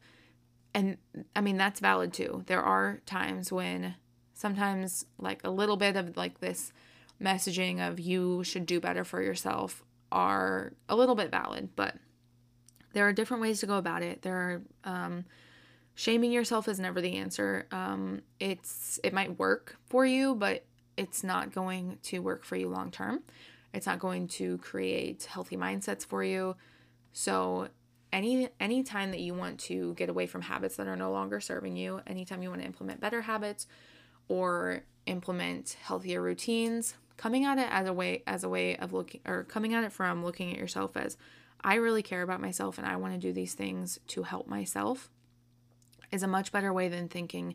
And 0.76 0.98
I 1.34 1.40
mean, 1.40 1.56
that's 1.56 1.80
valid 1.80 2.12
too. 2.12 2.42
There 2.46 2.62
are 2.62 3.00
times 3.06 3.50
when 3.50 3.94
sometimes, 4.34 5.06
like, 5.18 5.40
a 5.42 5.48
little 5.48 5.78
bit 5.78 5.96
of 5.96 6.18
like 6.18 6.40
this 6.40 6.70
messaging 7.18 7.80
of 7.80 7.98
you 7.98 8.44
should 8.44 8.66
do 8.66 8.78
better 8.78 9.02
for 9.02 9.22
yourself 9.22 9.82
are 10.12 10.74
a 10.90 10.94
little 10.94 11.14
bit 11.14 11.30
valid, 11.30 11.70
but 11.76 11.94
there 12.92 13.08
are 13.08 13.12
different 13.14 13.40
ways 13.40 13.60
to 13.60 13.66
go 13.66 13.78
about 13.78 14.02
it. 14.02 14.20
There 14.20 14.36
are, 14.36 14.62
um, 14.84 15.24
shaming 15.94 16.30
yourself 16.30 16.68
is 16.68 16.78
never 16.78 17.00
the 17.00 17.16
answer. 17.16 17.66
Um, 17.72 18.20
it's 18.38 19.00
it 19.02 19.14
might 19.14 19.38
work 19.38 19.76
for 19.86 20.04
you, 20.04 20.34
but 20.34 20.62
it's 20.98 21.24
not 21.24 21.54
going 21.54 21.98
to 22.02 22.18
work 22.18 22.44
for 22.44 22.54
you 22.54 22.68
long 22.68 22.90
term. 22.90 23.22
It's 23.72 23.86
not 23.86 23.98
going 23.98 24.28
to 24.28 24.58
create 24.58 25.24
healthy 25.24 25.56
mindsets 25.56 26.04
for 26.04 26.22
you. 26.22 26.54
So 27.14 27.68
any 28.16 28.48
any 28.58 28.82
time 28.82 29.10
that 29.10 29.20
you 29.20 29.34
want 29.34 29.60
to 29.60 29.94
get 29.94 30.08
away 30.08 30.26
from 30.26 30.40
habits 30.40 30.76
that 30.76 30.88
are 30.88 30.96
no 30.96 31.12
longer 31.12 31.38
serving 31.38 31.76
you, 31.76 32.00
anytime 32.06 32.42
you 32.42 32.48
want 32.48 32.62
to 32.62 32.66
implement 32.66 32.98
better 33.00 33.20
habits 33.20 33.66
or 34.26 34.82
implement 35.04 35.76
healthier 35.82 36.22
routines, 36.22 36.94
coming 37.18 37.44
at 37.44 37.58
it 37.58 37.68
as 37.70 37.86
a 37.86 37.92
way 37.92 38.22
as 38.26 38.42
a 38.42 38.48
way 38.48 38.74
of 38.76 38.92
looking 38.94 39.20
or 39.26 39.44
coming 39.44 39.74
at 39.74 39.84
it 39.84 39.92
from 39.92 40.24
looking 40.24 40.50
at 40.50 40.58
yourself 40.58 40.96
as 40.96 41.18
I 41.60 41.74
really 41.74 42.02
care 42.02 42.22
about 42.22 42.40
myself 42.40 42.78
and 42.78 42.86
I 42.86 42.96
want 42.96 43.12
to 43.12 43.20
do 43.20 43.32
these 43.32 43.54
things 43.54 44.00
to 44.08 44.22
help 44.22 44.48
myself 44.48 45.10
is 46.10 46.22
a 46.22 46.28
much 46.28 46.52
better 46.52 46.72
way 46.72 46.88
than 46.88 47.08
thinking 47.08 47.54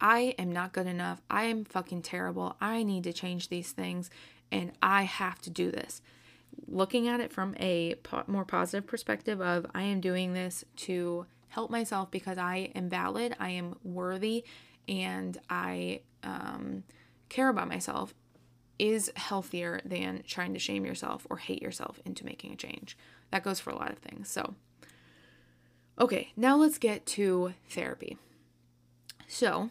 I 0.00 0.34
am 0.36 0.50
not 0.50 0.72
good 0.72 0.88
enough. 0.88 1.22
I 1.30 1.44
am 1.44 1.64
fucking 1.64 2.02
terrible. 2.02 2.56
I 2.60 2.82
need 2.82 3.04
to 3.04 3.12
change 3.12 3.48
these 3.48 3.70
things 3.70 4.10
and 4.50 4.72
I 4.82 5.04
have 5.04 5.40
to 5.42 5.50
do 5.50 5.70
this 5.70 6.02
looking 6.66 7.08
at 7.08 7.20
it 7.20 7.32
from 7.32 7.54
a 7.58 7.94
po- 8.02 8.24
more 8.26 8.44
positive 8.44 8.86
perspective 8.86 9.40
of 9.40 9.66
I 9.74 9.82
am 9.82 10.00
doing 10.00 10.32
this 10.32 10.64
to 10.76 11.26
help 11.48 11.70
myself 11.70 12.10
because 12.10 12.38
I 12.38 12.70
am 12.74 12.88
valid, 12.88 13.36
I 13.38 13.50
am 13.50 13.76
worthy, 13.84 14.44
and 14.88 15.38
I 15.50 16.00
um, 16.22 16.84
care 17.28 17.48
about 17.48 17.68
myself 17.68 18.14
is 18.78 19.12
healthier 19.16 19.80
than 19.84 20.22
trying 20.26 20.54
to 20.54 20.58
shame 20.58 20.84
yourself 20.84 21.26
or 21.30 21.36
hate 21.36 21.62
yourself 21.62 22.00
into 22.04 22.24
making 22.24 22.52
a 22.52 22.56
change. 22.56 22.96
That 23.30 23.44
goes 23.44 23.60
for 23.60 23.70
a 23.70 23.76
lot 23.76 23.92
of 23.92 23.98
things. 23.98 24.28
So, 24.28 24.54
okay, 26.00 26.32
now 26.36 26.56
let's 26.56 26.78
get 26.78 27.06
to 27.06 27.54
therapy. 27.68 28.16
So, 29.28 29.70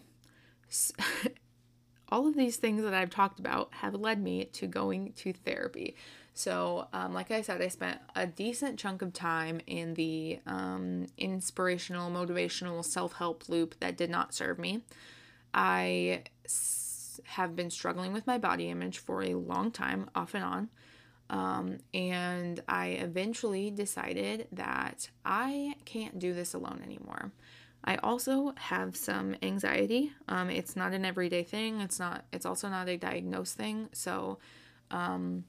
all 2.10 2.28
of 2.28 2.36
these 2.36 2.58
things 2.58 2.84
that 2.84 2.94
I've 2.94 3.10
talked 3.10 3.40
about 3.40 3.74
have 3.76 3.96
led 3.96 4.22
me 4.22 4.46
to 4.46 4.68
going 4.68 5.14
to 5.14 5.34
therapy. 5.34 5.96
So, 6.34 6.88
um, 6.94 7.14
like 7.14 7.30
I 7.30 7.42
said, 7.42 7.62
I 7.62 7.68
spent 7.68 8.00
a 8.16 8.26
decent 8.26 8.80
chunk 8.80 9.02
of 9.02 9.14
time 9.14 9.62
in 9.68 9.94
the 9.96 10.40
um, 10.48 11.08
inspirational, 11.18 12.10
motivational 12.10 12.84
self 12.86 13.14
help 13.14 13.50
loop 13.50 13.76
that 13.80 13.98
did 13.98 14.10
not 14.10 14.34
serve 14.34 14.58
me. 14.58 14.82
I 15.54 16.24
s- 16.46 17.20
have 17.26 17.56
been 17.56 17.70
struggling 17.70 18.14
with 18.14 18.28
my 18.28 18.38
body 18.38 18.70
image 18.70 19.00
for 19.00 19.24
a 19.24 19.36
long 19.36 19.72
time, 19.72 20.10
off 20.16 20.34
and 20.34 20.44
on. 20.44 20.70
Um, 21.30 21.78
and 21.94 22.62
I 22.68 22.88
eventually 22.88 23.72
decided 23.72 24.48
that 24.52 25.10
I 25.26 25.76
can't 25.86 26.20
do 26.20 26.34
this 26.34 26.54
alone 26.54 26.82
anymore. 26.84 27.32
I 27.84 27.96
also 27.98 28.54
have 28.58 28.96
some 28.96 29.36
anxiety. 29.42 30.12
Um, 30.28 30.50
it's 30.50 30.76
not 30.76 30.94
an 30.94 31.06
everyday 31.06 31.44
thing. 31.44 31.82
It's 31.82 32.00
not. 32.00 32.26
It's 32.32 32.46
also 32.46 32.70
not 32.70 32.90
a 32.90 32.98
diagnosed 32.98 33.58
thing. 33.58 33.90
So, 33.94 34.40
um, 34.92 35.46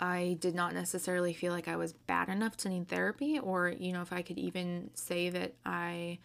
I 0.00 0.38
did 0.40 0.54
not 0.54 0.72
necessarily 0.72 1.34
feel 1.34 1.52
like 1.52 1.68
I 1.68 1.76
was 1.76 1.92
bad 1.92 2.30
enough 2.30 2.56
to 2.58 2.70
need 2.70 2.88
therapy, 2.88 3.38
or, 3.38 3.68
you 3.68 3.92
know, 3.92 4.00
if 4.00 4.12
I 4.12 4.22
could 4.22 4.38
even 4.38 4.90
say 4.94 5.28
that 5.28 5.52
I 5.64 6.18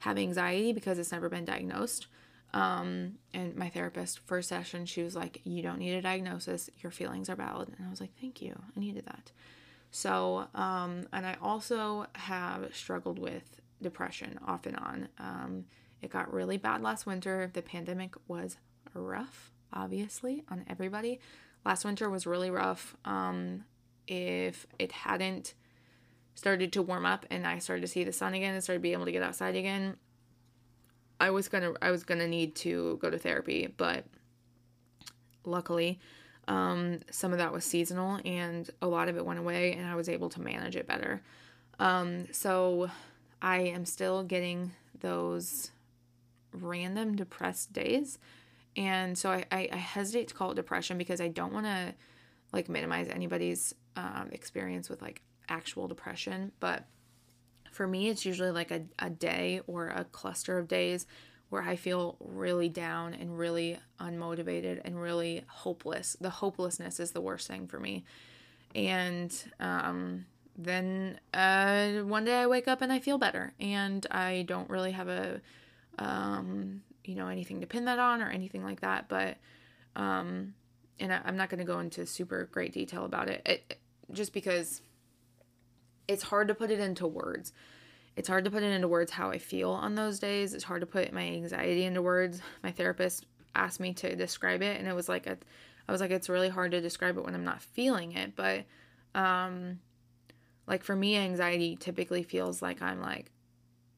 have 0.00 0.18
anxiety 0.18 0.72
because 0.72 0.98
it's 0.98 1.12
never 1.12 1.28
been 1.28 1.44
diagnosed. 1.44 2.08
Um, 2.52 3.14
and 3.32 3.54
my 3.56 3.68
therapist, 3.70 4.18
first 4.18 4.48
session, 4.48 4.84
she 4.84 5.02
was 5.04 5.14
like, 5.14 5.40
You 5.44 5.62
don't 5.62 5.78
need 5.78 5.94
a 5.94 6.02
diagnosis, 6.02 6.68
your 6.82 6.90
feelings 6.90 7.30
are 7.30 7.36
valid. 7.36 7.68
And 7.68 7.86
I 7.86 7.90
was 7.90 8.00
like, 8.00 8.10
Thank 8.20 8.42
you, 8.42 8.54
I 8.76 8.80
needed 8.80 9.06
that. 9.06 9.30
So, 9.92 10.48
um, 10.54 11.06
and 11.12 11.24
I 11.24 11.36
also 11.40 12.06
have 12.14 12.74
struggled 12.74 13.18
with 13.18 13.60
depression 13.80 14.38
off 14.46 14.66
and 14.66 14.76
on. 14.76 15.08
Um, 15.18 15.64
it 16.02 16.10
got 16.10 16.32
really 16.32 16.56
bad 16.56 16.82
last 16.82 17.06
winter. 17.06 17.50
The 17.52 17.62
pandemic 17.62 18.14
was 18.26 18.56
rough, 18.94 19.52
obviously, 19.72 20.42
on 20.50 20.64
everybody 20.68 21.20
last 21.64 21.84
winter 21.84 22.08
was 22.08 22.26
really 22.26 22.50
rough. 22.50 22.96
Um, 23.04 23.64
if 24.06 24.66
it 24.78 24.92
hadn't 24.92 25.54
started 26.34 26.72
to 26.72 26.82
warm 26.82 27.06
up 27.06 27.26
and 27.30 27.46
I 27.46 27.58
started 27.58 27.82
to 27.82 27.88
see 27.88 28.04
the 28.04 28.12
sun 28.12 28.34
again 28.34 28.54
and 28.54 28.62
started 28.62 28.82
being 28.82 28.94
able 28.94 29.04
to 29.04 29.12
get 29.12 29.22
outside 29.22 29.56
again, 29.56 29.96
I 31.20 31.30
was 31.30 31.48
gonna 31.48 31.74
I 31.80 31.90
was 31.90 32.04
gonna 32.04 32.26
need 32.26 32.54
to 32.56 32.98
go 33.00 33.10
to 33.10 33.18
therapy, 33.18 33.72
but 33.76 34.04
luckily, 35.44 36.00
um, 36.48 37.00
some 37.10 37.32
of 37.32 37.38
that 37.38 37.52
was 37.52 37.64
seasonal 37.64 38.20
and 38.24 38.68
a 38.80 38.86
lot 38.86 39.08
of 39.08 39.16
it 39.16 39.24
went 39.24 39.38
away 39.38 39.72
and 39.74 39.86
I 39.86 39.94
was 39.94 40.08
able 40.08 40.28
to 40.30 40.40
manage 40.40 40.74
it 40.74 40.86
better. 40.86 41.22
Um, 41.78 42.26
so 42.32 42.90
I 43.40 43.60
am 43.60 43.84
still 43.84 44.24
getting 44.24 44.72
those 44.98 45.70
random 46.52 47.16
depressed 47.16 47.72
days 47.72 48.18
and 48.76 49.16
so 49.16 49.30
I, 49.30 49.44
I, 49.50 49.68
I 49.72 49.76
hesitate 49.76 50.28
to 50.28 50.34
call 50.34 50.50
it 50.52 50.54
depression 50.54 50.98
because 50.98 51.20
I 51.20 51.28
don't 51.28 51.52
want 51.52 51.66
to 51.66 51.94
like 52.52 52.68
minimize 52.68 53.08
anybody's 53.08 53.74
um, 53.96 54.28
experience 54.32 54.88
with 54.88 55.02
like 55.02 55.22
actual 55.48 55.88
depression. 55.88 56.52
But 56.60 56.84
for 57.70 57.86
me, 57.86 58.08
it's 58.08 58.24
usually 58.24 58.50
like 58.50 58.70
a, 58.70 58.82
a 58.98 59.10
day 59.10 59.60
or 59.66 59.88
a 59.88 60.04
cluster 60.04 60.58
of 60.58 60.68
days 60.68 61.06
where 61.50 61.62
I 61.62 61.76
feel 61.76 62.16
really 62.20 62.70
down 62.70 63.12
and 63.12 63.38
really 63.38 63.78
unmotivated 64.00 64.80
and 64.84 65.00
really 65.00 65.44
hopeless. 65.48 66.16
The 66.20 66.30
hopelessness 66.30 66.98
is 66.98 67.10
the 67.10 67.20
worst 67.20 67.46
thing 67.46 67.66
for 67.66 67.78
me. 67.78 68.04
And 68.74 69.34
um, 69.60 70.24
then 70.56 71.20
uh, 71.34 72.00
one 72.04 72.24
day 72.24 72.40
I 72.40 72.46
wake 72.46 72.68
up 72.68 72.80
and 72.80 72.90
I 72.90 73.00
feel 73.00 73.18
better, 73.18 73.52
and 73.60 74.06
I 74.10 74.44
don't 74.48 74.70
really 74.70 74.92
have 74.92 75.08
a 75.08 75.42
um, 75.98 76.82
you 77.04 77.14
know 77.14 77.28
anything 77.28 77.60
to 77.60 77.66
pin 77.66 77.84
that 77.84 77.98
on 77.98 78.22
or 78.22 78.28
anything 78.28 78.62
like 78.62 78.80
that 78.80 79.08
but 79.08 79.36
um 79.96 80.54
and 81.02 81.12
I, 81.12 81.20
am 81.24 81.36
not 81.36 81.50
going 81.50 81.58
to 81.58 81.64
go 81.64 81.80
into 81.80 82.06
super 82.06 82.48
great 82.52 82.72
detail 82.72 83.04
about 83.04 83.28
it. 83.28 83.42
it 83.44 83.78
just 84.12 84.32
because 84.32 84.82
it's 86.06 86.22
hard 86.22 86.48
to 86.48 86.54
put 86.54 86.70
it 86.70 86.80
into 86.80 87.06
words. 87.06 87.52
It's 88.14 88.28
hard 88.28 88.44
to 88.44 88.50
put 88.50 88.62
it 88.62 88.72
into 88.72 88.88
words 88.88 89.10
how 89.10 89.30
I 89.30 89.38
feel 89.38 89.70
on 89.70 89.94
those 89.94 90.18
days. 90.18 90.54
It's 90.54 90.64
hard 90.64 90.82
to 90.82 90.86
put 90.86 91.12
my 91.12 91.22
anxiety 91.22 91.84
into 91.84 92.02
words. 92.02 92.40
My 92.62 92.70
therapist 92.70 93.26
asked 93.54 93.80
me 93.80 93.94
to 93.94 94.14
describe 94.14 94.62
it 94.62 94.78
and 94.78 94.88
it 94.88 94.94
was 94.94 95.08
like 95.08 95.26
a, 95.26 95.36
I 95.88 95.92
was 95.92 96.00
like 96.00 96.10
it's 96.10 96.28
really 96.28 96.48
hard 96.48 96.70
to 96.70 96.80
describe 96.80 97.16
it 97.18 97.24
when 97.24 97.34
I'm 97.34 97.44
not 97.44 97.62
feeling 97.62 98.12
it, 98.12 98.36
but 98.36 98.64
um 99.14 99.80
like 100.66 100.84
for 100.84 100.94
me 100.94 101.16
anxiety 101.16 101.76
typically 101.76 102.22
feels 102.22 102.62
like 102.62 102.80
I'm 102.80 103.00
like 103.00 103.30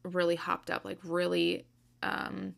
really 0.04 0.36
hopped 0.36 0.70
up, 0.70 0.84
like 0.84 0.98
really 1.04 1.66
um 2.02 2.54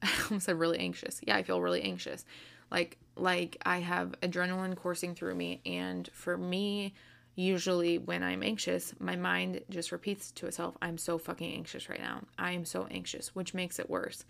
I 0.02 0.10
almost 0.24 0.46
said 0.46 0.58
really 0.58 0.78
anxious. 0.78 1.20
Yeah, 1.26 1.36
I 1.36 1.42
feel 1.42 1.60
really 1.60 1.82
anxious. 1.82 2.24
Like 2.70 2.98
like 3.16 3.56
I 3.64 3.78
have 3.78 4.14
adrenaline 4.22 4.76
coursing 4.76 5.14
through 5.14 5.34
me 5.34 5.60
and 5.66 6.08
for 6.12 6.36
me 6.36 6.94
usually 7.34 7.98
when 7.98 8.22
I'm 8.22 8.42
anxious, 8.42 8.94
my 8.98 9.16
mind 9.16 9.62
just 9.70 9.92
repeats 9.92 10.30
to 10.32 10.46
itself, 10.46 10.76
I'm 10.82 10.98
so 10.98 11.16
fucking 11.16 11.52
anxious 11.52 11.88
right 11.88 12.00
now. 12.00 12.22
I 12.38 12.52
am 12.52 12.64
so 12.64 12.86
anxious, 12.90 13.34
which 13.34 13.54
makes 13.54 13.78
it 13.78 13.88
worse. 13.88 14.24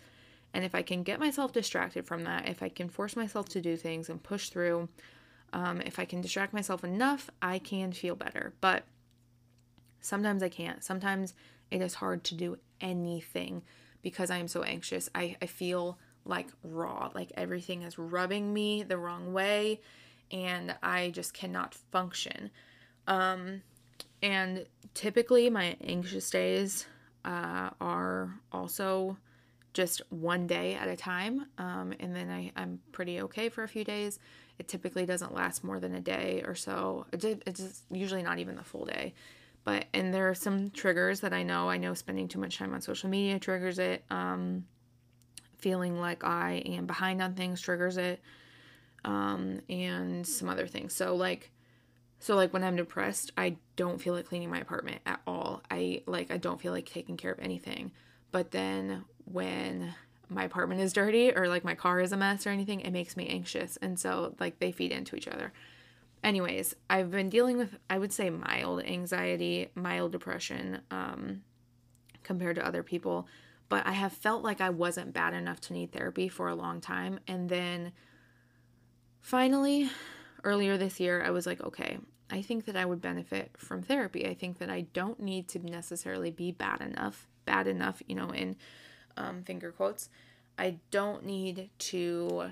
And 0.53 0.63
if 0.63 0.75
I 0.75 0.81
can 0.81 1.03
get 1.03 1.19
myself 1.19 1.51
distracted 1.51 2.05
from 2.05 2.23
that, 2.23 2.47
if 2.47 2.61
I 2.61 2.69
can 2.69 2.89
force 2.89 3.15
myself 3.15 3.49
to 3.49 3.61
do 3.61 3.75
things 3.75 4.09
and 4.09 4.21
push 4.21 4.49
through, 4.49 4.89
um, 5.53 5.81
if 5.81 5.99
I 5.99 6.05
can 6.05 6.21
distract 6.21 6.53
myself 6.53 6.83
enough, 6.83 7.29
I 7.41 7.59
can 7.59 7.91
feel 7.91 8.15
better. 8.15 8.53
But 8.61 8.83
sometimes 9.99 10.43
I 10.43 10.49
can't. 10.49 10.83
Sometimes 10.83 11.33
it 11.69 11.81
is 11.81 11.95
hard 11.95 12.23
to 12.25 12.35
do 12.35 12.57
anything 12.79 13.61
because 14.01 14.29
I 14.31 14.37
am 14.37 14.47
so 14.47 14.63
anxious. 14.63 15.09
I, 15.13 15.35
I 15.41 15.45
feel 15.45 15.97
like 16.25 16.47
raw, 16.63 17.09
like 17.13 17.31
everything 17.35 17.81
is 17.81 17.97
rubbing 17.97 18.53
me 18.53 18.83
the 18.83 18.97
wrong 18.97 19.33
way, 19.33 19.81
and 20.31 20.75
I 20.83 21.09
just 21.09 21.33
cannot 21.33 21.73
function. 21.73 22.51
Um, 23.07 23.63
and 24.21 24.65
typically, 24.93 25.49
my 25.49 25.75
anxious 25.83 26.29
days 26.29 26.85
uh, 27.25 27.71
are 27.79 28.35
also 28.51 29.17
just 29.73 30.01
one 30.09 30.47
day 30.47 30.75
at 30.75 30.87
a 30.87 30.95
time. 30.95 31.45
Um, 31.57 31.93
and 31.99 32.15
then 32.15 32.29
I, 32.29 32.51
I'm 32.55 32.79
pretty 32.91 33.21
okay 33.21 33.49
for 33.49 33.63
a 33.63 33.67
few 33.67 33.83
days. 33.83 34.19
It 34.59 34.67
typically 34.67 35.05
doesn't 35.05 35.33
last 35.33 35.63
more 35.63 35.79
than 35.79 35.95
a 35.95 36.01
day 36.01 36.43
or 36.45 36.55
so. 36.55 37.05
It, 37.11 37.41
It's 37.45 37.83
usually 37.89 38.21
not 38.21 38.39
even 38.39 38.55
the 38.55 38.63
full 38.63 38.85
day. 38.85 39.13
But, 39.63 39.85
and 39.93 40.13
there 40.13 40.29
are 40.29 40.35
some 40.35 40.71
triggers 40.71 41.19
that 41.21 41.33
I 41.33 41.43
know. 41.43 41.69
I 41.69 41.77
know 41.77 41.93
spending 41.93 42.27
too 42.27 42.39
much 42.39 42.57
time 42.57 42.73
on 42.73 42.81
social 42.81 43.09
media 43.09 43.37
triggers 43.37 43.77
it. 43.79 44.03
Um, 44.09 44.65
feeling 45.57 45.99
like 45.99 46.23
I 46.23 46.63
am 46.65 46.87
behind 46.87 47.21
on 47.21 47.35
things 47.35 47.61
triggers 47.61 47.97
it. 47.97 48.21
Um, 49.05 49.61
and 49.69 50.25
some 50.25 50.49
other 50.49 50.67
things. 50.67 50.93
So, 50.95 51.15
like, 51.15 51.51
so 52.21 52.35
like 52.35 52.53
when 52.53 52.63
I'm 52.63 52.75
depressed, 52.75 53.31
I 53.35 53.57
don't 53.75 53.99
feel 53.99 54.13
like 54.13 54.27
cleaning 54.27 54.51
my 54.51 54.59
apartment 54.59 55.01
at 55.07 55.21
all. 55.25 55.63
I 55.71 56.03
like 56.05 56.29
I 56.29 56.37
don't 56.37 56.61
feel 56.61 56.71
like 56.71 56.85
taking 56.85 57.17
care 57.17 57.31
of 57.31 57.39
anything. 57.39 57.91
But 58.31 58.51
then 58.51 59.05
when 59.25 59.95
my 60.29 60.43
apartment 60.43 60.81
is 60.81 60.93
dirty 60.93 61.35
or 61.35 61.47
like 61.47 61.63
my 61.63 61.73
car 61.73 61.99
is 61.99 62.11
a 62.11 62.17
mess 62.17 62.45
or 62.45 62.51
anything, 62.51 62.81
it 62.81 62.91
makes 62.91 63.17
me 63.17 63.27
anxious. 63.27 63.75
And 63.81 63.99
so 63.99 64.35
like 64.39 64.59
they 64.59 64.71
feed 64.71 64.91
into 64.91 65.15
each 65.15 65.27
other. 65.27 65.51
Anyways, 66.23 66.75
I've 66.89 67.11
been 67.11 67.29
dealing 67.29 67.57
with 67.57 67.77
I 67.89 67.97
would 67.97 68.13
say 68.13 68.29
mild 68.29 68.83
anxiety, 68.83 69.69
mild 69.75 70.11
depression 70.11 70.81
um 70.91 71.41
compared 72.23 72.55
to 72.57 72.65
other 72.65 72.83
people, 72.83 73.27
but 73.69 73.85
I 73.87 73.93
have 73.93 74.13
felt 74.13 74.43
like 74.43 74.61
I 74.61 74.69
wasn't 74.69 75.13
bad 75.13 75.33
enough 75.33 75.59
to 75.61 75.73
need 75.73 75.91
therapy 75.91 76.29
for 76.29 76.47
a 76.47 76.55
long 76.55 76.81
time 76.81 77.19
and 77.27 77.49
then 77.49 77.93
finally 79.19 79.89
earlier 80.43 80.77
this 80.77 80.99
year 80.99 81.23
I 81.23 81.31
was 81.31 81.45
like, 81.45 81.61
okay, 81.61 81.97
I 82.31 82.41
think 82.41 82.65
that 82.65 82.75
I 82.77 82.85
would 82.85 83.01
benefit 83.01 83.51
from 83.57 83.81
therapy. 83.81 84.25
I 84.25 84.33
think 84.33 84.59
that 84.59 84.69
I 84.69 84.81
don't 84.93 85.19
need 85.19 85.49
to 85.49 85.59
necessarily 85.59 86.31
be 86.31 86.51
bad 86.51 86.79
enough, 86.81 87.27
bad 87.45 87.67
enough, 87.67 88.01
you 88.07 88.15
know, 88.15 88.29
in 88.29 88.55
um, 89.17 89.43
finger 89.43 89.71
quotes. 89.71 90.09
I 90.57 90.77
don't 90.91 91.25
need 91.25 91.69
to 91.77 92.51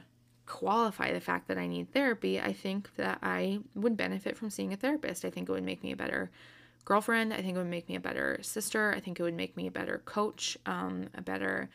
qualify 0.50 1.14
the 1.14 1.22
fact 1.22 1.47
that 1.47 1.58
I 1.58 1.68
need 1.68 1.93
therapy. 1.93 2.41
I 2.41 2.52
think 2.52 2.93
that 2.95 3.20
I 3.22 3.60
would 3.76 3.95
benefit 3.95 4.36
from 4.36 4.50
seeing 4.50 4.74
a 4.74 4.76
therapist. 4.76 5.24
I 5.24 5.30
think 5.30 5.47
it 5.47 5.52
would 5.52 5.64
make 5.64 5.84
me 5.84 5.91
a 5.91 5.95
better 5.95 6.32
girlfriend. 6.84 7.32
I 7.32 7.38
think 7.38 7.56
it 7.56 7.60
would 7.60 7.68
make 7.68 7.88
me 7.88 7.95
a 7.95 8.00
better 8.00 8.39
sister. 8.41 8.93
I 8.95 9.00
think 9.00 9.20
it 9.20 9.24
would 9.24 9.36
make 9.36 9.56
me 9.56 9.68
a 9.68 9.72
better 9.72 10.02
coach, 10.06 10.58
um, 10.66 11.08
a 11.16 11.22
better 11.22 11.70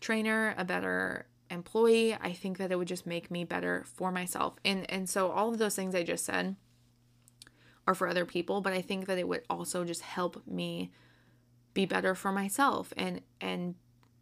trainer, 0.00 0.54
a 0.56 0.64
better 0.64 1.26
employee. 1.50 2.14
I 2.14 2.32
think 2.32 2.58
that 2.58 2.70
it 2.70 2.76
would 2.76 2.88
just 2.88 3.06
make 3.06 3.30
me 3.30 3.44
better 3.44 3.84
for 3.84 4.12
myself. 4.12 4.54
And 4.64 4.88
and 4.90 5.10
so 5.10 5.32
all 5.32 5.50
of 5.50 5.58
those 5.58 5.74
things 5.74 5.94
I 5.94 6.04
just 6.04 6.24
said 6.24 6.54
are 7.88 7.94
for 7.94 8.06
other 8.06 8.24
people, 8.24 8.60
but 8.60 8.72
I 8.72 8.80
think 8.82 9.06
that 9.06 9.18
it 9.18 9.26
would 9.26 9.42
also 9.50 9.84
just 9.84 10.02
help 10.02 10.46
me 10.46 10.92
be 11.74 11.86
better 11.86 12.14
for 12.14 12.30
myself 12.30 12.92
and 12.96 13.20
and 13.40 13.74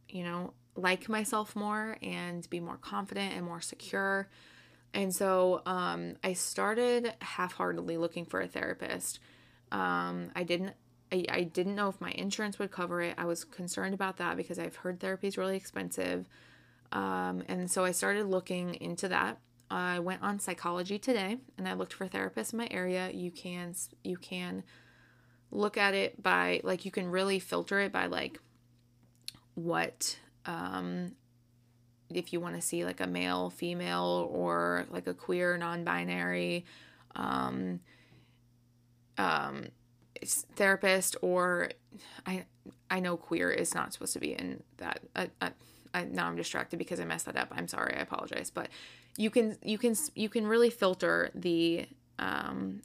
you 0.09 0.25
know, 0.25 0.55
like 0.77 1.09
myself 1.09 1.57
more 1.57 1.97
and 2.03 2.49
be 2.51 2.61
more 2.61 2.77
confident 2.77 3.35
and 3.35 3.45
more 3.45 3.61
secure. 3.61 4.29
And 4.93 5.15
so 5.15 5.63
um, 5.67 6.17
I 6.25 6.33
started 6.33 7.15
half-heartedly 7.21 7.97
looking 7.97 8.25
for 8.25 8.41
a 8.41 8.49
therapist. 8.49 9.21
Um, 9.71 10.31
I 10.35 10.43
didn't 10.43 10.75
I, 11.13 11.25
I 11.29 11.43
didn't 11.43 11.75
know 11.75 11.89
if 11.89 12.01
my 12.01 12.13
insurance 12.13 12.59
would 12.59 12.71
cover 12.71 13.01
it. 13.03 13.15
I 13.19 13.25
was 13.25 13.45
concerned 13.45 13.95
about 13.95 14.19
that 14.19 14.37
because 14.37 14.59
I've 14.59 14.77
heard 14.77 15.01
therapy 15.01 15.27
is 15.27 15.37
really 15.37 15.57
expensive. 15.57 16.29
Um, 16.93 17.43
and 17.49 17.71
so 17.71 17.85
I 17.85 17.93
started 17.93 18.27
looking 18.27 18.75
into 18.75 19.09
that. 19.09 19.39
I 19.71 20.01
went 20.01 20.23
on 20.23 20.41
psychology 20.41 20.99
today 20.99 21.39
and 21.57 21.69
I 21.69 21.75
looked 21.75 21.93
for 21.93 22.09
therapists 22.09 22.53
in 22.53 22.59
my 22.59 22.69
area. 22.71 23.11
You 23.13 23.31
can 23.31 23.75
you 24.03 24.17
can 24.17 24.65
look 25.53 25.77
at 25.77 25.95
it 25.95 26.21
by 26.23 26.61
like 26.65 26.85
you 26.85 26.91
can 26.91 27.09
really 27.09 27.39
filter 27.39 27.81
it 27.81 27.93
by 27.93 28.07
like 28.07 28.41
what 29.55 30.19
um 30.47 31.13
if 32.13 32.33
you 32.33 32.41
want 32.41 32.57
to 32.57 32.61
see 32.61 32.85
like 32.85 33.01
a 33.01 33.07
male, 33.07 33.51
female 33.51 34.29
or 34.33 34.85
like 34.91 35.07
a 35.07 35.15
queer, 35.15 35.57
non-binary 35.57 36.65
um 37.17 37.81
um 39.19 39.69
therapist 40.57 41.17
or 41.23 41.71
I 42.27 42.47
I 42.91 43.01
know 43.01 43.17
queer 43.17 43.51
is 43.51 43.75
not 43.75 43.93
supposed 43.93 44.13
to 44.15 44.21
be 44.21 44.33
in 44.33 44.63
that 44.79 45.01
uh, 45.15 45.27
uh, 45.41 45.51
I, 45.95 46.05
now 46.05 46.27
I'm 46.27 46.37
distracted 46.37 46.79
because 46.79 47.01
I 47.01 47.05
messed 47.05 47.27
that 47.27 47.37
up. 47.37 47.49
I'm 47.53 47.69
sorry. 47.69 47.95
I 47.97 48.01
apologize. 48.01 48.51
But 48.51 48.69
you 49.17 49.31
can 49.31 49.57
you 49.63 49.79
can 49.79 49.95
you 50.15 50.29
can 50.29 50.47
really 50.47 50.71
filter 50.71 51.31
the 51.35 51.87
um, 52.19 52.83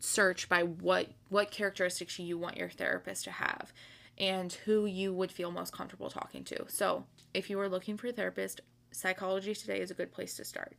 search 0.00 0.48
by 0.48 0.62
what 0.62 1.08
what 1.28 1.50
characteristics 1.50 2.18
you 2.18 2.38
want 2.38 2.56
your 2.56 2.68
therapist 2.68 3.24
to 3.24 3.30
have 3.30 3.72
and 4.18 4.52
who 4.52 4.86
you 4.86 5.12
would 5.12 5.32
feel 5.32 5.50
most 5.50 5.72
comfortable 5.72 6.10
talking 6.10 6.44
to. 6.44 6.64
So, 6.68 7.04
if 7.34 7.48
you 7.48 7.58
are 7.60 7.68
looking 7.68 7.96
for 7.96 8.08
a 8.08 8.12
therapist, 8.12 8.60
psychology 8.90 9.54
today 9.54 9.80
is 9.80 9.90
a 9.90 9.94
good 9.94 10.12
place 10.12 10.34
to 10.36 10.44
start. 10.44 10.74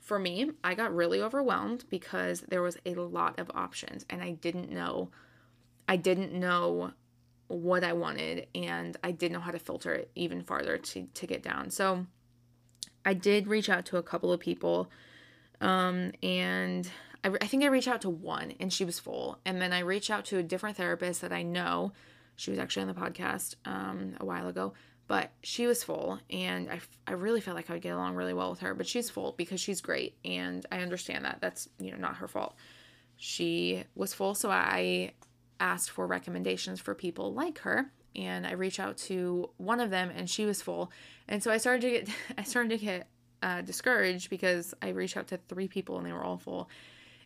For 0.00 0.18
me, 0.18 0.50
I 0.64 0.74
got 0.74 0.94
really 0.94 1.20
overwhelmed 1.20 1.84
because 1.90 2.40
there 2.42 2.62
was 2.62 2.78
a 2.86 2.94
lot 2.94 3.38
of 3.38 3.50
options 3.54 4.06
and 4.08 4.22
I 4.22 4.32
didn't 4.32 4.70
know 4.70 5.10
I 5.88 5.96
didn't 5.96 6.32
know 6.32 6.92
what 7.48 7.82
I 7.84 7.92
wanted 7.92 8.46
and 8.54 8.96
I 9.02 9.10
didn't 9.10 9.32
know 9.32 9.40
how 9.40 9.50
to 9.50 9.58
filter 9.58 9.92
it 9.92 10.10
even 10.14 10.42
farther 10.42 10.78
to 10.78 11.06
to 11.12 11.26
get 11.26 11.42
down. 11.42 11.70
So, 11.70 12.06
I 13.04 13.14
did 13.14 13.46
reach 13.46 13.68
out 13.68 13.86
to 13.86 13.96
a 13.96 14.02
couple 14.02 14.32
of 14.32 14.40
people, 14.40 14.90
um, 15.60 16.12
and 16.22 16.88
I, 17.24 17.30
I 17.40 17.46
think 17.46 17.62
I 17.62 17.68
reached 17.68 17.88
out 17.88 18.02
to 18.02 18.10
one, 18.10 18.54
and 18.60 18.72
she 18.72 18.84
was 18.84 18.98
full. 18.98 19.38
And 19.44 19.60
then 19.60 19.72
I 19.72 19.80
reached 19.80 20.10
out 20.10 20.24
to 20.26 20.38
a 20.38 20.42
different 20.42 20.76
therapist 20.76 21.20
that 21.22 21.32
I 21.32 21.42
know. 21.42 21.92
She 22.40 22.50
was 22.50 22.58
actually 22.58 22.82
on 22.82 22.88
the 22.88 22.94
podcast 22.94 23.56
um, 23.66 24.14
a 24.18 24.24
while 24.24 24.48
ago, 24.48 24.72
but 25.08 25.30
she 25.42 25.66
was 25.66 25.84
full, 25.84 26.18
and 26.30 26.70
I, 26.70 26.80
I 27.06 27.12
really 27.12 27.42
felt 27.42 27.54
like 27.54 27.68
I 27.68 27.74
would 27.74 27.82
get 27.82 27.90
along 27.90 28.14
really 28.14 28.32
well 28.32 28.48
with 28.48 28.60
her. 28.60 28.72
But 28.72 28.86
she's 28.86 29.10
full 29.10 29.34
because 29.36 29.60
she's 29.60 29.82
great, 29.82 30.16
and 30.24 30.64
I 30.72 30.78
understand 30.78 31.26
that. 31.26 31.38
That's 31.42 31.68
you 31.78 31.90
know 31.90 31.98
not 31.98 32.16
her 32.16 32.28
fault. 32.28 32.54
She 33.18 33.84
was 33.94 34.14
full, 34.14 34.34
so 34.34 34.50
I 34.50 35.12
asked 35.60 35.90
for 35.90 36.06
recommendations 36.06 36.80
for 36.80 36.94
people 36.94 37.34
like 37.34 37.58
her 37.58 37.92
and 38.16 38.46
I 38.46 38.52
reached 38.52 38.80
out 38.80 38.96
to 38.96 39.50
one 39.58 39.78
of 39.78 39.90
them 39.90 40.10
and 40.16 40.28
she 40.28 40.46
was 40.46 40.62
full. 40.62 40.90
And 41.28 41.42
so 41.42 41.50
I 41.50 41.58
started 41.58 41.82
to 41.82 41.90
get 41.90 42.08
I 42.38 42.44
started 42.44 42.70
to 42.70 42.78
get 42.78 43.08
uh, 43.42 43.60
discouraged 43.60 44.30
because 44.30 44.72
I 44.80 44.88
reached 44.88 45.18
out 45.18 45.26
to 45.28 45.36
three 45.36 45.68
people 45.68 45.98
and 45.98 46.06
they 46.06 46.12
were 46.12 46.24
all 46.24 46.38
full. 46.38 46.70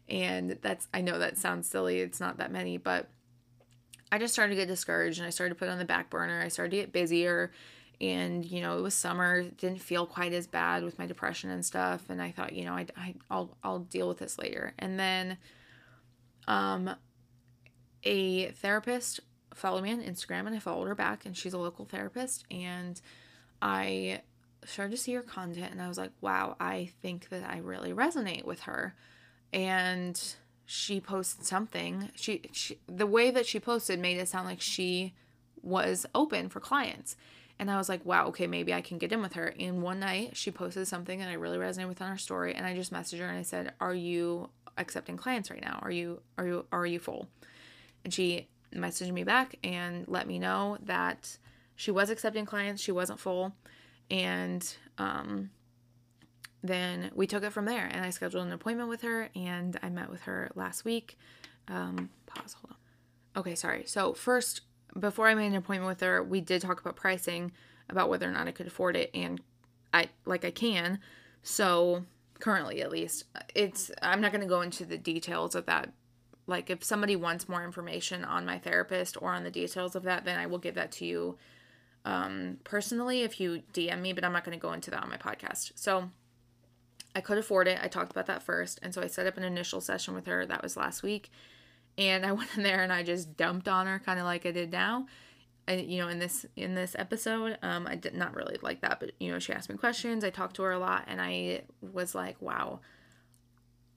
And 0.08 0.58
that's 0.60 0.88
I 0.92 1.00
know 1.00 1.20
that 1.20 1.38
sounds 1.38 1.68
silly. 1.68 2.00
It's 2.00 2.18
not 2.18 2.38
that 2.38 2.50
many, 2.50 2.76
but 2.76 3.08
I 4.14 4.18
just 4.18 4.32
started 4.32 4.54
to 4.54 4.56
get 4.56 4.68
discouraged 4.68 5.18
and 5.18 5.26
I 5.26 5.30
started 5.30 5.54
to 5.54 5.58
put 5.58 5.68
on 5.68 5.78
the 5.78 5.84
back 5.84 6.08
burner. 6.08 6.40
I 6.40 6.48
started 6.48 6.70
to 6.70 6.76
get 6.76 6.92
busier 6.92 7.50
and 8.00 8.44
you 8.44 8.60
know 8.60 8.78
it 8.78 8.82
was 8.82 8.94
summer 8.94 9.42
didn't 9.42 9.80
feel 9.80 10.06
quite 10.06 10.32
as 10.32 10.46
bad 10.46 10.82
with 10.82 10.98
my 10.98 11.06
depression 11.06 11.48
and 11.48 11.64
stuff 11.64 12.02
and 12.08 12.20
i 12.20 12.28
thought 12.28 12.52
you 12.52 12.64
know 12.64 12.72
I, 12.72 12.86
I 12.96 13.14
i'll 13.30 13.56
i'll 13.62 13.78
deal 13.78 14.08
with 14.08 14.18
this 14.18 14.36
later 14.36 14.72
and 14.80 14.98
then 14.98 15.38
um 16.48 16.90
a 18.02 18.46
therapist 18.50 19.20
followed 19.54 19.82
me 19.82 19.92
on 19.92 20.02
Instagram 20.02 20.46
and 20.46 20.54
I 20.54 20.58
followed 20.58 20.86
her 20.86 20.94
back 20.94 21.24
and 21.24 21.36
she's 21.36 21.54
a 21.54 21.58
local 21.58 21.84
therapist 21.84 22.44
and 22.50 23.00
I 23.62 24.20
started 24.64 24.90
to 24.92 24.96
see 24.96 25.14
her 25.14 25.22
content 25.22 25.72
and 25.72 25.80
I 25.80 25.88
was 25.88 25.98
like, 25.98 26.12
wow, 26.20 26.56
I 26.60 26.90
think 27.02 27.28
that 27.30 27.44
I 27.48 27.58
really 27.58 27.92
resonate 27.92 28.44
with 28.44 28.60
her. 28.60 28.94
And 29.52 30.20
she 30.66 31.00
posted 31.00 31.44
something. 31.44 32.10
She, 32.14 32.42
she 32.52 32.78
the 32.86 33.06
way 33.06 33.30
that 33.30 33.46
she 33.46 33.60
posted 33.60 33.98
made 33.98 34.18
it 34.18 34.28
sound 34.28 34.46
like 34.46 34.60
she 34.60 35.14
was 35.62 36.06
open 36.14 36.48
for 36.48 36.60
clients. 36.60 37.16
And 37.58 37.70
I 37.70 37.76
was 37.76 37.88
like, 37.88 38.04
wow, 38.04 38.26
okay, 38.28 38.46
maybe 38.46 38.74
I 38.74 38.80
can 38.80 38.98
get 38.98 39.12
in 39.12 39.22
with 39.22 39.34
her. 39.34 39.54
And 39.58 39.82
one 39.82 40.00
night 40.00 40.36
she 40.36 40.50
posted 40.50 40.88
something 40.88 41.20
that 41.20 41.28
I 41.28 41.34
really 41.34 41.58
resonated 41.58 41.88
with 41.88 42.02
on 42.02 42.10
her 42.10 42.18
story. 42.18 42.54
And 42.54 42.66
I 42.66 42.74
just 42.74 42.92
messaged 42.92 43.20
her 43.20 43.26
and 43.26 43.38
I 43.38 43.42
said, 43.42 43.72
Are 43.80 43.94
you 43.94 44.50
accepting 44.76 45.16
clients 45.16 45.50
right 45.50 45.62
now? 45.62 45.78
Are 45.82 45.90
you 45.90 46.20
are 46.38 46.46
you 46.46 46.64
are 46.72 46.86
you 46.86 46.98
full? 46.98 47.28
And 48.04 48.12
she 48.12 48.48
messaged 48.74 49.12
me 49.12 49.22
back 49.22 49.56
and 49.62 50.06
let 50.08 50.26
me 50.26 50.38
know 50.38 50.78
that 50.82 51.38
she 51.76 51.90
was 51.90 52.10
accepting 52.10 52.44
clients, 52.44 52.82
she 52.82 52.92
wasn't 52.92 53.20
full. 53.20 53.52
And 54.10 54.76
um 54.98 55.50
then 56.64 57.10
we 57.14 57.26
took 57.26 57.44
it 57.44 57.52
from 57.52 57.66
there 57.66 57.84
and 57.84 58.04
I 58.04 58.08
scheduled 58.08 58.46
an 58.46 58.52
appointment 58.52 58.88
with 58.88 59.02
her 59.02 59.28
and 59.36 59.78
I 59.82 59.90
met 59.90 60.10
with 60.10 60.22
her 60.22 60.50
last 60.54 60.82
week. 60.84 61.18
Um, 61.68 62.08
pause, 62.24 62.54
hold 62.54 62.72
on. 62.72 63.40
Okay, 63.40 63.54
sorry. 63.54 63.84
So, 63.86 64.14
first, 64.14 64.62
before 64.98 65.28
I 65.28 65.34
made 65.34 65.48
an 65.48 65.56
appointment 65.56 65.88
with 65.88 66.00
her, 66.00 66.22
we 66.22 66.40
did 66.40 66.62
talk 66.62 66.80
about 66.80 66.96
pricing, 66.96 67.52
about 67.90 68.08
whether 68.08 68.26
or 68.26 68.32
not 68.32 68.48
I 68.48 68.52
could 68.52 68.66
afford 68.66 68.96
it, 68.96 69.10
and 69.12 69.42
I 69.92 70.08
like 70.24 70.44
I 70.44 70.50
can. 70.50 71.00
So, 71.42 72.04
currently 72.40 72.80
at 72.80 72.90
least, 72.90 73.24
it's 73.54 73.90
I'm 74.00 74.22
not 74.22 74.32
going 74.32 74.40
to 74.40 74.48
go 74.48 74.62
into 74.62 74.86
the 74.86 74.96
details 74.96 75.54
of 75.54 75.66
that. 75.66 75.92
Like, 76.46 76.70
if 76.70 76.82
somebody 76.82 77.14
wants 77.14 77.46
more 77.46 77.62
information 77.62 78.24
on 78.24 78.46
my 78.46 78.58
therapist 78.58 79.20
or 79.20 79.34
on 79.34 79.44
the 79.44 79.50
details 79.50 79.94
of 79.96 80.04
that, 80.04 80.24
then 80.24 80.38
I 80.38 80.46
will 80.46 80.58
give 80.58 80.76
that 80.76 80.92
to 80.92 81.04
you 81.04 81.36
um, 82.06 82.58
personally 82.64 83.22
if 83.22 83.38
you 83.38 83.62
DM 83.74 84.00
me, 84.00 84.14
but 84.14 84.24
I'm 84.24 84.32
not 84.32 84.44
going 84.44 84.58
to 84.58 84.62
go 84.62 84.72
into 84.72 84.90
that 84.92 85.02
on 85.02 85.10
my 85.10 85.16
podcast. 85.18 85.72
So, 85.74 86.10
I 87.14 87.20
could 87.20 87.38
afford 87.38 87.68
it. 87.68 87.78
I 87.82 87.88
talked 87.88 88.10
about 88.10 88.26
that 88.26 88.42
first. 88.42 88.80
And 88.82 88.92
so 88.92 89.02
I 89.02 89.06
set 89.06 89.26
up 89.26 89.36
an 89.36 89.44
initial 89.44 89.80
session 89.80 90.14
with 90.14 90.26
her. 90.26 90.44
That 90.44 90.62
was 90.62 90.76
last 90.76 91.02
week. 91.02 91.30
And 91.96 92.26
I 92.26 92.32
went 92.38 92.56
in 92.56 92.62
there 92.62 92.82
and 92.82 92.92
I 92.92 93.02
just 93.02 93.36
dumped 93.36 93.68
on 93.68 93.86
her 93.86 93.98
kind 93.98 94.18
of 94.18 94.24
like 94.24 94.46
I 94.46 94.50
did 94.50 94.72
now. 94.72 95.06
And 95.66 95.80
you 95.90 96.02
know, 96.02 96.08
in 96.08 96.18
this 96.18 96.44
in 96.56 96.74
this 96.74 96.94
episode, 96.98 97.56
um, 97.62 97.86
I 97.86 97.94
did 97.94 98.14
not 98.14 98.34
really 98.34 98.58
like 98.60 98.82
that, 98.82 99.00
but 99.00 99.12
you 99.18 99.32
know, 99.32 99.38
she 99.38 99.52
asked 99.54 99.70
me 99.70 99.76
questions. 99.76 100.22
I 100.22 100.28
talked 100.28 100.56
to 100.56 100.62
her 100.62 100.72
a 100.72 100.78
lot, 100.78 101.04
and 101.06 101.22
I 101.22 101.62
was 101.80 102.14
like, 102.14 102.36
"Wow, 102.42 102.80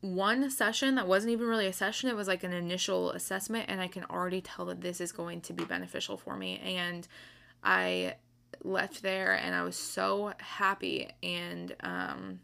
one 0.02 0.50
session 0.50 0.96
that 0.96 1.08
wasn't 1.08 1.32
even 1.32 1.48
really 1.48 1.66
a 1.66 1.74
session 1.74 2.10
it 2.10 2.16
was 2.16 2.28
like 2.28 2.44
an 2.44 2.54
initial 2.54 3.12
assessment 3.12 3.66
and 3.68 3.82
i 3.82 3.88
can 3.88 4.04
already 4.06 4.42
tell 4.42 4.66
that 4.66 4.82
this 4.82 5.02
is 5.02 5.12
going 5.12 5.42
to 5.42 5.54
be 5.54 5.64
beneficial 5.66 6.18
for 6.18 6.38
me 6.38 6.60
and 6.60 7.08
i 7.64 8.14
left 8.64 9.02
there 9.02 9.34
and 9.34 9.56
i 9.56 9.64
was 9.64 9.76
so 9.76 10.32
happy 10.38 11.10
and 11.24 11.76
um 11.82 12.40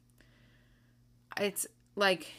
it's 1.40 1.68
like 1.96 2.34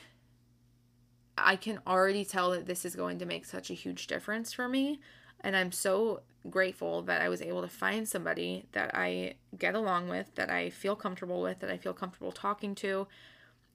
I 1.36 1.56
can 1.56 1.80
already 1.86 2.24
tell 2.24 2.50
that 2.50 2.66
this 2.66 2.84
is 2.84 2.94
going 2.94 3.18
to 3.18 3.26
make 3.26 3.44
such 3.44 3.70
a 3.70 3.74
huge 3.74 4.06
difference 4.06 4.52
for 4.52 4.68
me. 4.68 5.00
And 5.40 5.56
I'm 5.56 5.72
so 5.72 6.22
grateful 6.48 7.02
that 7.02 7.20
I 7.20 7.28
was 7.28 7.42
able 7.42 7.62
to 7.62 7.68
find 7.68 8.08
somebody 8.08 8.66
that 8.72 8.94
I 8.94 9.34
get 9.58 9.74
along 9.74 10.08
with, 10.08 10.34
that 10.36 10.50
I 10.50 10.70
feel 10.70 10.96
comfortable 10.96 11.42
with, 11.42 11.60
that 11.60 11.70
I 11.70 11.76
feel 11.76 11.92
comfortable 11.92 12.32
talking 12.32 12.74
to, 12.76 13.06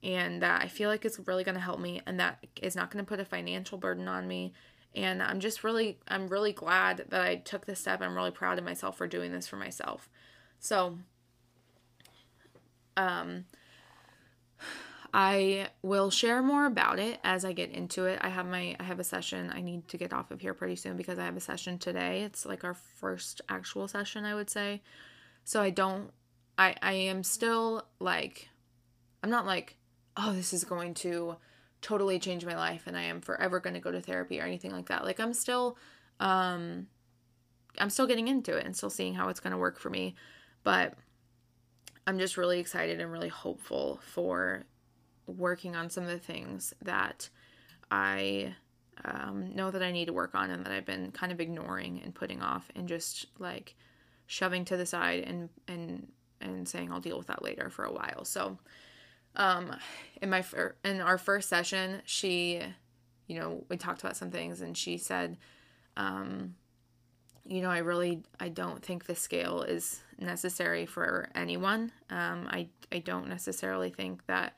and 0.02 0.42
that 0.42 0.62
I 0.62 0.68
feel 0.68 0.88
like 0.88 1.04
it's 1.04 1.20
really 1.26 1.44
going 1.44 1.56
to 1.56 1.60
help 1.60 1.78
me 1.78 2.00
and 2.06 2.18
that 2.18 2.44
is 2.60 2.74
not 2.74 2.90
going 2.90 3.04
to 3.04 3.08
put 3.08 3.20
a 3.20 3.24
financial 3.24 3.78
burden 3.78 4.08
on 4.08 4.26
me. 4.26 4.52
And 4.94 5.22
I'm 5.22 5.38
just 5.38 5.62
really, 5.62 5.98
I'm 6.08 6.28
really 6.28 6.52
glad 6.52 7.04
that 7.10 7.20
I 7.20 7.36
took 7.36 7.66
this 7.66 7.80
step. 7.80 8.00
I'm 8.00 8.16
really 8.16 8.32
proud 8.32 8.58
of 8.58 8.64
myself 8.64 8.96
for 8.96 9.06
doing 9.06 9.30
this 9.30 9.46
for 9.46 9.56
myself. 9.56 10.08
So, 10.58 10.98
um, 12.96 13.44
I 15.12 15.68
will 15.82 16.10
share 16.10 16.42
more 16.42 16.66
about 16.66 16.98
it 17.00 17.18
as 17.24 17.44
I 17.44 17.52
get 17.52 17.70
into 17.70 18.04
it. 18.04 18.20
I 18.22 18.28
have 18.28 18.46
my 18.46 18.76
I 18.78 18.84
have 18.84 19.00
a 19.00 19.04
session. 19.04 19.50
I 19.52 19.60
need 19.60 19.88
to 19.88 19.98
get 19.98 20.12
off 20.12 20.30
of 20.30 20.40
here 20.40 20.54
pretty 20.54 20.76
soon 20.76 20.96
because 20.96 21.18
I 21.18 21.24
have 21.24 21.36
a 21.36 21.40
session 21.40 21.78
today. 21.78 22.22
It's 22.22 22.46
like 22.46 22.62
our 22.62 22.74
first 22.74 23.40
actual 23.48 23.88
session, 23.88 24.24
I 24.24 24.34
would 24.34 24.50
say. 24.50 24.82
So 25.44 25.60
I 25.60 25.70
don't 25.70 26.10
I 26.56 26.76
I 26.80 26.92
am 26.92 27.24
still 27.24 27.86
like 27.98 28.48
I'm 29.22 29.30
not 29.30 29.46
like, 29.46 29.76
"Oh, 30.16 30.32
this 30.32 30.52
is 30.52 30.64
going 30.64 30.94
to 30.94 31.36
totally 31.82 32.18
change 32.18 32.44
my 32.44 32.56
life 32.56 32.84
and 32.86 32.96
I 32.96 33.02
am 33.02 33.20
forever 33.20 33.58
going 33.58 33.74
to 33.74 33.80
go 33.80 33.90
to 33.90 34.00
therapy 34.00 34.40
or 34.40 34.44
anything 34.44 34.70
like 34.70 34.88
that." 34.88 35.04
Like 35.04 35.18
I'm 35.18 35.34
still 35.34 35.76
um 36.20 36.86
I'm 37.78 37.90
still 37.90 38.06
getting 38.06 38.28
into 38.28 38.56
it 38.56 38.64
and 38.64 38.76
still 38.76 38.90
seeing 38.90 39.14
how 39.14 39.28
it's 39.28 39.40
going 39.40 39.52
to 39.52 39.58
work 39.58 39.78
for 39.78 39.90
me. 39.90 40.14
But 40.62 40.94
I'm 42.06 42.18
just 42.18 42.36
really 42.36 42.60
excited 42.60 43.00
and 43.00 43.10
really 43.10 43.28
hopeful 43.28 44.00
for 44.02 44.64
working 45.30 45.76
on 45.76 45.90
some 45.90 46.04
of 46.04 46.10
the 46.10 46.18
things 46.18 46.74
that 46.82 47.28
I 47.90 48.54
um, 49.04 49.54
know 49.54 49.70
that 49.70 49.82
I 49.82 49.92
need 49.92 50.06
to 50.06 50.12
work 50.12 50.34
on 50.34 50.50
and 50.50 50.64
that 50.64 50.72
I've 50.72 50.86
been 50.86 51.10
kind 51.12 51.32
of 51.32 51.40
ignoring 51.40 52.00
and 52.04 52.14
putting 52.14 52.42
off 52.42 52.70
and 52.74 52.88
just 52.88 53.26
like 53.38 53.74
shoving 54.26 54.64
to 54.66 54.76
the 54.76 54.86
side 54.86 55.24
and 55.26 55.48
and 55.66 56.08
and 56.40 56.68
saying 56.68 56.92
I'll 56.92 57.00
deal 57.00 57.18
with 57.18 57.26
that 57.28 57.42
later 57.42 57.70
for 57.70 57.84
a 57.84 57.92
while. 57.92 58.24
So, 58.24 58.58
um, 59.36 59.74
in 60.20 60.30
my 60.30 60.42
fir- 60.42 60.76
in 60.84 61.00
our 61.00 61.18
first 61.18 61.48
session, 61.48 62.02
she, 62.04 62.62
you 63.26 63.38
know, 63.38 63.64
we 63.68 63.76
talked 63.76 64.02
about 64.02 64.16
some 64.16 64.30
things 64.30 64.60
and 64.60 64.76
she 64.76 64.96
said, 64.96 65.36
um, 65.96 66.54
you 67.46 67.60
know, 67.62 67.70
I 67.70 67.78
really 67.78 68.22
I 68.38 68.48
don't 68.48 68.82
think 68.82 69.06
the 69.06 69.14
scale 69.14 69.62
is 69.62 70.00
necessary 70.18 70.86
for 70.86 71.28
anyone. 71.34 71.92
Um, 72.10 72.46
I 72.50 72.68
I 72.92 72.98
don't 72.98 73.28
necessarily 73.28 73.90
think 73.90 74.26
that 74.26 74.54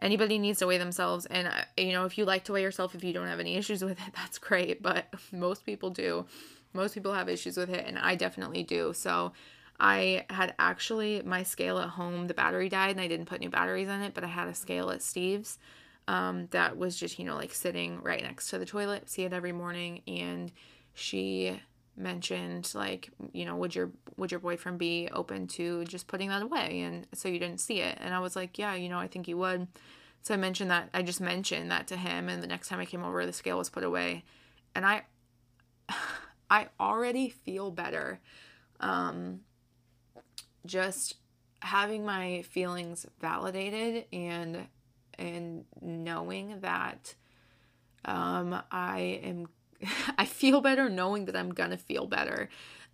anybody 0.00 0.38
needs 0.38 0.58
to 0.58 0.66
weigh 0.66 0.78
themselves 0.78 1.26
and 1.26 1.48
uh, 1.48 1.52
you 1.76 1.92
know 1.92 2.04
if 2.04 2.16
you 2.16 2.24
like 2.24 2.44
to 2.44 2.52
weigh 2.52 2.62
yourself 2.62 2.94
if 2.94 3.04
you 3.04 3.12
don't 3.12 3.26
have 3.26 3.40
any 3.40 3.56
issues 3.56 3.84
with 3.88 3.98
it 4.06 4.14
that's 4.14 4.38
great 4.38 4.82
but 4.82 5.06
most 5.32 5.64
people 5.64 5.90
do. 5.90 6.26
Most 6.72 6.94
people 6.94 7.12
have 7.12 7.28
issues 7.28 7.56
with 7.56 7.70
it 7.70 7.84
and 7.86 7.98
i 7.98 8.14
definitely 8.14 8.62
do. 8.62 8.92
So 8.92 9.32
i 9.78 10.24
had 10.30 10.54
actually 10.58 11.22
my 11.24 11.42
scale 11.42 11.78
at 11.78 11.88
home 11.88 12.26
the 12.26 12.34
battery 12.34 12.68
died 12.68 12.90
and 12.90 13.00
i 13.00 13.08
didn't 13.08 13.24
put 13.24 13.40
new 13.40 13.48
batteries 13.48 13.88
in 13.88 14.02
it 14.02 14.12
but 14.12 14.22
i 14.22 14.26
had 14.26 14.46
a 14.46 14.54
scale 14.54 14.90
at 14.90 15.00
steve's 15.02 15.58
um, 16.06 16.48
that 16.50 16.76
was 16.76 16.96
just 16.96 17.18
you 17.18 17.24
know 17.24 17.34
like 17.34 17.54
sitting 17.54 18.02
right 18.02 18.22
next 18.22 18.50
to 18.50 18.58
the 18.58 18.66
toilet 18.66 19.08
see 19.08 19.22
it 19.22 19.32
every 19.32 19.52
morning 19.52 20.02
and 20.06 20.52
she 20.92 21.58
mentioned 22.00 22.72
like 22.74 23.10
you 23.32 23.44
know 23.44 23.56
would 23.56 23.74
your 23.74 23.90
would 24.16 24.30
your 24.30 24.40
boyfriend 24.40 24.78
be 24.78 25.08
open 25.12 25.46
to 25.46 25.84
just 25.84 26.06
putting 26.06 26.28
that 26.30 26.42
away? 26.42 26.80
And 26.80 27.06
so 27.14 27.28
you 27.28 27.38
didn't 27.38 27.60
see 27.60 27.80
it. 27.80 27.98
And 28.00 28.14
i 28.14 28.18
was 28.18 28.36
like 28.36 28.58
yeah 28.58 28.74
you 28.74 28.88
know 28.88 28.98
i 28.98 29.06
think 29.06 29.26
he 29.26 29.34
would. 29.34 29.68
So 30.22 30.34
i 30.34 30.36
mentioned 30.36 30.70
that 30.70 30.88
i 30.94 31.02
just 31.02 31.20
mentioned 31.20 31.70
that 31.70 31.86
to 31.88 31.96
him. 31.96 32.28
And 32.28 32.42
the 32.42 32.46
next 32.46 32.68
time 32.68 32.80
i 32.80 32.84
came 32.84 33.04
over 33.04 33.24
the 33.24 33.32
scale 33.32 33.58
was 33.58 33.70
put 33.70 33.84
away. 33.84 34.24
And 34.74 34.84
i 34.86 35.02
i 36.50 36.68
already 36.80 37.28
feel 37.28 37.70
better 37.70 38.20
um 38.80 39.40
just 40.66 41.16
having 41.62 42.04
my 42.04 42.42
feelings 42.42 43.06
validated 43.20 44.06
and 44.12 44.66
and 45.18 45.64
knowing 45.80 46.60
that 46.60 47.14
um 48.04 48.60
i 48.70 49.20
am 49.22 49.46
I 50.18 50.24
feel 50.24 50.60
better 50.60 50.88
knowing 50.88 51.26
that 51.26 51.36
I'm 51.36 51.52
gonna 51.52 51.76
feel 51.76 52.06
better 52.06 52.48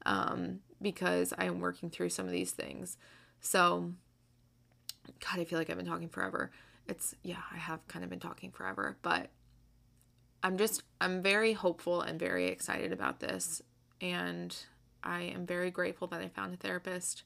um, 0.04 0.60
because 0.80 1.32
I 1.36 1.44
am 1.44 1.60
working 1.60 1.90
through 1.90 2.10
some 2.10 2.26
of 2.26 2.32
these 2.32 2.52
things. 2.52 2.96
So, 3.40 3.92
God, 5.20 5.40
I 5.40 5.44
feel 5.44 5.58
like 5.58 5.70
I've 5.70 5.76
been 5.76 5.86
talking 5.86 6.08
forever. 6.08 6.50
It's, 6.88 7.14
yeah, 7.22 7.42
I 7.52 7.56
have 7.56 7.86
kind 7.88 8.04
of 8.04 8.10
been 8.10 8.20
talking 8.20 8.50
forever, 8.50 8.96
but 9.02 9.30
I'm 10.42 10.56
just, 10.56 10.82
I'm 11.00 11.22
very 11.22 11.52
hopeful 11.52 12.00
and 12.02 12.18
very 12.18 12.46
excited 12.46 12.92
about 12.92 13.20
this. 13.20 13.62
And 14.00 14.56
I 15.02 15.22
am 15.22 15.46
very 15.46 15.70
grateful 15.70 16.06
that 16.08 16.20
I 16.20 16.28
found 16.28 16.54
a 16.54 16.56
therapist 16.56 17.24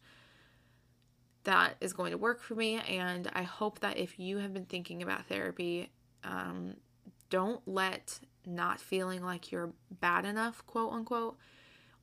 that 1.44 1.76
is 1.80 1.92
going 1.92 2.12
to 2.12 2.18
work 2.18 2.42
for 2.42 2.54
me. 2.54 2.76
And 2.88 3.30
I 3.34 3.42
hope 3.42 3.80
that 3.80 3.98
if 3.98 4.18
you 4.18 4.38
have 4.38 4.54
been 4.54 4.66
thinking 4.66 5.02
about 5.02 5.26
therapy, 5.26 5.90
um, 6.24 6.76
don't 7.30 7.66
let 7.66 8.20
not 8.46 8.80
feeling 8.80 9.22
like 9.22 9.50
you're 9.50 9.72
bad 10.00 10.24
enough, 10.24 10.66
quote 10.66 10.92
unquote, 10.92 11.36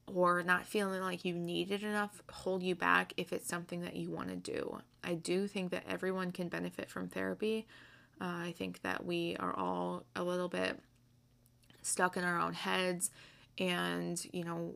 or 0.07 0.41
not 0.41 0.65
feeling 0.65 1.01
like 1.01 1.25
you 1.25 1.33
need 1.33 1.71
it 1.71 1.83
enough 1.83 2.23
hold 2.31 2.63
you 2.63 2.75
back 2.75 3.13
if 3.17 3.33
it's 3.33 3.47
something 3.47 3.81
that 3.81 3.95
you 3.95 4.09
want 4.09 4.29
to 4.29 4.35
do. 4.35 4.79
I 5.03 5.15
do 5.15 5.47
think 5.47 5.71
that 5.71 5.83
everyone 5.87 6.31
can 6.31 6.47
benefit 6.47 6.89
from 6.89 7.07
therapy. 7.09 7.67
Uh, 8.19 8.47
I 8.47 8.53
think 8.57 8.81
that 8.81 9.05
we 9.05 9.35
are 9.39 9.55
all 9.55 10.03
a 10.15 10.23
little 10.23 10.47
bit 10.49 10.79
stuck 11.81 12.17
in 12.17 12.23
our 12.23 12.39
own 12.39 12.53
heads 12.53 13.11
and, 13.59 14.25
you 14.33 14.43
know, 14.43 14.75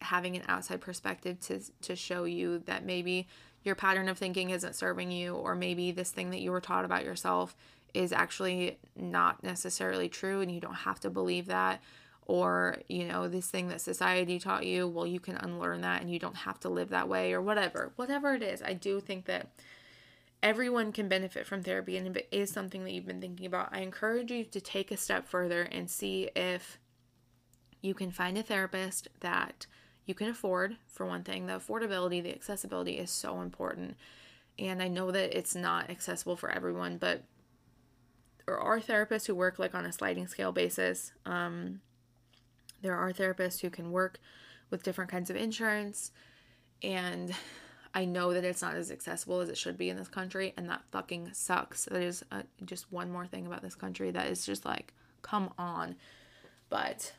having 0.00 0.36
an 0.36 0.42
outside 0.48 0.80
perspective 0.80 1.40
to, 1.40 1.60
to 1.82 1.96
show 1.96 2.24
you 2.24 2.60
that 2.60 2.84
maybe 2.84 3.26
your 3.62 3.74
pattern 3.74 4.08
of 4.08 4.18
thinking 4.18 4.50
isn't 4.50 4.74
serving 4.74 5.10
you, 5.10 5.34
or 5.34 5.54
maybe 5.54 5.90
this 5.90 6.10
thing 6.10 6.30
that 6.30 6.40
you 6.40 6.50
were 6.50 6.60
taught 6.60 6.84
about 6.84 7.04
yourself 7.04 7.56
is 7.94 8.12
actually 8.12 8.78
not 8.96 9.42
necessarily 9.42 10.08
true 10.08 10.40
and 10.40 10.50
you 10.50 10.60
don't 10.60 10.74
have 10.74 11.00
to 11.00 11.08
believe 11.08 11.46
that 11.46 11.80
or 12.26 12.78
you 12.88 13.06
know 13.06 13.28
this 13.28 13.46
thing 13.48 13.68
that 13.68 13.80
society 13.80 14.38
taught 14.38 14.66
you 14.66 14.86
well 14.88 15.06
you 15.06 15.20
can 15.20 15.36
unlearn 15.36 15.80
that 15.82 16.00
and 16.00 16.10
you 16.10 16.18
don't 16.18 16.36
have 16.36 16.58
to 16.58 16.68
live 16.68 16.88
that 16.90 17.08
way 17.08 17.32
or 17.32 17.40
whatever 17.40 17.92
whatever 17.96 18.34
it 18.34 18.42
is 18.42 18.62
i 18.62 18.72
do 18.72 19.00
think 19.00 19.26
that 19.26 19.48
everyone 20.44 20.92
can 20.92 21.08
benefit 21.08 21.46
from 21.46 21.62
therapy. 21.62 21.96
And 21.96 22.06
if 22.06 22.16
it 22.16 22.28
is 22.30 22.50
something 22.50 22.84
that 22.84 22.92
you've 22.92 23.06
been 23.06 23.20
thinking 23.20 23.46
about, 23.46 23.70
I 23.72 23.80
encourage 23.80 24.30
you 24.30 24.44
to 24.44 24.60
take 24.60 24.92
a 24.92 24.96
step 24.96 25.26
further 25.26 25.62
and 25.62 25.90
see 25.90 26.28
if 26.36 26.78
you 27.80 27.94
can 27.94 28.10
find 28.10 28.36
a 28.36 28.42
therapist 28.42 29.08
that 29.20 29.66
you 30.04 30.14
can 30.14 30.28
afford, 30.28 30.76
for 30.86 31.06
one 31.06 31.22
thing. 31.22 31.46
The 31.46 31.54
affordability, 31.54 32.22
the 32.22 32.34
accessibility 32.34 32.98
is 32.98 33.10
so 33.10 33.40
important. 33.40 33.96
And 34.58 34.82
I 34.82 34.88
know 34.88 35.10
that 35.10 35.36
it's 35.36 35.54
not 35.54 35.88
accessible 35.88 36.36
for 36.36 36.50
everyone, 36.50 36.98
but 36.98 37.24
there 38.46 38.58
are 38.58 38.80
therapists 38.80 39.26
who 39.26 39.34
work 39.34 39.58
like 39.58 39.74
on 39.74 39.86
a 39.86 39.92
sliding 39.92 40.26
scale 40.26 40.52
basis. 40.52 41.12
Um, 41.24 41.80
there 42.82 42.94
are 42.94 43.12
therapists 43.12 43.60
who 43.60 43.70
can 43.70 43.90
work 43.90 44.18
with 44.70 44.82
different 44.82 45.10
kinds 45.10 45.30
of 45.30 45.36
insurance. 45.36 46.10
And 46.82 47.34
I 47.94 48.04
know 48.04 48.34
that 48.34 48.44
it's 48.44 48.60
not 48.60 48.74
as 48.74 48.90
accessible 48.90 49.40
as 49.40 49.48
it 49.48 49.56
should 49.56 49.78
be 49.78 49.88
in 49.88 49.96
this 49.96 50.08
country, 50.08 50.52
and 50.56 50.68
that 50.68 50.82
fucking 50.90 51.30
sucks. 51.32 51.84
That 51.86 52.02
is 52.02 52.24
uh, 52.32 52.42
just 52.64 52.92
one 52.92 53.10
more 53.10 53.26
thing 53.26 53.46
about 53.46 53.62
this 53.62 53.76
country 53.76 54.10
that 54.10 54.26
is 54.26 54.44
just 54.44 54.64
like, 54.64 54.92
come 55.22 55.50
on. 55.56 55.94
But 56.68 57.12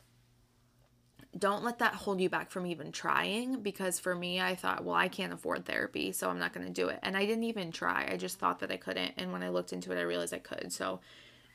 don't 1.36 1.64
let 1.64 1.78
that 1.80 1.94
hold 1.94 2.20
you 2.20 2.28
back 2.28 2.50
from 2.50 2.66
even 2.66 2.92
trying 2.92 3.60
because 3.60 3.98
for 3.98 4.14
me, 4.14 4.40
I 4.40 4.54
thought, 4.54 4.84
well, 4.84 4.94
I 4.94 5.08
can't 5.08 5.32
afford 5.32 5.64
therapy, 5.64 6.12
so 6.12 6.30
I'm 6.30 6.38
not 6.38 6.52
going 6.52 6.66
to 6.66 6.72
do 6.72 6.88
it. 6.88 6.98
And 7.02 7.16
I 7.16 7.26
didn't 7.26 7.44
even 7.44 7.72
try. 7.72 8.08
I 8.10 8.16
just 8.16 8.38
thought 8.38 8.60
that 8.60 8.70
I 8.70 8.76
couldn't. 8.76 9.14
And 9.16 9.32
when 9.32 9.42
I 9.42 9.48
looked 9.48 9.72
into 9.72 9.92
it, 9.92 9.98
I 9.98 10.02
realized 10.02 10.32
I 10.32 10.38
could. 10.38 10.72
So 10.72 11.00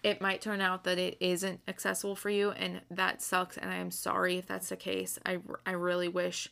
it 0.03 0.21
might 0.21 0.41
turn 0.41 0.61
out 0.61 0.83
that 0.83 0.97
it 0.97 1.17
isn't 1.19 1.61
accessible 1.67 2.15
for 2.15 2.29
you, 2.29 2.51
and 2.51 2.81
that 2.89 3.21
sucks. 3.21 3.57
And 3.57 3.71
I 3.71 3.75
am 3.75 3.91
sorry 3.91 4.37
if 4.37 4.47
that's 4.47 4.69
the 4.69 4.75
case. 4.75 5.17
I, 5.25 5.39
I 5.65 5.71
really 5.71 6.07
wish 6.07 6.49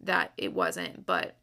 that 0.00 0.32
it 0.36 0.52
wasn't, 0.52 1.06
but 1.06 1.36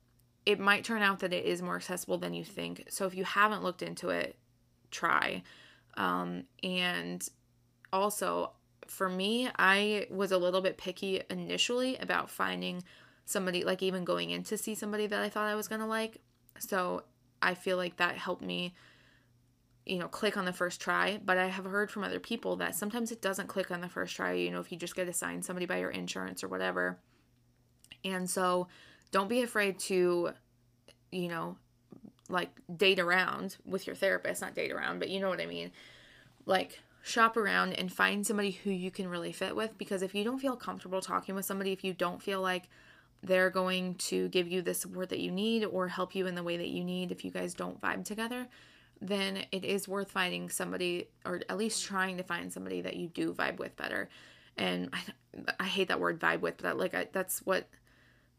it 0.46 0.60
might 0.60 0.84
turn 0.84 1.02
out 1.02 1.20
that 1.20 1.34
it 1.34 1.46
is 1.46 1.62
more 1.62 1.76
accessible 1.76 2.18
than 2.18 2.34
you 2.34 2.44
think. 2.44 2.86
So 2.90 3.06
if 3.06 3.16
you 3.16 3.24
haven't 3.24 3.64
looked 3.64 3.82
into 3.82 4.10
it, 4.10 4.38
try. 4.92 5.44
Um, 5.96 6.44
and 6.64 7.28
also, 7.92 8.52
for 8.90 9.10
me, 9.10 9.50
I 9.58 10.08
was 10.10 10.32
a 10.32 10.38
little 10.38 10.62
bit 10.62 10.78
picky 10.78 11.22
initially 11.30 11.98
about 11.98 12.30
finding 12.30 12.84
somebody, 13.26 13.64
like 13.64 13.84
even 13.84 14.06
going 14.06 14.30
in 14.30 14.44
to 14.44 14.58
see 14.58 14.76
somebody 14.76 15.08
that 15.08 15.22
I 15.22 15.30
thought 15.30 15.48
I 15.48 15.56
was 15.56 15.68
going 15.68 15.82
to 15.82 15.88
like. 15.88 16.22
So 16.60 17.04
I 17.42 17.54
feel 17.54 17.78
like 17.78 17.98
that 17.98 18.18
helped 18.18 18.42
me, 18.42 18.74
you 19.86 20.00
know, 20.00 20.08
click 20.08 20.38
on 20.38 20.46
the 20.46 20.54
first 20.54 20.82
try. 20.82 21.20
But 21.24 21.38
I 21.38 21.48
have 21.48 21.66
heard 21.66 21.92
from 21.92 22.04
other 22.04 22.20
people 22.20 22.56
that 22.58 22.76
sometimes 22.76 23.12
it 23.12 23.22
doesn't 23.22 23.48
click 23.48 23.72
on 23.72 23.82
the 23.82 23.90
first 23.90 24.16
try, 24.16 24.34
you 24.34 24.52
know, 24.52 24.60
if 24.60 24.72
you 24.72 24.78
just 24.78 24.96
get 24.96 25.08
assigned 25.08 25.46
somebody 25.46 25.66
by 25.66 25.78
your 25.78 25.92
insurance 25.92 26.44
or 26.44 26.48
whatever. 26.48 26.98
And 28.04 28.30
so 28.30 28.68
don't 29.12 29.28
be 29.28 29.42
afraid 29.42 29.80
to, 29.80 30.32
you 31.12 31.28
know, 31.28 31.58
like 32.30 32.50
date 32.76 33.00
around 33.00 33.58
with 33.66 33.88
your 33.88 33.96
therapist, 33.96 34.42
not 34.42 34.56
date 34.56 34.72
around, 34.72 35.00
but 35.00 35.10
you 35.10 35.20
know 35.20 35.30
what 35.30 35.42
I 35.42 35.46
mean. 35.46 35.72
Like 36.46 36.82
shop 37.04 37.38
around 37.38 37.74
and 37.74 37.91
find 37.91 38.26
somebody 38.26 38.52
who 38.52 38.70
you 38.70 38.91
can 38.91 39.08
really 39.08 39.32
fit 39.32 39.56
with 39.56 39.78
because 39.78 40.02
if 40.02 40.14
you 40.14 40.24
don't 40.24 40.39
feel 40.39 40.56
comfortable 40.56 41.02
talking 41.02 41.36
with 41.36 41.45
somebody, 41.45 41.72
if 41.72 41.84
you 41.84 41.93
don't 41.93 42.22
feel 42.22 42.41
like 42.41 42.70
they're 43.24 43.50
going 43.50 43.95
to 43.95 44.28
give 44.30 44.48
you 44.48 44.62
the 44.62 44.74
support 44.74 45.10
that 45.10 45.20
you 45.20 45.32
need 45.32 45.64
or 45.66 45.88
help 45.88 46.14
you 46.16 46.28
in 46.28 46.36
the 46.36 46.43
way 46.43 46.58
that 46.58 46.68
you 46.68 46.84
need 46.84 47.12
if 47.12 47.26
you 47.26 47.32
guys 47.32 47.54
don't 47.54 47.82
vibe 47.82 48.06
together, 48.06 48.48
then 49.02 49.45
it 49.52 49.64
is 49.64 49.88
worth 49.88 50.12
finding 50.12 50.50
somebody 50.50 51.08
or 51.26 51.41
at 51.50 51.58
least 51.58 51.84
trying 51.84 52.18
to 52.18 52.24
find 52.24 52.52
somebody 52.52 52.82
that 52.82 52.95
you 52.95 53.08
do 53.08 53.34
vibe 53.34 53.58
with 53.58 53.76
better. 53.76 54.10
And 54.58 54.89
I, 54.93 55.54
I 55.60 55.66
hate 55.66 55.88
that 55.88 56.00
word 56.00 56.20
vibe 56.20 56.41
with, 56.41 56.58
but 56.58 56.78
like 56.78 56.93
I, 56.93 57.08
that's 57.12 57.39
what 57.39 57.68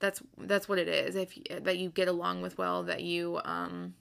that's 0.01 0.23
that's 0.39 0.69
what 0.69 0.79
it 0.79 0.89
is 0.89 1.17
if 1.17 1.37
that 1.63 1.79
you 1.79 1.91
get 1.91 2.09
along 2.09 2.41
with 2.41 2.57
well 2.57 2.85
that 2.85 3.03
you 3.03 3.41
um 3.45 3.95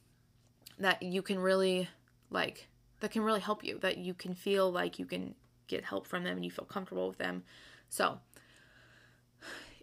that 0.77 1.01
you 1.01 1.21
can 1.21 1.39
really 1.39 1.89
like 2.29 2.67
that 2.99 3.11
can 3.11 3.21
really 3.21 3.39
help 3.39 3.63
you 3.63 3.79
that 3.79 3.97
you 3.97 4.13
can 4.13 4.33
feel 4.33 4.71
like 4.71 4.99
you 4.99 5.05
can 5.05 5.35
get 5.67 5.83
help 5.83 6.07
from 6.07 6.23
them 6.23 6.35
and 6.35 6.45
you 6.45 6.51
feel 6.51 6.65
comfortable 6.65 7.07
with 7.07 7.17
them. 7.17 7.43
So 7.89 8.19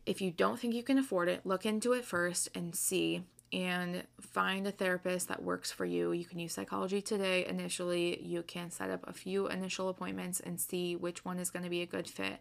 if 0.06 0.20
you 0.20 0.30
don't 0.30 0.58
think 0.58 0.74
you 0.74 0.82
can 0.82 0.98
afford 0.98 1.28
it 1.28 1.46
look 1.46 1.64
into 1.64 1.92
it 1.92 2.04
first 2.04 2.48
and 2.54 2.74
see 2.74 3.22
and 3.54 4.02
find 4.20 4.66
a 4.66 4.72
therapist 4.72 5.28
that 5.28 5.42
works 5.42 5.70
for 5.70 5.84
you. 5.84 6.10
You 6.10 6.24
can 6.24 6.40
use 6.40 6.52
psychology 6.52 7.00
today 7.00 7.46
initially. 7.46 8.20
You 8.20 8.42
can 8.42 8.72
set 8.72 8.90
up 8.90 9.04
a 9.06 9.12
few 9.12 9.46
initial 9.46 9.88
appointments 9.88 10.40
and 10.40 10.60
see 10.60 10.96
which 10.96 11.24
one 11.24 11.38
is 11.38 11.50
going 11.50 11.62
to 11.62 11.70
be 11.70 11.80
a 11.80 11.86
good 11.86 12.08
fit. 12.08 12.40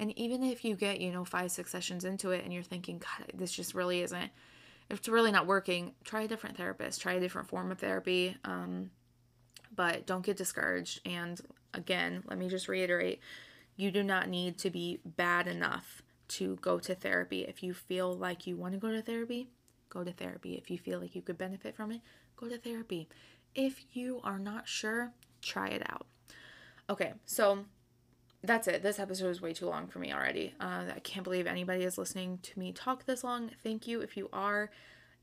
And 0.00 0.16
even 0.18 0.42
if 0.42 0.64
you 0.64 0.74
get, 0.74 1.00
you 1.00 1.12
know, 1.12 1.24
five, 1.24 1.52
six 1.52 1.70
sessions 1.70 2.04
into 2.04 2.32
it 2.32 2.42
and 2.42 2.52
you're 2.52 2.64
thinking, 2.64 2.98
God, 2.98 3.30
this 3.34 3.52
just 3.52 3.72
really 3.72 4.02
isn't, 4.02 4.30
if 4.90 4.98
it's 4.98 5.08
really 5.08 5.30
not 5.30 5.46
working, 5.46 5.92
try 6.02 6.22
a 6.22 6.28
different 6.28 6.56
therapist, 6.56 7.00
try 7.00 7.12
a 7.12 7.20
different 7.20 7.48
form 7.48 7.70
of 7.70 7.78
therapy. 7.78 8.36
Um, 8.44 8.90
but 9.78 10.06
don't 10.06 10.26
get 10.26 10.36
discouraged. 10.36 11.00
And 11.06 11.40
again, 11.72 12.24
let 12.26 12.36
me 12.36 12.48
just 12.48 12.66
reiterate 12.66 13.20
you 13.76 13.92
do 13.92 14.02
not 14.02 14.28
need 14.28 14.58
to 14.58 14.70
be 14.70 14.98
bad 15.04 15.46
enough 15.46 16.02
to 16.30 16.56
go 16.56 16.80
to 16.80 16.96
therapy. 16.96 17.42
If 17.42 17.62
you 17.62 17.72
feel 17.72 18.12
like 18.12 18.44
you 18.44 18.56
want 18.56 18.74
to 18.74 18.80
go 18.80 18.90
to 18.90 19.00
therapy, 19.00 19.50
go 19.88 20.02
to 20.02 20.10
therapy. 20.10 20.56
If 20.56 20.68
you 20.68 20.78
feel 20.78 20.98
like 20.98 21.14
you 21.14 21.22
could 21.22 21.38
benefit 21.38 21.76
from 21.76 21.92
it, 21.92 22.00
go 22.36 22.48
to 22.48 22.58
therapy. 22.58 23.08
If 23.54 23.84
you 23.92 24.20
are 24.24 24.40
not 24.40 24.66
sure, 24.66 25.12
try 25.42 25.68
it 25.68 25.88
out. 25.88 26.08
Okay, 26.90 27.12
so 27.24 27.60
that's 28.42 28.66
it. 28.66 28.82
This 28.82 28.98
episode 28.98 29.28
is 29.28 29.40
way 29.40 29.52
too 29.52 29.66
long 29.66 29.86
for 29.86 30.00
me 30.00 30.12
already. 30.12 30.54
Uh, 30.60 30.86
I 30.96 30.98
can't 31.04 31.22
believe 31.22 31.46
anybody 31.46 31.84
is 31.84 31.98
listening 31.98 32.40
to 32.42 32.58
me 32.58 32.72
talk 32.72 33.06
this 33.06 33.22
long. 33.22 33.52
Thank 33.62 33.86
you 33.86 34.00
if 34.00 34.16
you 34.16 34.28
are. 34.32 34.70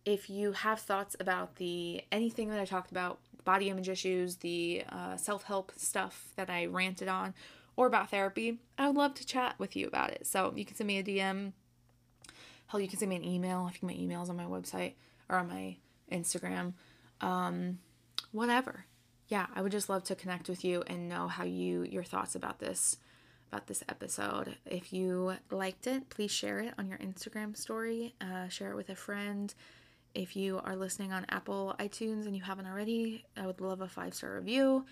If 0.06 0.30
you 0.30 0.53
have 0.53 0.80
thoughts 0.80 1.18
about 1.20 1.58
the 1.58 2.03
anything 2.10 2.49
that 2.51 2.60
I 2.62 2.66
talked 2.66 2.91
about, 2.91 3.20
body 3.46 3.70
image 3.70 3.88
issues, 3.89 4.38
the 4.38 4.84
uh, 4.89 5.18
self 5.18 5.43
help 5.43 5.72
stuff 5.78 6.30
that 6.36 6.50
I 6.50 6.66
ranted 6.66 7.08
on, 7.08 7.34
or 7.76 7.88
about 7.88 8.10
therapy, 8.10 8.60
I 8.78 8.88
would 8.88 8.98
love 8.98 9.14
to 9.16 9.26
chat 9.26 9.56
with 9.58 9.76
you 9.76 9.88
about 9.88 10.12
it. 10.12 10.28
So 10.28 10.54
you 10.56 10.66
can 10.66 10.76
send 10.76 10.88
me 10.88 11.00
a 11.00 11.04
DM. 11.04 11.54
Hell, 12.68 12.80
you 12.80 12.88
can 12.88 13.00
send 13.00 13.10
me 13.10 13.16
an 13.16 13.24
email. 13.24 13.66
I 13.68 13.72
think 13.72 13.84
my 13.84 13.93
email's 13.93 14.30
on 14.30 14.36
my 14.36 14.46
website 14.46 14.93
or 15.30 15.38
on 15.38 15.48
my 15.48 15.78
Instagram. 16.12 16.74
Um, 17.22 17.80
whatever. 18.32 18.86
Yeah, 19.28 19.48
I 19.56 19.62
would 19.62 19.72
just 19.72 19.89
love 19.89 20.04
to 20.06 20.16
connect 20.16 20.50
with 20.50 20.64
you 20.64 20.84
and 20.88 21.10
know 21.10 21.28
how 21.28 21.43
you 21.43 21.84
your 21.84 22.04
thoughts 22.04 22.36
about 22.36 22.60
this 22.60 22.98
about 23.52 23.68
this 23.68 23.84
episode. 23.88 24.58
If 24.66 24.91
you 24.91 25.36
liked 25.50 25.88
it, 25.88 26.10
please 26.10 26.32
share 26.32 26.60
it 26.60 26.74
on 26.78 26.88
your 26.88 26.98
Instagram 26.98 27.56
story, 27.56 28.16
uh, 28.20 28.48
share 28.50 28.72
it 28.72 28.76
with 28.76 28.89
a 28.89 28.96
friend. 28.96 29.54
If 30.16 30.36
you 30.38 30.61
are 30.63 30.78
listening 30.78 31.11
on 31.11 31.26
Apple 31.30 31.76
iTunes 31.78 32.26
and 32.26 32.36
you 32.36 32.41
haven't 32.41 32.66
already, 32.66 33.26
I 33.36 33.45
would 33.45 33.59
love 33.59 33.82
a 33.82 33.88
five 33.88 34.13
star 34.13 34.36
review. 34.36 34.86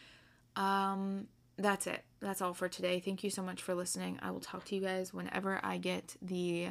Um, 0.56 1.28
that's 1.58 1.88
it. 1.88 2.04
That's 2.20 2.42
all 2.42 2.54
for 2.54 2.68
today. 2.68 3.00
Thank 3.00 3.24
you 3.24 3.30
so 3.30 3.42
much 3.42 3.62
for 3.62 3.74
listening. 3.74 4.20
I 4.22 4.32
will 4.32 4.42
talk 4.42 4.66
to 4.66 4.76
you 4.76 4.82
guys 4.82 5.14
whenever 5.14 5.60
I 5.64 5.78
get 5.78 6.16
the 6.22 6.70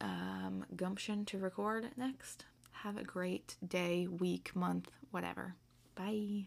um, 0.00 0.64
gumption 0.76 1.24
to 1.26 1.38
record 1.38 1.88
next. 1.96 2.44
Have 2.70 2.96
a 2.96 3.04
great 3.04 3.56
day, 3.66 4.06
week, 4.06 4.54
month, 4.54 4.90
whatever. 5.10 5.56
Bye. 5.96 6.46